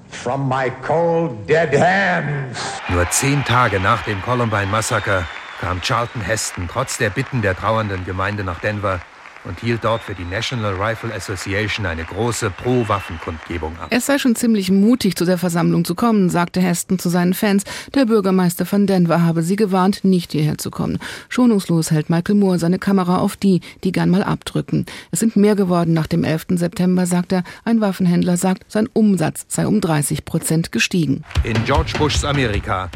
From 0.08 0.48
my 0.48 0.72
cold, 0.84 1.30
dead 1.48 1.72
hands. 1.72 2.58
Nur 2.88 3.08
zehn 3.10 3.44
Tage 3.44 3.78
nach 3.78 4.02
dem 4.02 4.20
Columbine-Massaker 4.20 5.26
kam 5.60 5.80
Charlton 5.80 6.22
Heston 6.22 6.68
trotz 6.68 6.98
der 6.98 7.10
Bitten 7.10 7.40
der 7.40 7.54
trauernden 7.54 8.04
Gemeinde 8.04 8.42
nach 8.42 8.58
Denver 8.58 9.00
und 9.44 9.60
hielt 9.60 9.84
dort 9.84 10.02
für 10.02 10.14
die 10.14 10.24
National 10.24 10.74
Rifle 10.74 11.14
Association 11.14 11.86
eine 11.86 12.04
große 12.04 12.50
Pro-Waffen-Kundgebung 12.50 13.78
ab. 13.78 13.88
Es 13.90 14.06
sei 14.06 14.18
schon 14.18 14.36
ziemlich 14.36 14.70
mutig, 14.70 15.16
zu 15.16 15.24
der 15.24 15.38
Versammlung 15.38 15.84
zu 15.84 15.94
kommen, 15.94 16.28
sagte 16.30 16.60
Heston 16.60 16.98
zu 16.98 17.08
seinen 17.08 17.34
Fans. 17.34 17.64
Der 17.94 18.06
Bürgermeister 18.06 18.66
von 18.66 18.86
Denver 18.86 19.22
habe 19.22 19.42
sie 19.42 19.56
gewarnt, 19.56 20.04
nicht 20.04 20.32
hierher 20.32 20.58
zu 20.58 20.70
kommen. 20.70 20.98
Schonungslos 21.28 21.90
hält 21.90 22.10
Michael 22.10 22.36
Moore 22.36 22.58
seine 22.58 22.78
Kamera 22.78 23.18
auf 23.18 23.36
die, 23.36 23.60
die 23.84 23.92
gern 23.92 24.10
mal 24.10 24.22
abdrücken. 24.22 24.86
Es 25.10 25.20
sind 25.20 25.36
mehr 25.36 25.56
geworden 25.56 25.94
nach 25.94 26.06
dem 26.06 26.24
11. 26.24 26.46
September, 26.50 27.06
sagt 27.06 27.32
er. 27.32 27.44
Ein 27.64 27.80
Waffenhändler 27.80 28.36
sagt, 28.36 28.64
sein 28.68 28.88
Umsatz 28.92 29.46
sei 29.48 29.66
um 29.66 29.80
30 29.80 30.24
Prozent 30.24 30.72
gestiegen. 30.72 31.24
In 31.44 31.64
George 31.64 31.92
Bushs 31.98 32.24
Amerika 32.24 32.90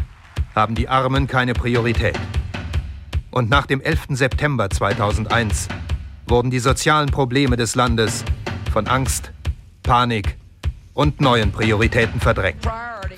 haben 0.55 0.75
die 0.75 0.89
Armen 0.89 1.27
keine 1.27 1.55
Priorität. 1.55 2.19
Und 3.31 3.51
nach 3.51 3.67
dem 3.67 3.81
11. 3.81 4.07
September 4.11 4.71
2001 4.71 5.69
wurden 6.27 6.51
die 6.51 6.59
sozialen 6.59 7.11
Probleme 7.11 7.57
des 7.57 7.75
Landes 7.75 8.25
von 8.73 8.87
Angst, 8.87 9.33
Panik 9.83 10.37
und 10.95 11.21
neuen 11.21 11.53
Prioritäten 11.53 12.21
verdrängt. 12.21 12.67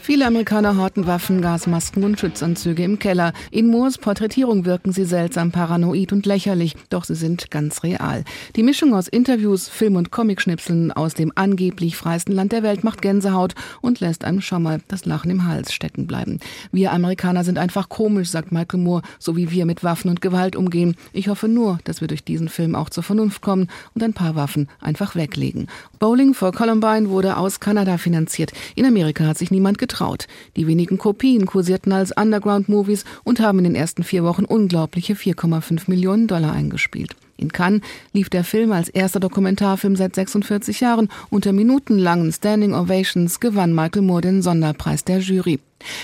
Viele 0.00 0.26
Amerikaner 0.26 0.76
horten 0.76 1.06
Waffen, 1.06 1.40
Gasmasken 1.42 2.04
und 2.04 2.20
Schutzanzüge 2.20 2.84
im 2.84 2.98
Keller. 2.98 3.32
In 3.50 3.66
Moores 3.66 3.98
Porträtierung 3.98 4.64
wirken 4.64 4.92
sie 4.92 5.04
seltsam 5.04 5.50
paranoid 5.50 6.12
und 6.12 6.26
lächerlich, 6.26 6.76
doch 6.90 7.04
sie 7.04 7.16
sind 7.16 7.50
ganz 7.50 7.82
real. 7.82 8.22
Die 8.54 8.62
Mischung 8.62 8.94
aus 8.94 9.08
Interviews, 9.08 9.68
Film- 9.68 9.96
und 9.96 10.12
Comicschnipseln 10.12 10.92
aus 10.92 11.14
dem 11.14 11.32
angeblich 11.34 11.96
freiesten 11.96 12.32
Land 12.32 12.52
der 12.52 12.62
Welt 12.62 12.84
macht 12.84 13.02
Gänsehaut 13.02 13.54
und 13.80 13.98
lässt 13.98 14.24
einem 14.24 14.40
schon 14.40 14.62
mal 14.62 14.80
das 14.86 15.06
Lachen 15.06 15.30
im 15.30 15.44
Hals 15.44 15.72
stecken 15.72 16.06
bleiben. 16.06 16.38
Wir 16.70 16.92
Amerikaner 16.92 17.42
sind 17.42 17.58
einfach 17.58 17.88
komisch, 17.88 18.30
sagt 18.30 18.52
Michael 18.52 18.80
Moore, 18.80 19.02
so 19.18 19.36
wie 19.36 19.50
wir 19.50 19.66
mit 19.66 19.82
Waffen 19.82 20.08
und 20.08 20.20
Gewalt 20.20 20.54
umgehen. 20.54 20.94
Ich 21.12 21.28
hoffe 21.28 21.48
nur, 21.48 21.78
dass 21.82 22.00
wir 22.00 22.06
durch 22.08 22.22
diesen 22.22 22.48
Film 22.48 22.76
auch 22.76 22.90
zur 22.90 23.02
Vernunft 23.02 23.42
kommen 23.42 23.68
und 23.94 24.04
ein 24.04 24.14
paar 24.14 24.36
Waffen 24.36 24.68
einfach 24.80 25.16
weglegen. 25.16 25.66
Bowling 25.98 26.32
for 26.32 26.52
Columbine 26.52 27.10
wurde 27.10 27.36
aus 27.36 27.58
Kanada 27.66 27.98
finanziert. 27.98 28.52
In 28.76 28.86
Amerika 28.86 29.26
hat 29.26 29.38
sich 29.38 29.50
niemand 29.50 29.78
getraut. 29.78 30.28
Die 30.54 30.68
wenigen 30.68 30.98
Kopien 30.98 31.46
kursierten 31.46 31.90
als 31.90 32.12
Underground-Movies 32.12 33.04
und 33.24 33.40
haben 33.40 33.58
in 33.58 33.64
den 33.64 33.74
ersten 33.74 34.04
vier 34.04 34.22
Wochen 34.22 34.44
unglaubliche 34.44 35.14
4,5 35.14 35.90
Millionen 35.90 36.28
Dollar 36.28 36.52
eingespielt. 36.52 37.16
In 37.36 37.52
Cannes 37.52 37.82
lief 38.12 38.30
der 38.30 38.44
Film 38.44 38.72
als 38.72 38.88
erster 38.88 39.20
Dokumentarfilm 39.20 39.96
seit 39.96 40.14
46 40.14 40.80
Jahren. 40.80 41.08
Unter 41.30 41.52
minutenlangen 41.52 42.32
Standing 42.32 42.74
Ovations 42.74 43.40
gewann 43.40 43.74
Michael 43.74 44.02
Moore 44.02 44.22
den 44.22 44.42
Sonderpreis 44.42 45.04
der 45.04 45.18
Jury. 45.18 45.60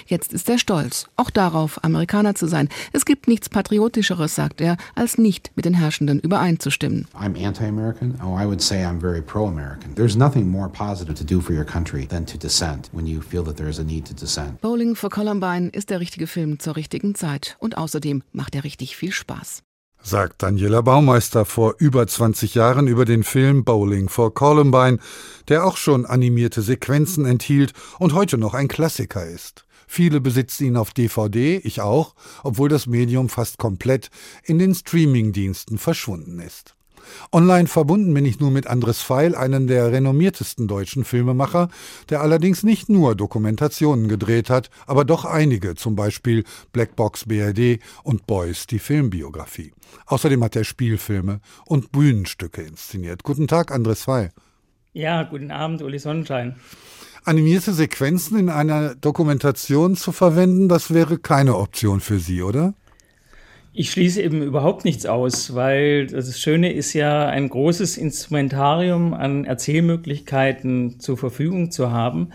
Jetzt 0.06 0.32
ist 0.32 0.48
er 0.50 0.58
stolz, 0.58 1.06
auch 1.16 1.30
darauf, 1.30 1.82
Amerikaner 1.82 2.34
zu 2.34 2.46
sein. 2.46 2.68
Es 2.92 3.04
gibt 3.04 3.26
nichts 3.26 3.48
Patriotischeres, 3.48 4.34
sagt 4.34 4.60
er, 4.60 4.76
als 4.94 5.18
nicht 5.18 5.50
mit 5.56 5.64
den 5.64 5.74
Herrschenden 5.74 6.20
übereinzustimmen. 6.20 7.06
I'm 7.14 7.34
anti-American. 7.42 8.20
Oh, 8.22 8.38
I 8.38 8.44
would 8.44 8.60
say 8.60 8.84
I'm 8.84 9.00
very 9.00 9.22
pro-American. 9.22 9.94
There's 9.94 10.16
nothing 10.16 10.48
more 10.48 10.68
positive 10.68 11.14
to 11.14 11.24
do 11.24 11.40
for 11.40 11.54
your 11.54 11.64
country 11.64 12.06
than 12.06 12.26
to 12.26 12.36
dissent 12.36 12.90
when 12.92 13.06
you 13.06 13.22
feel 13.22 13.44
that 13.44 13.56
there 13.56 13.70
is 13.70 13.78
a 13.78 13.84
need 13.84 14.06
to 14.06 14.14
dissent. 14.14 14.60
Bowling 14.60 14.94
for 14.94 15.08
Columbine 15.08 15.70
ist 15.70 15.90
der 15.90 16.00
richtige 16.00 16.26
Film 16.26 16.58
zur 16.58 16.76
richtigen 16.76 17.14
Zeit 17.14 17.56
und 17.58 17.78
außerdem 17.78 18.22
macht 18.32 18.54
er 18.54 18.64
richtig 18.64 18.96
viel 18.96 19.12
Spaß 19.12 19.62
sagt 20.02 20.42
Daniela 20.42 20.80
Baumeister 20.80 21.44
vor 21.44 21.74
über 21.78 22.06
20 22.06 22.54
Jahren 22.54 22.88
über 22.88 23.04
den 23.04 23.22
Film 23.22 23.64
Bowling 23.64 24.08
for 24.08 24.34
Columbine, 24.34 24.98
der 25.48 25.64
auch 25.64 25.76
schon 25.76 26.06
animierte 26.06 26.62
Sequenzen 26.62 27.24
enthielt 27.24 27.72
und 27.98 28.12
heute 28.12 28.38
noch 28.38 28.54
ein 28.54 28.68
Klassiker 28.68 29.24
ist. 29.24 29.64
Viele 29.86 30.20
besitzen 30.20 30.64
ihn 30.64 30.76
auf 30.76 30.92
DVD, 30.92 31.60
ich 31.64 31.80
auch, 31.80 32.14
obwohl 32.42 32.68
das 32.68 32.86
Medium 32.86 33.28
fast 33.28 33.58
komplett 33.58 34.10
in 34.44 34.58
den 34.58 34.74
Streamingdiensten 34.74 35.78
verschwunden 35.78 36.40
ist. 36.40 36.74
Online 37.32 37.68
verbunden 37.68 38.12
bin 38.14 38.24
ich 38.24 38.40
nur 38.40 38.50
mit 38.50 38.66
Andres 38.66 39.02
Feil, 39.02 39.34
einem 39.34 39.66
der 39.66 39.92
renommiertesten 39.92 40.68
deutschen 40.68 41.04
Filmemacher, 41.04 41.68
der 42.08 42.20
allerdings 42.20 42.62
nicht 42.62 42.88
nur 42.88 43.14
Dokumentationen 43.14 44.08
gedreht 44.08 44.50
hat, 44.50 44.70
aber 44.86 45.04
doch 45.04 45.24
einige, 45.24 45.74
zum 45.74 45.96
Beispiel 45.96 46.44
Blackbox 46.72 47.26
BRD 47.26 47.80
und 48.02 48.26
Boys, 48.26 48.66
die 48.66 48.78
Filmbiografie. 48.78 49.72
Außerdem 50.06 50.42
hat 50.44 50.56
er 50.56 50.64
Spielfilme 50.64 51.40
und 51.66 51.92
Bühnenstücke 51.92 52.62
inszeniert. 52.62 53.22
Guten 53.22 53.48
Tag, 53.48 53.70
Andres 53.70 54.04
Feil. 54.04 54.32
Ja, 54.92 55.22
guten 55.22 55.50
Abend, 55.50 55.82
Uli 55.82 55.98
Sonnenschein. 55.98 56.56
Animierte 57.24 57.72
Sequenzen 57.72 58.38
in 58.38 58.48
einer 58.48 58.94
Dokumentation 58.96 59.96
zu 59.96 60.10
verwenden, 60.12 60.68
das 60.68 60.92
wäre 60.92 61.18
keine 61.18 61.56
Option 61.56 62.00
für 62.00 62.18
Sie, 62.18 62.42
oder? 62.42 62.74
Ich 63.74 63.90
schließe 63.90 64.20
eben 64.20 64.42
überhaupt 64.42 64.84
nichts 64.84 65.06
aus, 65.06 65.54
weil 65.54 66.06
das 66.06 66.38
Schöne 66.38 66.72
ist 66.72 66.92
ja, 66.92 67.26
ein 67.26 67.48
großes 67.48 67.96
Instrumentarium 67.96 69.14
an 69.14 69.46
Erzählmöglichkeiten 69.46 71.00
zur 71.00 71.16
Verfügung 71.16 71.70
zu 71.70 71.90
haben. 71.90 72.28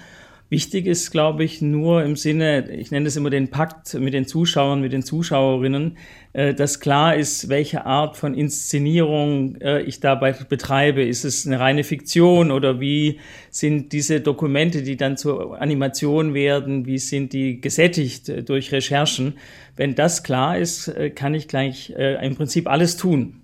Wichtig 0.49 0.85
ist, 0.85 1.11
glaube 1.11 1.43
ich, 1.43 1.61
nur 1.61 2.03
im 2.03 2.15
Sinne, 2.15 2.71
ich 2.71 2.89
nenne 2.89 3.07
es 3.09 3.17
immer 3.17 3.29
den 3.29 3.49
Pakt 3.49 3.93
mit 3.95 4.13
den 4.13 4.25
Zuschauern, 4.25 4.79
mit 4.79 4.93
den 4.93 5.03
Zuschauerinnen, 5.03 5.97
äh, 6.31 6.53
dass 6.53 6.79
klar 6.79 7.17
ist, 7.17 7.49
welche 7.49 7.85
Art 7.85 8.15
von 8.15 8.33
Inszenierung 8.33 9.57
äh, 9.57 9.81
ich 9.81 9.99
dabei 9.99 10.31
betreibe. 10.31 11.03
Ist 11.03 11.25
es 11.25 11.45
eine 11.45 11.59
reine 11.59 11.83
Fiktion 11.83 12.51
oder 12.51 12.79
wie 12.79 13.19
sind 13.49 13.91
diese 13.91 14.21
Dokumente, 14.21 14.83
die 14.83 14.95
dann 14.95 15.17
zur 15.17 15.61
Animation 15.61 16.33
werden, 16.33 16.85
wie 16.85 16.97
sind 16.97 17.33
die 17.33 17.59
gesättigt 17.59 18.29
äh, 18.29 18.41
durch 18.41 18.71
Recherchen? 18.71 19.33
Wenn 19.75 19.95
das 19.95 20.23
klar 20.23 20.57
ist, 20.57 20.91
kann 21.13 21.35
ich 21.35 21.47
gleich 21.47 21.91
im 21.91 22.35
Prinzip 22.35 22.67
alles 22.67 22.97
tun. 22.97 23.41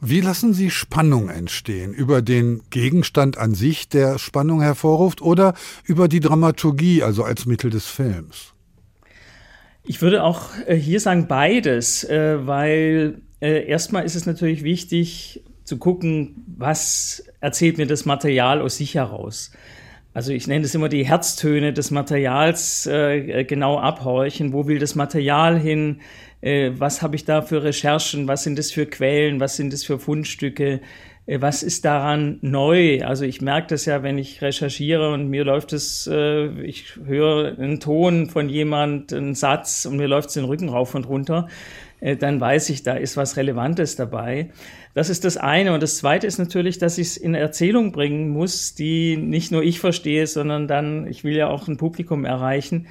Wie 0.00 0.20
lassen 0.20 0.54
Sie 0.54 0.70
Spannung 0.70 1.28
entstehen? 1.28 1.92
Über 1.92 2.22
den 2.22 2.62
Gegenstand 2.70 3.36
an 3.36 3.54
sich, 3.54 3.88
der 3.88 4.18
Spannung 4.18 4.60
hervorruft, 4.60 5.20
oder 5.22 5.54
über 5.84 6.06
die 6.06 6.20
Dramaturgie, 6.20 7.02
also 7.02 7.24
als 7.24 7.46
Mittel 7.46 7.70
des 7.70 7.86
Films? 7.86 8.54
Ich 9.82 10.00
würde 10.00 10.22
auch 10.22 10.50
äh, 10.66 10.76
hier 10.76 11.00
sagen 11.00 11.26
beides, 11.26 12.04
äh, 12.04 12.46
weil 12.46 13.22
äh, 13.40 13.66
erstmal 13.66 14.04
ist 14.04 14.14
es 14.14 14.26
natürlich 14.26 14.62
wichtig 14.62 15.42
zu 15.64 15.78
gucken, 15.78 16.44
was 16.58 17.24
erzählt 17.40 17.78
mir 17.78 17.86
das 17.86 18.04
Material 18.04 18.60
aus 18.60 18.76
sich 18.76 18.94
heraus. 18.94 19.50
Also 20.14 20.32
ich 20.32 20.46
nenne 20.46 20.64
es 20.64 20.74
immer 20.74 20.88
die 20.88 21.06
Herztöne 21.06 21.72
des 21.72 21.90
Materials 21.90 22.88
genau 22.88 23.78
abhorchen. 23.78 24.52
Wo 24.52 24.66
will 24.66 24.78
das 24.78 24.94
Material 24.94 25.60
hin? 25.60 26.00
Äh, 26.40 26.70
was 26.74 27.02
habe 27.02 27.16
ich 27.16 27.24
da 27.24 27.42
für 27.42 27.62
Recherchen, 27.62 28.28
was 28.28 28.44
sind 28.44 28.58
das 28.58 28.70
für 28.70 28.86
Quellen, 28.86 29.40
was 29.40 29.56
sind 29.56 29.72
das 29.72 29.84
für 29.84 29.98
Fundstücke, 29.98 30.80
äh, 31.26 31.40
was 31.40 31.62
ist 31.62 31.84
daran 31.84 32.38
neu? 32.40 33.04
Also 33.04 33.24
ich 33.24 33.40
merke 33.40 33.68
das 33.68 33.84
ja, 33.84 34.02
wenn 34.02 34.18
ich 34.18 34.42
recherchiere 34.42 35.12
und 35.12 35.28
mir 35.28 35.44
läuft 35.44 35.72
es, 35.72 36.06
äh, 36.06 36.48
ich 36.62 36.96
höre 37.04 37.58
einen 37.58 37.80
Ton 37.80 38.28
von 38.30 38.48
jemand, 38.48 39.12
einen 39.12 39.34
Satz 39.34 39.86
und 39.86 39.96
mir 39.96 40.08
läuft 40.08 40.28
es 40.28 40.34
den 40.34 40.44
Rücken 40.44 40.68
rauf 40.68 40.94
und 40.94 41.08
runter, 41.08 41.48
äh, 42.00 42.16
dann 42.16 42.40
weiß 42.40 42.70
ich, 42.70 42.82
da 42.82 42.94
ist 42.94 43.16
was 43.16 43.36
Relevantes 43.36 43.96
dabei. 43.96 44.50
Das 44.94 45.10
ist 45.10 45.24
das 45.24 45.36
eine. 45.36 45.72
Und 45.74 45.82
das 45.82 45.98
zweite 45.98 46.26
ist 46.26 46.38
natürlich, 46.38 46.78
dass 46.78 46.98
ich 46.98 47.08
es 47.08 47.16
in 47.16 47.34
Erzählung 47.34 47.92
bringen 47.92 48.30
muss, 48.30 48.74
die 48.74 49.16
nicht 49.16 49.52
nur 49.52 49.62
ich 49.62 49.80
verstehe, 49.80 50.26
sondern 50.26 50.66
dann, 50.66 51.06
ich 51.06 51.24
will 51.24 51.36
ja 51.36 51.48
auch 51.48 51.68
ein 51.68 51.76
Publikum 51.76 52.24
erreichen, 52.24 52.86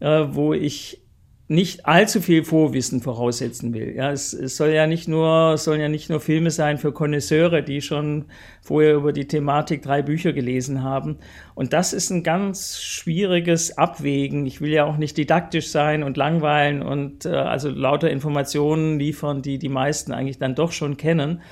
äh, 0.00 0.24
wo 0.30 0.54
ich 0.54 1.02
nicht 1.48 1.86
allzu 1.86 2.20
viel 2.20 2.44
Vorwissen 2.44 3.02
voraussetzen 3.02 3.74
will. 3.74 3.94
Ja, 3.94 4.10
es, 4.10 4.32
es 4.32 4.56
soll 4.56 4.70
ja 4.70 4.86
nicht 4.86 5.08
nur, 5.08 5.58
sollen 5.58 5.80
ja 5.80 5.88
nicht 5.88 6.08
nur 6.08 6.20
Filme 6.20 6.50
sein 6.50 6.78
für 6.78 6.92
Konnoisseure, 6.92 7.62
die 7.62 7.82
schon 7.82 8.26
vorher 8.62 8.94
über 8.94 9.12
die 9.12 9.26
Thematik 9.26 9.82
drei 9.82 10.02
Bücher 10.02 10.32
gelesen 10.32 10.82
haben. 10.82 11.18
Und 11.54 11.72
das 11.72 11.92
ist 11.92 12.10
ein 12.10 12.22
ganz 12.22 12.80
schwieriges 12.80 13.76
Abwägen. 13.76 14.46
Ich 14.46 14.60
will 14.60 14.70
ja 14.70 14.84
auch 14.84 14.96
nicht 14.96 15.16
didaktisch 15.18 15.68
sein 15.68 16.02
und 16.02 16.16
langweilen 16.16 16.80
und 16.80 17.26
äh, 17.26 17.30
also 17.30 17.68
lauter 17.68 18.10
Informationen 18.10 18.98
liefern, 18.98 19.42
die 19.42 19.58
die 19.58 19.68
meisten 19.68 20.12
eigentlich 20.12 20.38
dann 20.38 20.54
doch 20.54 20.72
schon 20.72 20.96
kennen. 20.96 21.42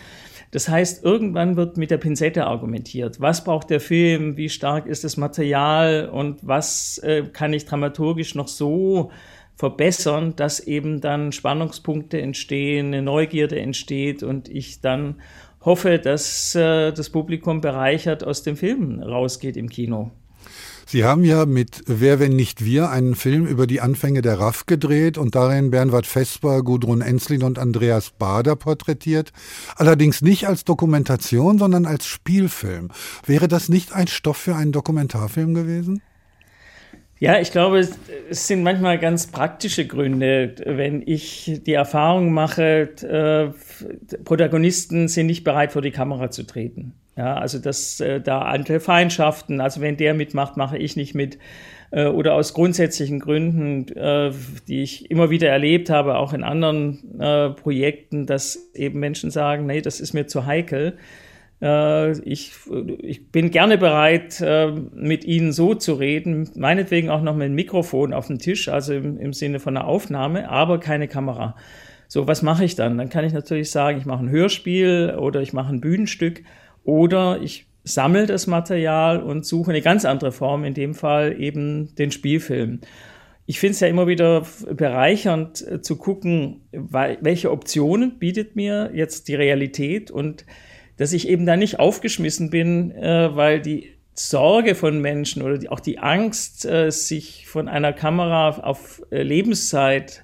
Das 0.53 0.69
heißt, 0.69 1.05
irgendwann 1.05 1.57
wird 1.57 1.77
mit 1.77 1.91
der 1.91 1.99
Pinzette 1.99 2.47
argumentiert. 2.47 3.21
Was 3.21 3.45
braucht 3.45 3.71
der 3.71 3.81
Film? 3.81 4.37
Wie 4.37 4.49
stark 4.49 4.87
ist 4.87 5.05
das 5.05 5.17
Material? 5.17 6.09
Und 6.09 6.39
was 6.43 6.99
äh, 6.99 7.25
kann 7.33 7.53
ich 7.53 7.67
dramaturgisch 7.67 8.35
noch 8.35 8.49
so 8.49 9.13
verbessern, 9.61 10.33
dass 10.37 10.59
eben 10.59 11.03
dann 11.03 11.33
Spannungspunkte 11.33 12.19
entstehen, 12.19 12.87
eine 12.87 13.03
Neugierde 13.03 13.61
entsteht 13.61 14.23
und 14.23 14.49
ich 14.49 14.81
dann 14.81 15.17
hoffe, 15.61 15.99
dass 15.99 16.55
äh, 16.55 16.93
das 16.93 17.11
Publikum 17.11 17.61
bereichert 17.61 18.25
aus 18.25 18.43
dem 18.43 18.57
Film 18.57 19.03
rausgeht 19.03 19.59
im 19.59 19.69
Kino. 19.69 20.13
Sie 20.87 21.05
haben 21.05 21.25
ja 21.25 21.45
mit 21.45 21.83
Wer, 21.87 22.19
wenn 22.21 22.35
nicht 22.35 22.65
wir 22.65 22.89
einen 22.89 23.15
Film 23.15 23.47
über 23.47 23.67
die 23.67 23.83
Anfänge 23.83 24.23
der 24.23 24.41
RAF 24.41 24.65
gedreht 24.65 25.19
und 25.19 25.35
darin 25.35 25.71
Bernhard 25.71 26.07
Vesper, 26.07 26.63
Gudrun 26.63 27.03
Enslin 27.03 27.43
und 27.43 27.59
Andreas 27.59 28.13
Bader 28.19 28.57
porträtitiert. 28.57 29.31
Allerdings 29.77 30.23
nicht 30.23 30.49
als 30.49 30.65
Dokumentation, 30.65 31.59
sondern 31.59 31.85
als 31.85 32.07
Spielfilm. 32.07 32.89
Wäre 33.27 33.47
das 33.47 33.69
nicht 33.69 33.93
ein 33.93 34.07
Stoff 34.09 34.39
für 34.39 34.57
einen 34.57 34.73
Dokumentarfilm 34.73 35.53
gewesen? 35.53 36.01
Ja, 37.21 37.39
ich 37.39 37.53
glaube, 37.53 37.81
es 38.31 38.47
sind 38.47 38.63
manchmal 38.63 38.99
ganz 38.99 39.27
praktische 39.27 39.87
Gründe, 39.87 40.55
wenn 40.65 41.03
ich 41.05 41.61
die 41.67 41.75
Erfahrung 41.75 42.33
mache, 42.33 42.89
äh, 43.03 44.17
Protagonisten 44.25 45.07
sind 45.07 45.27
nicht 45.27 45.45
bereit, 45.45 45.73
vor 45.73 45.83
die 45.83 45.91
Kamera 45.91 46.31
zu 46.31 46.45
treten. 46.45 46.95
Ja, 47.17 47.35
also 47.35 47.59
dass 47.59 48.01
äh, 48.01 48.23
da 48.23 48.41
andere 48.41 48.81
Feindschaften, 48.81 49.61
also 49.61 49.83
wenn 49.83 49.99
der 49.99 50.15
mitmacht, 50.15 50.57
mache 50.57 50.79
ich 50.79 50.97
nicht 50.97 51.15
mit. 51.15 51.37
Äh, 51.91 52.07
oder 52.07 52.33
aus 52.33 52.55
grundsätzlichen 52.55 53.21
Gründen, 53.21 53.95
äh, 53.95 54.33
die 54.67 54.83
ich 54.83 55.11
immer 55.11 55.29
wieder 55.29 55.51
erlebt 55.51 55.91
habe, 55.91 56.17
auch 56.17 56.33
in 56.33 56.43
anderen 56.43 57.21
äh, 57.21 57.51
Projekten, 57.51 58.25
dass 58.25 58.71
eben 58.75 58.99
Menschen 58.99 59.31
sagen, 59.31 59.67
nee, 59.67 59.83
das 59.83 60.01
ist 60.01 60.15
mir 60.15 60.27
zu 60.27 60.47
heikel. 60.47 60.97
Äh, 61.63 62.19
ich, 62.21 62.53
ich 62.99 63.31
bin 63.31 63.51
gerne 63.51 63.79
bereit, 63.79 64.41
äh, 64.41 64.73
mit 64.95 65.25
Ihnen 65.25 65.53
so 65.53 65.75
zu 65.75 65.95
reden, 65.95 66.49
meinetwegen 66.55 67.11
auch 67.11 67.23
noch 67.23 67.35
mit 67.35 67.49
dem 67.49 67.55
Mikrofon 67.55 68.13
auf 68.13 68.29
dem 68.29 68.39
Tisch, 68.39 68.69
also 68.69 68.95
im, 68.95 69.19
im 69.19 69.33
Sinne 69.33 69.61
von 69.61 69.77
einer 69.77 69.87
Aufnahme, 69.87 70.49
aber 70.49 70.81
keine 70.81 71.09
Kamera. 71.09 71.57
So, 72.09 72.27
was 72.27 72.43
mache 72.43 72.65
ich 72.65 72.75
dann? 72.75 72.99
Dann 72.99 73.09
kann 73.09 73.25
ich 73.25 73.33
natürlich 73.33 73.71
sagen, 73.71 73.99
ich 73.99 74.07
mache 74.07 74.25
ein 74.25 74.31
Hörspiel 74.31 75.17
oder 75.19 75.43
ich 75.43 75.53
mache 75.53 75.73
ein 75.73 75.81
Bühnenstück 75.81 76.43
oder 76.83 77.41
ich 77.41 77.67
sammle 77.85 78.27
das 78.27 78.47
Material 78.47 79.23
und 79.23 79.47
suche 79.47 79.71
eine 79.71 79.81
ganz 79.81 80.05
andere 80.05 80.33
Form, 80.33 80.65
in 80.65 80.75
dem 80.75 80.95
Fall 80.95 81.41
eben 81.41 81.95
den 81.95 82.11
Spielfilm. 82.11 82.81
Ich 83.47 83.59
finde 83.59 83.73
es 83.73 83.81
ja 83.81 83.89
immer 83.89 84.07
wieder 84.07 84.45
bereichernd 84.73 85.67
äh, 85.67 85.81
zu 85.81 85.97
gucken, 85.97 86.63
welche 86.73 87.51
Optionen 87.51 88.19
bietet 88.19 88.55
mir 88.55 88.91
jetzt 88.95 89.29
die 89.29 89.35
Realität 89.35 90.11
und 90.11 90.45
dass 91.01 91.15
ich 91.15 91.29
eben 91.31 91.47
da 91.47 91.57
nicht 91.57 91.81
aufgeschmissen 91.81 92.51
bin, 92.51 92.91
äh, 92.91 93.35
weil 93.35 93.63
die 93.63 93.95
Sorge 94.13 94.75
von 94.75 95.01
Menschen 95.01 95.41
oder 95.41 95.57
die, 95.57 95.71
auch 95.71 95.81
die 95.81 95.99
Angst, 95.99 96.67
äh, 96.67 96.91
sich 96.91 97.47
von 97.47 97.69
einer 97.69 97.95
Kamera 97.95 98.51
auf 98.51 99.01
äh, 99.11 99.23
Lebenszeit 99.23 100.23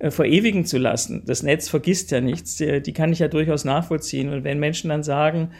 äh, 0.00 0.10
verewigen 0.10 0.64
zu 0.64 0.78
lassen. 0.78 1.22
Das 1.26 1.44
Netz 1.44 1.68
vergisst 1.68 2.10
ja 2.10 2.20
nichts, 2.20 2.56
die, 2.56 2.82
die, 2.82 2.92
kann 2.92 3.12
ich 3.12 3.20
ja 3.20 3.28
durchaus 3.28 3.64
nachvollziehen. 3.64 4.32
Und 4.32 4.42
wenn 4.42 4.58
Menschen 4.58 4.90
dann 4.90 5.04
sagen, 5.04 5.52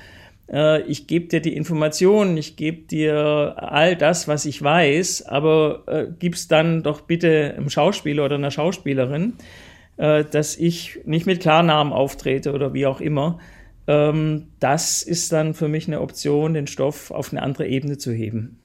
äh, 0.53 0.83
ich 0.83 1.07
gebe 1.07 1.27
dir 1.27 1.41
die 1.41 1.55
Informationen, 1.55 2.37
ich 2.37 2.57
gebe 2.57 2.89
dir 2.89 3.55
all 3.59 3.95
das, 3.95 4.27
was 4.27 4.47
ich 4.47 4.61
weiß, 4.61 5.27
aber 5.27 5.85
äh, 5.87 6.07
gib's 6.19 6.49
dann 6.49 6.83
doch 6.83 7.03
bitte 7.03 7.55
einem 7.57 7.71
Schauspieler 7.71 8.25
oder 8.25 8.35
einer 8.35 8.51
Schauspielerin, 8.51 9.35
äh, 9.97 10.25
dass 10.25 10.57
ich 10.57 10.99
nicht 11.05 11.25
mit 11.25 11.39
Klarnamen 11.39 11.93
auftrete 11.93 12.53
oder 12.53 12.75
wie 12.75 12.87
auch 12.87 13.01
immer, 13.01 13.39
ähm, 13.87 14.49
das 14.61 15.03
ist 15.03 15.33
dann 15.33 15.55
für 15.55 15.69
mich 15.69 15.87
eine 15.87 16.01
Option, 16.01 16.55
den 16.55 16.67
Stoff 16.67 17.11
auf 17.11 17.33
eine 17.33 17.43
andere 17.43 17.67
Ebene 17.67 17.99
zu 17.99 18.13
heben. 18.13 18.61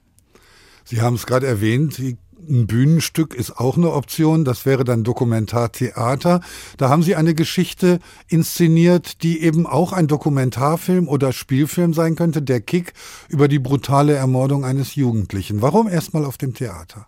Sie 0.84 1.00
haben 1.00 1.14
es 1.14 1.26
gerade 1.26 1.46
erwähnt, 1.46 2.00
ein 2.48 2.66
Bühnenstück 2.66 3.34
ist 3.34 3.58
auch 3.58 3.76
eine 3.76 3.92
Option, 3.92 4.44
das 4.44 4.66
wäre 4.66 4.84
dann 4.84 5.04
Dokumentartheater. 5.04 6.40
Da 6.76 6.88
haben 6.88 7.02
Sie 7.02 7.14
eine 7.14 7.34
Geschichte 7.34 8.00
inszeniert, 8.28 9.22
die 9.22 9.42
eben 9.42 9.66
auch 9.66 9.92
ein 9.92 10.08
Dokumentarfilm 10.08 11.08
oder 11.08 11.32
Spielfilm 11.32 11.94
sein 11.94 12.16
könnte, 12.16 12.42
der 12.42 12.60
Kick 12.60 12.94
über 13.28 13.48
die 13.48 13.60
brutale 13.60 14.14
Ermordung 14.14 14.64
eines 14.64 14.96
Jugendlichen. 14.96 15.62
Warum 15.62 15.88
erstmal 15.88 16.24
auf 16.24 16.36
dem 16.36 16.54
Theater? 16.54 17.06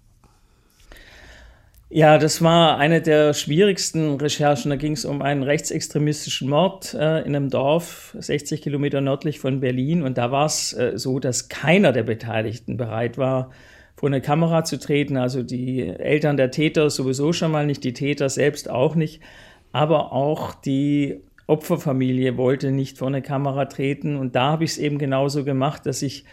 Ja, 1.97 2.19
das 2.19 2.43
war 2.43 2.79
eine 2.79 3.01
der 3.01 3.35
schwierigsten 3.35 4.17
Recherchen. 4.17 4.69
Da 4.71 4.75
ging 4.75 4.95
es 4.95 5.05
um 5.05 5.23
einen 5.23 5.45
rechtsextremistischen 5.45 6.51
Mord 6.51 6.93
äh, 6.93 7.21
in 7.21 7.37
einem 7.37 7.51
Dorf 7.51 8.17
60 8.19 8.63
Kilometer 8.63 9.01
nördlich 9.01 9.39
von 9.39 9.61
Berlin. 9.61 10.03
Und 10.03 10.19
da 10.19 10.33
war 10.33 10.47
es 10.47 10.73
äh, 10.73 10.99
so, 10.99 11.21
dass 11.21 11.49
keiner 11.49 11.93
der 11.93 12.03
Beteiligten 12.03 12.77
bereit 12.77 13.17
war, 13.17 13.53
vor 13.95 14.09
eine 14.09 14.21
Kamera 14.21 14.65
zu 14.65 14.81
treten. 14.81 15.17
Also 15.17 15.45
die 15.45 15.87
Eltern 15.87 16.37
der 16.37 16.51
Täter 16.51 16.91
sowieso 16.91 17.33
schon 17.33 17.53
mal 17.53 17.65
nicht, 17.65 17.85
die 17.85 17.93
Täter 17.93 18.29
selbst 18.29 18.69
auch 18.69 18.97
nicht. 18.97 19.23
Aber 19.71 20.13
auch 20.13 20.53
die 20.53 21.21
Opferfamilie 21.47 22.37
wollte 22.37 22.73
nicht 22.73 22.99
vor 22.99 23.07
eine 23.07 23.23
Kamera 23.23 23.67
treten. 23.67 24.17
Und 24.17 24.35
da 24.35 24.51
habe 24.51 24.65
ich 24.65 24.73
es 24.73 24.79
eben 24.79 24.99
genauso 24.99 25.45
gemacht, 25.45 25.87
dass 25.87 26.03
ich 26.03 26.25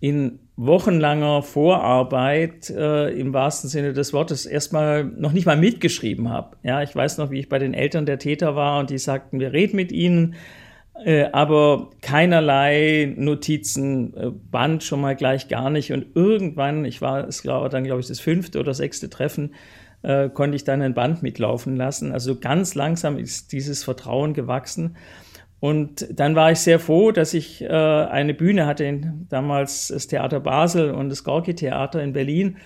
in 0.00 0.40
wochenlanger 0.56 1.42
Vorarbeit 1.42 2.70
äh, 2.70 3.10
im 3.10 3.34
wahrsten 3.34 3.68
Sinne 3.68 3.92
des 3.92 4.12
Wortes 4.12 4.46
erstmal 4.46 5.04
noch 5.04 5.32
nicht 5.32 5.46
mal 5.46 5.56
mitgeschrieben 5.56 6.30
habe. 6.30 6.56
Ja, 6.62 6.82
ich 6.82 6.96
weiß 6.96 7.18
noch, 7.18 7.30
wie 7.30 7.40
ich 7.40 7.48
bei 7.48 7.58
den 7.58 7.74
Eltern 7.74 8.06
der 8.06 8.18
Täter 8.18 8.56
war 8.56 8.80
und 8.80 8.88
die 8.88 8.98
sagten, 8.98 9.38
wir 9.38 9.52
reden 9.52 9.76
mit 9.76 9.92
ihnen, 9.92 10.34
äh, 11.04 11.24
aber 11.32 11.90
keinerlei 12.00 13.12
Notizen, 13.16 14.16
äh, 14.16 14.30
Band 14.30 14.82
schon 14.82 15.02
mal 15.02 15.14
gleich 15.14 15.48
gar 15.48 15.68
nicht. 15.68 15.92
Und 15.92 16.06
irgendwann, 16.14 16.86
ich 16.86 17.02
war, 17.02 17.28
es 17.28 17.44
war 17.44 17.68
dann, 17.68 17.84
glaube 17.84 18.00
ich, 18.00 18.06
das 18.06 18.20
fünfte 18.20 18.58
oder 18.58 18.72
sechste 18.72 19.10
Treffen, 19.10 19.54
äh, 20.02 20.30
konnte 20.30 20.56
ich 20.56 20.64
dann 20.64 20.80
ein 20.80 20.94
Band 20.94 21.22
mitlaufen 21.22 21.76
lassen. 21.76 22.12
Also 22.12 22.38
ganz 22.38 22.74
langsam 22.74 23.18
ist 23.18 23.52
dieses 23.52 23.84
Vertrauen 23.84 24.32
gewachsen. 24.32 24.96
Und 25.58 26.06
dann 26.10 26.34
war 26.34 26.52
ich 26.52 26.58
sehr 26.58 26.78
froh, 26.78 27.12
dass 27.12 27.32
ich 27.34 27.62
äh, 27.62 27.68
eine 27.68 28.34
Bühne 28.34 28.66
hatte, 28.66 29.00
damals 29.28 29.88
das 29.88 30.06
Theater 30.06 30.40
Basel 30.40 30.90
und 30.90 31.08
das 31.08 31.24
Gorki-Theater 31.24 32.02
in 32.02 32.12
Berlin, 32.12 32.58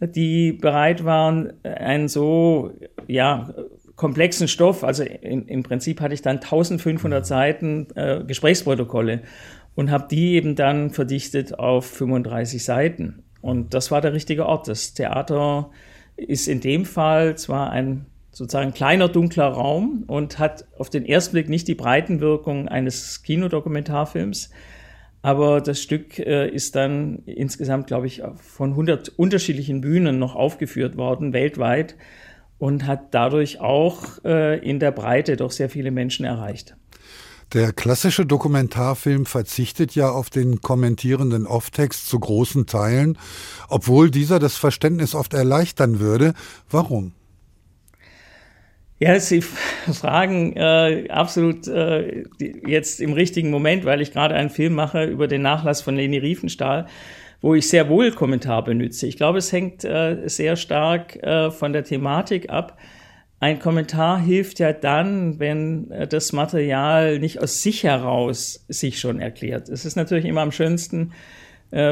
die 0.00 0.52
bereit 0.52 1.04
waren, 1.04 1.52
einen 1.62 2.08
so 2.08 2.72
ja, 3.06 3.54
komplexen 3.96 4.48
Stoff, 4.48 4.84
also 4.84 5.04
in, 5.04 5.46
im 5.46 5.62
Prinzip 5.62 6.00
hatte 6.00 6.14
ich 6.14 6.22
dann 6.22 6.36
1500 6.36 7.20
mhm. 7.20 7.24
Seiten 7.24 7.86
äh, 7.94 8.24
Gesprächsprotokolle 8.24 9.22
und 9.74 9.90
habe 9.90 10.06
die 10.10 10.34
eben 10.34 10.56
dann 10.56 10.90
verdichtet 10.90 11.58
auf 11.58 11.86
35 11.86 12.62
Seiten. 12.62 13.22
Und 13.40 13.74
das 13.74 13.90
war 13.90 14.00
der 14.00 14.12
richtige 14.12 14.46
Ort. 14.46 14.68
Das 14.68 14.94
Theater 14.94 15.70
ist 16.16 16.48
in 16.48 16.60
dem 16.60 16.84
Fall 16.84 17.36
zwar 17.36 17.70
ein 17.70 18.06
sozusagen 18.34 18.74
kleiner, 18.74 19.08
dunkler 19.08 19.46
Raum 19.46 20.04
und 20.08 20.38
hat 20.38 20.66
auf 20.76 20.90
den 20.90 21.06
ersten 21.06 21.32
Blick 21.32 21.48
nicht 21.48 21.68
die 21.68 21.74
Breitenwirkung 21.74 22.68
eines 22.68 23.22
Kinodokumentarfilms. 23.22 24.50
Aber 25.22 25.60
das 25.60 25.80
Stück 25.80 26.18
äh, 26.18 26.48
ist 26.50 26.76
dann 26.76 27.22
insgesamt, 27.24 27.86
glaube 27.86 28.08
ich, 28.08 28.22
von 28.36 28.70
100 28.70 29.08
unterschiedlichen 29.08 29.80
Bühnen 29.80 30.18
noch 30.18 30.34
aufgeführt 30.34 30.96
worden, 30.96 31.32
weltweit, 31.32 31.96
und 32.58 32.86
hat 32.86 33.14
dadurch 33.14 33.60
auch 33.60 34.22
äh, 34.24 34.58
in 34.58 34.80
der 34.80 34.90
Breite 34.90 35.36
doch 35.36 35.50
sehr 35.50 35.70
viele 35.70 35.90
Menschen 35.90 36.26
erreicht. 36.26 36.76
Der 37.52 37.72
klassische 37.72 38.26
Dokumentarfilm 38.26 39.26
verzichtet 39.26 39.94
ja 39.94 40.10
auf 40.10 40.28
den 40.28 40.60
kommentierenden 40.60 41.46
Off-Text 41.46 42.08
zu 42.08 42.18
großen 42.18 42.66
Teilen, 42.66 43.16
obwohl 43.68 44.10
dieser 44.10 44.38
das 44.38 44.56
Verständnis 44.56 45.14
oft 45.14 45.34
erleichtern 45.34 46.00
würde. 46.00 46.34
Warum? 46.68 47.12
Ja, 48.98 49.18
Sie 49.18 49.40
fragen 49.92 50.56
äh, 50.56 51.08
absolut 51.08 51.66
äh, 51.66 52.24
jetzt 52.38 53.00
im 53.00 53.12
richtigen 53.12 53.50
Moment, 53.50 53.84
weil 53.84 54.00
ich 54.00 54.12
gerade 54.12 54.34
einen 54.34 54.50
Film 54.50 54.74
mache 54.74 55.04
über 55.04 55.26
den 55.26 55.42
Nachlass 55.42 55.82
von 55.82 55.96
Leni 55.96 56.18
Riefenstahl, 56.18 56.86
wo 57.40 57.54
ich 57.54 57.68
sehr 57.68 57.88
wohl 57.88 58.12
Kommentar 58.12 58.62
benutze. 58.62 59.06
Ich 59.06 59.16
glaube, 59.16 59.38
es 59.38 59.52
hängt 59.52 59.84
äh, 59.84 60.28
sehr 60.28 60.56
stark 60.56 61.16
äh, 61.22 61.50
von 61.50 61.72
der 61.72 61.84
Thematik 61.84 62.50
ab. 62.50 62.78
Ein 63.40 63.58
Kommentar 63.58 64.18
hilft 64.20 64.60
ja 64.60 64.72
dann, 64.72 65.40
wenn 65.40 65.90
äh, 65.90 66.06
das 66.06 66.32
Material 66.32 67.18
nicht 67.18 67.42
aus 67.42 67.62
sich 67.62 67.82
heraus 67.82 68.64
sich 68.68 69.00
schon 69.00 69.20
erklärt. 69.20 69.68
Es 69.68 69.84
ist 69.84 69.96
natürlich 69.96 70.24
immer 70.24 70.40
am 70.40 70.52
schönsten, 70.52 71.12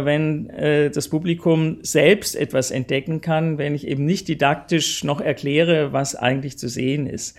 wenn 0.04 0.48
äh, 0.50 0.90
das 0.90 1.08
Publikum 1.08 1.78
selbst 1.82 2.36
etwas 2.36 2.70
entdecken 2.70 3.20
kann, 3.20 3.58
wenn 3.58 3.74
ich 3.74 3.86
eben 3.86 4.04
nicht 4.04 4.28
didaktisch 4.28 5.02
noch 5.02 5.20
erkläre, 5.20 5.92
was 5.92 6.14
eigentlich 6.14 6.56
zu 6.58 6.68
sehen 6.68 7.06
ist. 7.06 7.36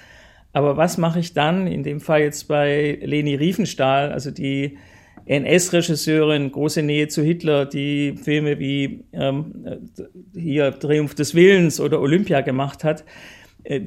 Aber 0.51 0.77
was 0.77 0.97
mache 0.97 1.19
ich 1.19 1.33
dann, 1.33 1.67
in 1.67 1.83
dem 1.83 1.99
Fall 1.99 2.21
jetzt 2.21 2.47
bei 2.47 2.99
Leni 3.01 3.35
Riefenstahl, 3.35 4.11
also 4.11 4.29
die 4.29 4.77
NS-Regisseurin, 5.25 6.51
große 6.51 6.83
Nähe 6.83 7.07
zu 7.07 7.23
Hitler, 7.23 7.65
die 7.65 8.15
Filme 8.21 8.59
wie 8.59 9.05
ähm, 9.13 9.89
hier 10.35 10.77
Triumph 10.77 11.15
des 11.15 11.33
Willens 11.33 11.79
oder 11.79 12.01
Olympia 12.01 12.41
gemacht 12.41 12.83
hat, 12.83 13.05
äh, 13.63 13.79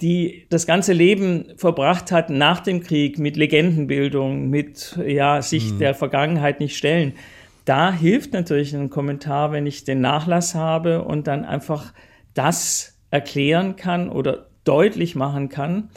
die 0.00 0.46
das 0.50 0.66
ganze 0.66 0.92
Leben 0.92 1.46
verbracht 1.56 2.12
hat 2.12 2.28
nach 2.28 2.60
dem 2.60 2.82
Krieg 2.82 3.18
mit 3.18 3.36
Legendenbildung, 3.36 4.50
mit 4.50 4.98
ja, 5.06 5.40
sich 5.40 5.72
mhm. 5.72 5.78
der 5.78 5.94
Vergangenheit 5.94 6.60
nicht 6.60 6.76
stellen. 6.76 7.14
Da 7.64 7.92
hilft 7.92 8.32
natürlich 8.32 8.74
ein 8.74 8.90
Kommentar, 8.90 9.52
wenn 9.52 9.66
ich 9.66 9.84
den 9.84 10.00
Nachlass 10.00 10.54
habe 10.54 11.02
und 11.02 11.26
dann 11.26 11.44
einfach 11.44 11.92
das 12.34 12.98
erklären 13.10 13.76
kann 13.76 14.08
oder 14.08 14.46
deutlich 14.64 15.14
machen 15.14 15.48
kann, 15.48 15.90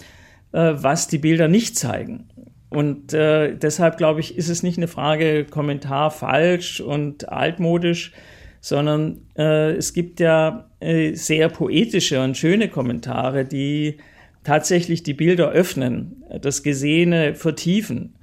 äh, 0.51 0.73
was 0.75 1.07
die 1.07 1.17
Bilder 1.17 1.47
nicht 1.47 1.77
zeigen. 1.77 2.29
Und 2.69 3.13
äh, 3.13 3.55
deshalb 3.55 3.97
glaube 3.97 4.19
ich, 4.19 4.37
ist 4.37 4.49
es 4.49 4.63
nicht 4.63 4.77
eine 4.77 4.87
Frage 4.87 5.45
Kommentar 5.45 6.11
falsch 6.11 6.81
und 6.81 7.29
altmodisch, 7.29 8.11
sondern 8.59 9.21
äh, 9.37 9.71
es 9.73 9.93
gibt 9.93 10.19
ja 10.19 10.69
äh, 10.79 11.13
sehr 11.13 11.49
poetische 11.49 12.21
und 12.21 12.35
schöne 12.35 12.67
Kommentare, 12.67 13.45
die 13.45 13.97
tatsächlich 14.43 15.03
die 15.03 15.13
Bilder 15.13 15.51
öffnen, 15.51 16.23
das 16.41 16.63
Gesehene 16.63 17.35
vertiefen, 17.35 18.15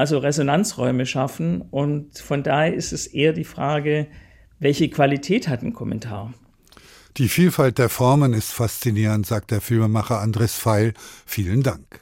also 0.00 0.16
Resonanzräume 0.16 1.04
schaffen. 1.04 1.60
Und 1.60 2.18
von 2.18 2.42
daher 2.42 2.72
ist 2.72 2.92
es 2.92 3.06
eher 3.06 3.34
die 3.34 3.44
Frage, 3.44 4.06
welche 4.58 4.88
Qualität 4.88 5.46
hat 5.46 5.62
ein 5.62 5.74
Kommentar? 5.74 6.32
Die 7.18 7.28
Vielfalt 7.28 7.76
der 7.76 7.90
Formen 7.90 8.32
ist 8.32 8.50
faszinierend, 8.50 9.26
sagt 9.26 9.50
der 9.50 9.60
Filmemacher 9.60 10.18
Andres 10.18 10.54
Feil. 10.54 10.94
Vielen 11.26 11.62
Dank. 11.62 12.00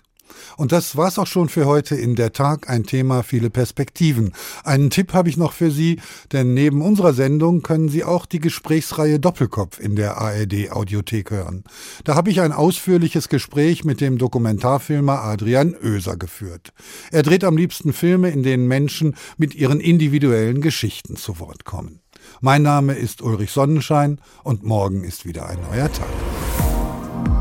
Und 0.58 0.72
das 0.72 0.96
war's 0.96 1.20
auch 1.20 1.28
schon 1.28 1.48
für 1.48 1.66
heute 1.66 1.94
in 1.94 2.16
der 2.16 2.32
Tag. 2.32 2.68
Ein 2.68 2.82
Thema, 2.82 3.22
viele 3.22 3.48
Perspektiven. 3.48 4.32
Einen 4.64 4.90
Tipp 4.90 5.14
habe 5.14 5.28
ich 5.28 5.36
noch 5.36 5.52
für 5.52 5.70
Sie, 5.70 6.00
denn 6.32 6.52
neben 6.52 6.82
unserer 6.82 7.12
Sendung 7.12 7.62
können 7.62 7.88
Sie 7.88 8.02
auch 8.02 8.26
die 8.26 8.40
Gesprächsreihe 8.40 9.20
Doppelkopf 9.20 9.78
in 9.78 9.94
der 9.94 10.18
ARD 10.18 10.72
Audiothek 10.72 11.30
hören. 11.30 11.62
Da 12.02 12.16
habe 12.16 12.30
ich 12.30 12.40
ein 12.40 12.50
ausführliches 12.50 13.28
Gespräch 13.28 13.84
mit 13.84 14.00
dem 14.00 14.18
Dokumentarfilmer 14.18 15.22
Adrian 15.22 15.76
Oeser 15.80 16.16
geführt. 16.16 16.72
Er 17.12 17.22
dreht 17.22 17.44
am 17.44 17.56
liebsten 17.56 17.92
Filme, 17.92 18.30
in 18.30 18.42
denen 18.42 18.66
Menschen 18.66 19.14
mit 19.36 19.54
ihren 19.54 19.78
individuellen 19.78 20.60
Geschichten 20.60 21.14
zu 21.14 21.38
Wort 21.38 21.64
kommen. 21.64 22.00
Mein 22.40 22.62
Name 22.62 22.94
ist 22.94 23.22
Ulrich 23.22 23.52
Sonnenschein 23.52 24.20
und 24.42 24.64
morgen 24.64 25.04
ist 25.04 25.24
wieder 25.24 25.48
ein 25.48 25.60
neuer 25.70 25.92
Tag. 25.92 26.08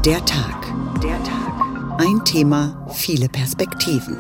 Der 0.06 0.24
Tag. 0.24 0.72
Der 1.02 1.24
Tag. 1.24 1.57
Ein 2.00 2.24
Thema, 2.26 2.86
viele 2.94 3.28
Perspektiven. 3.28 4.18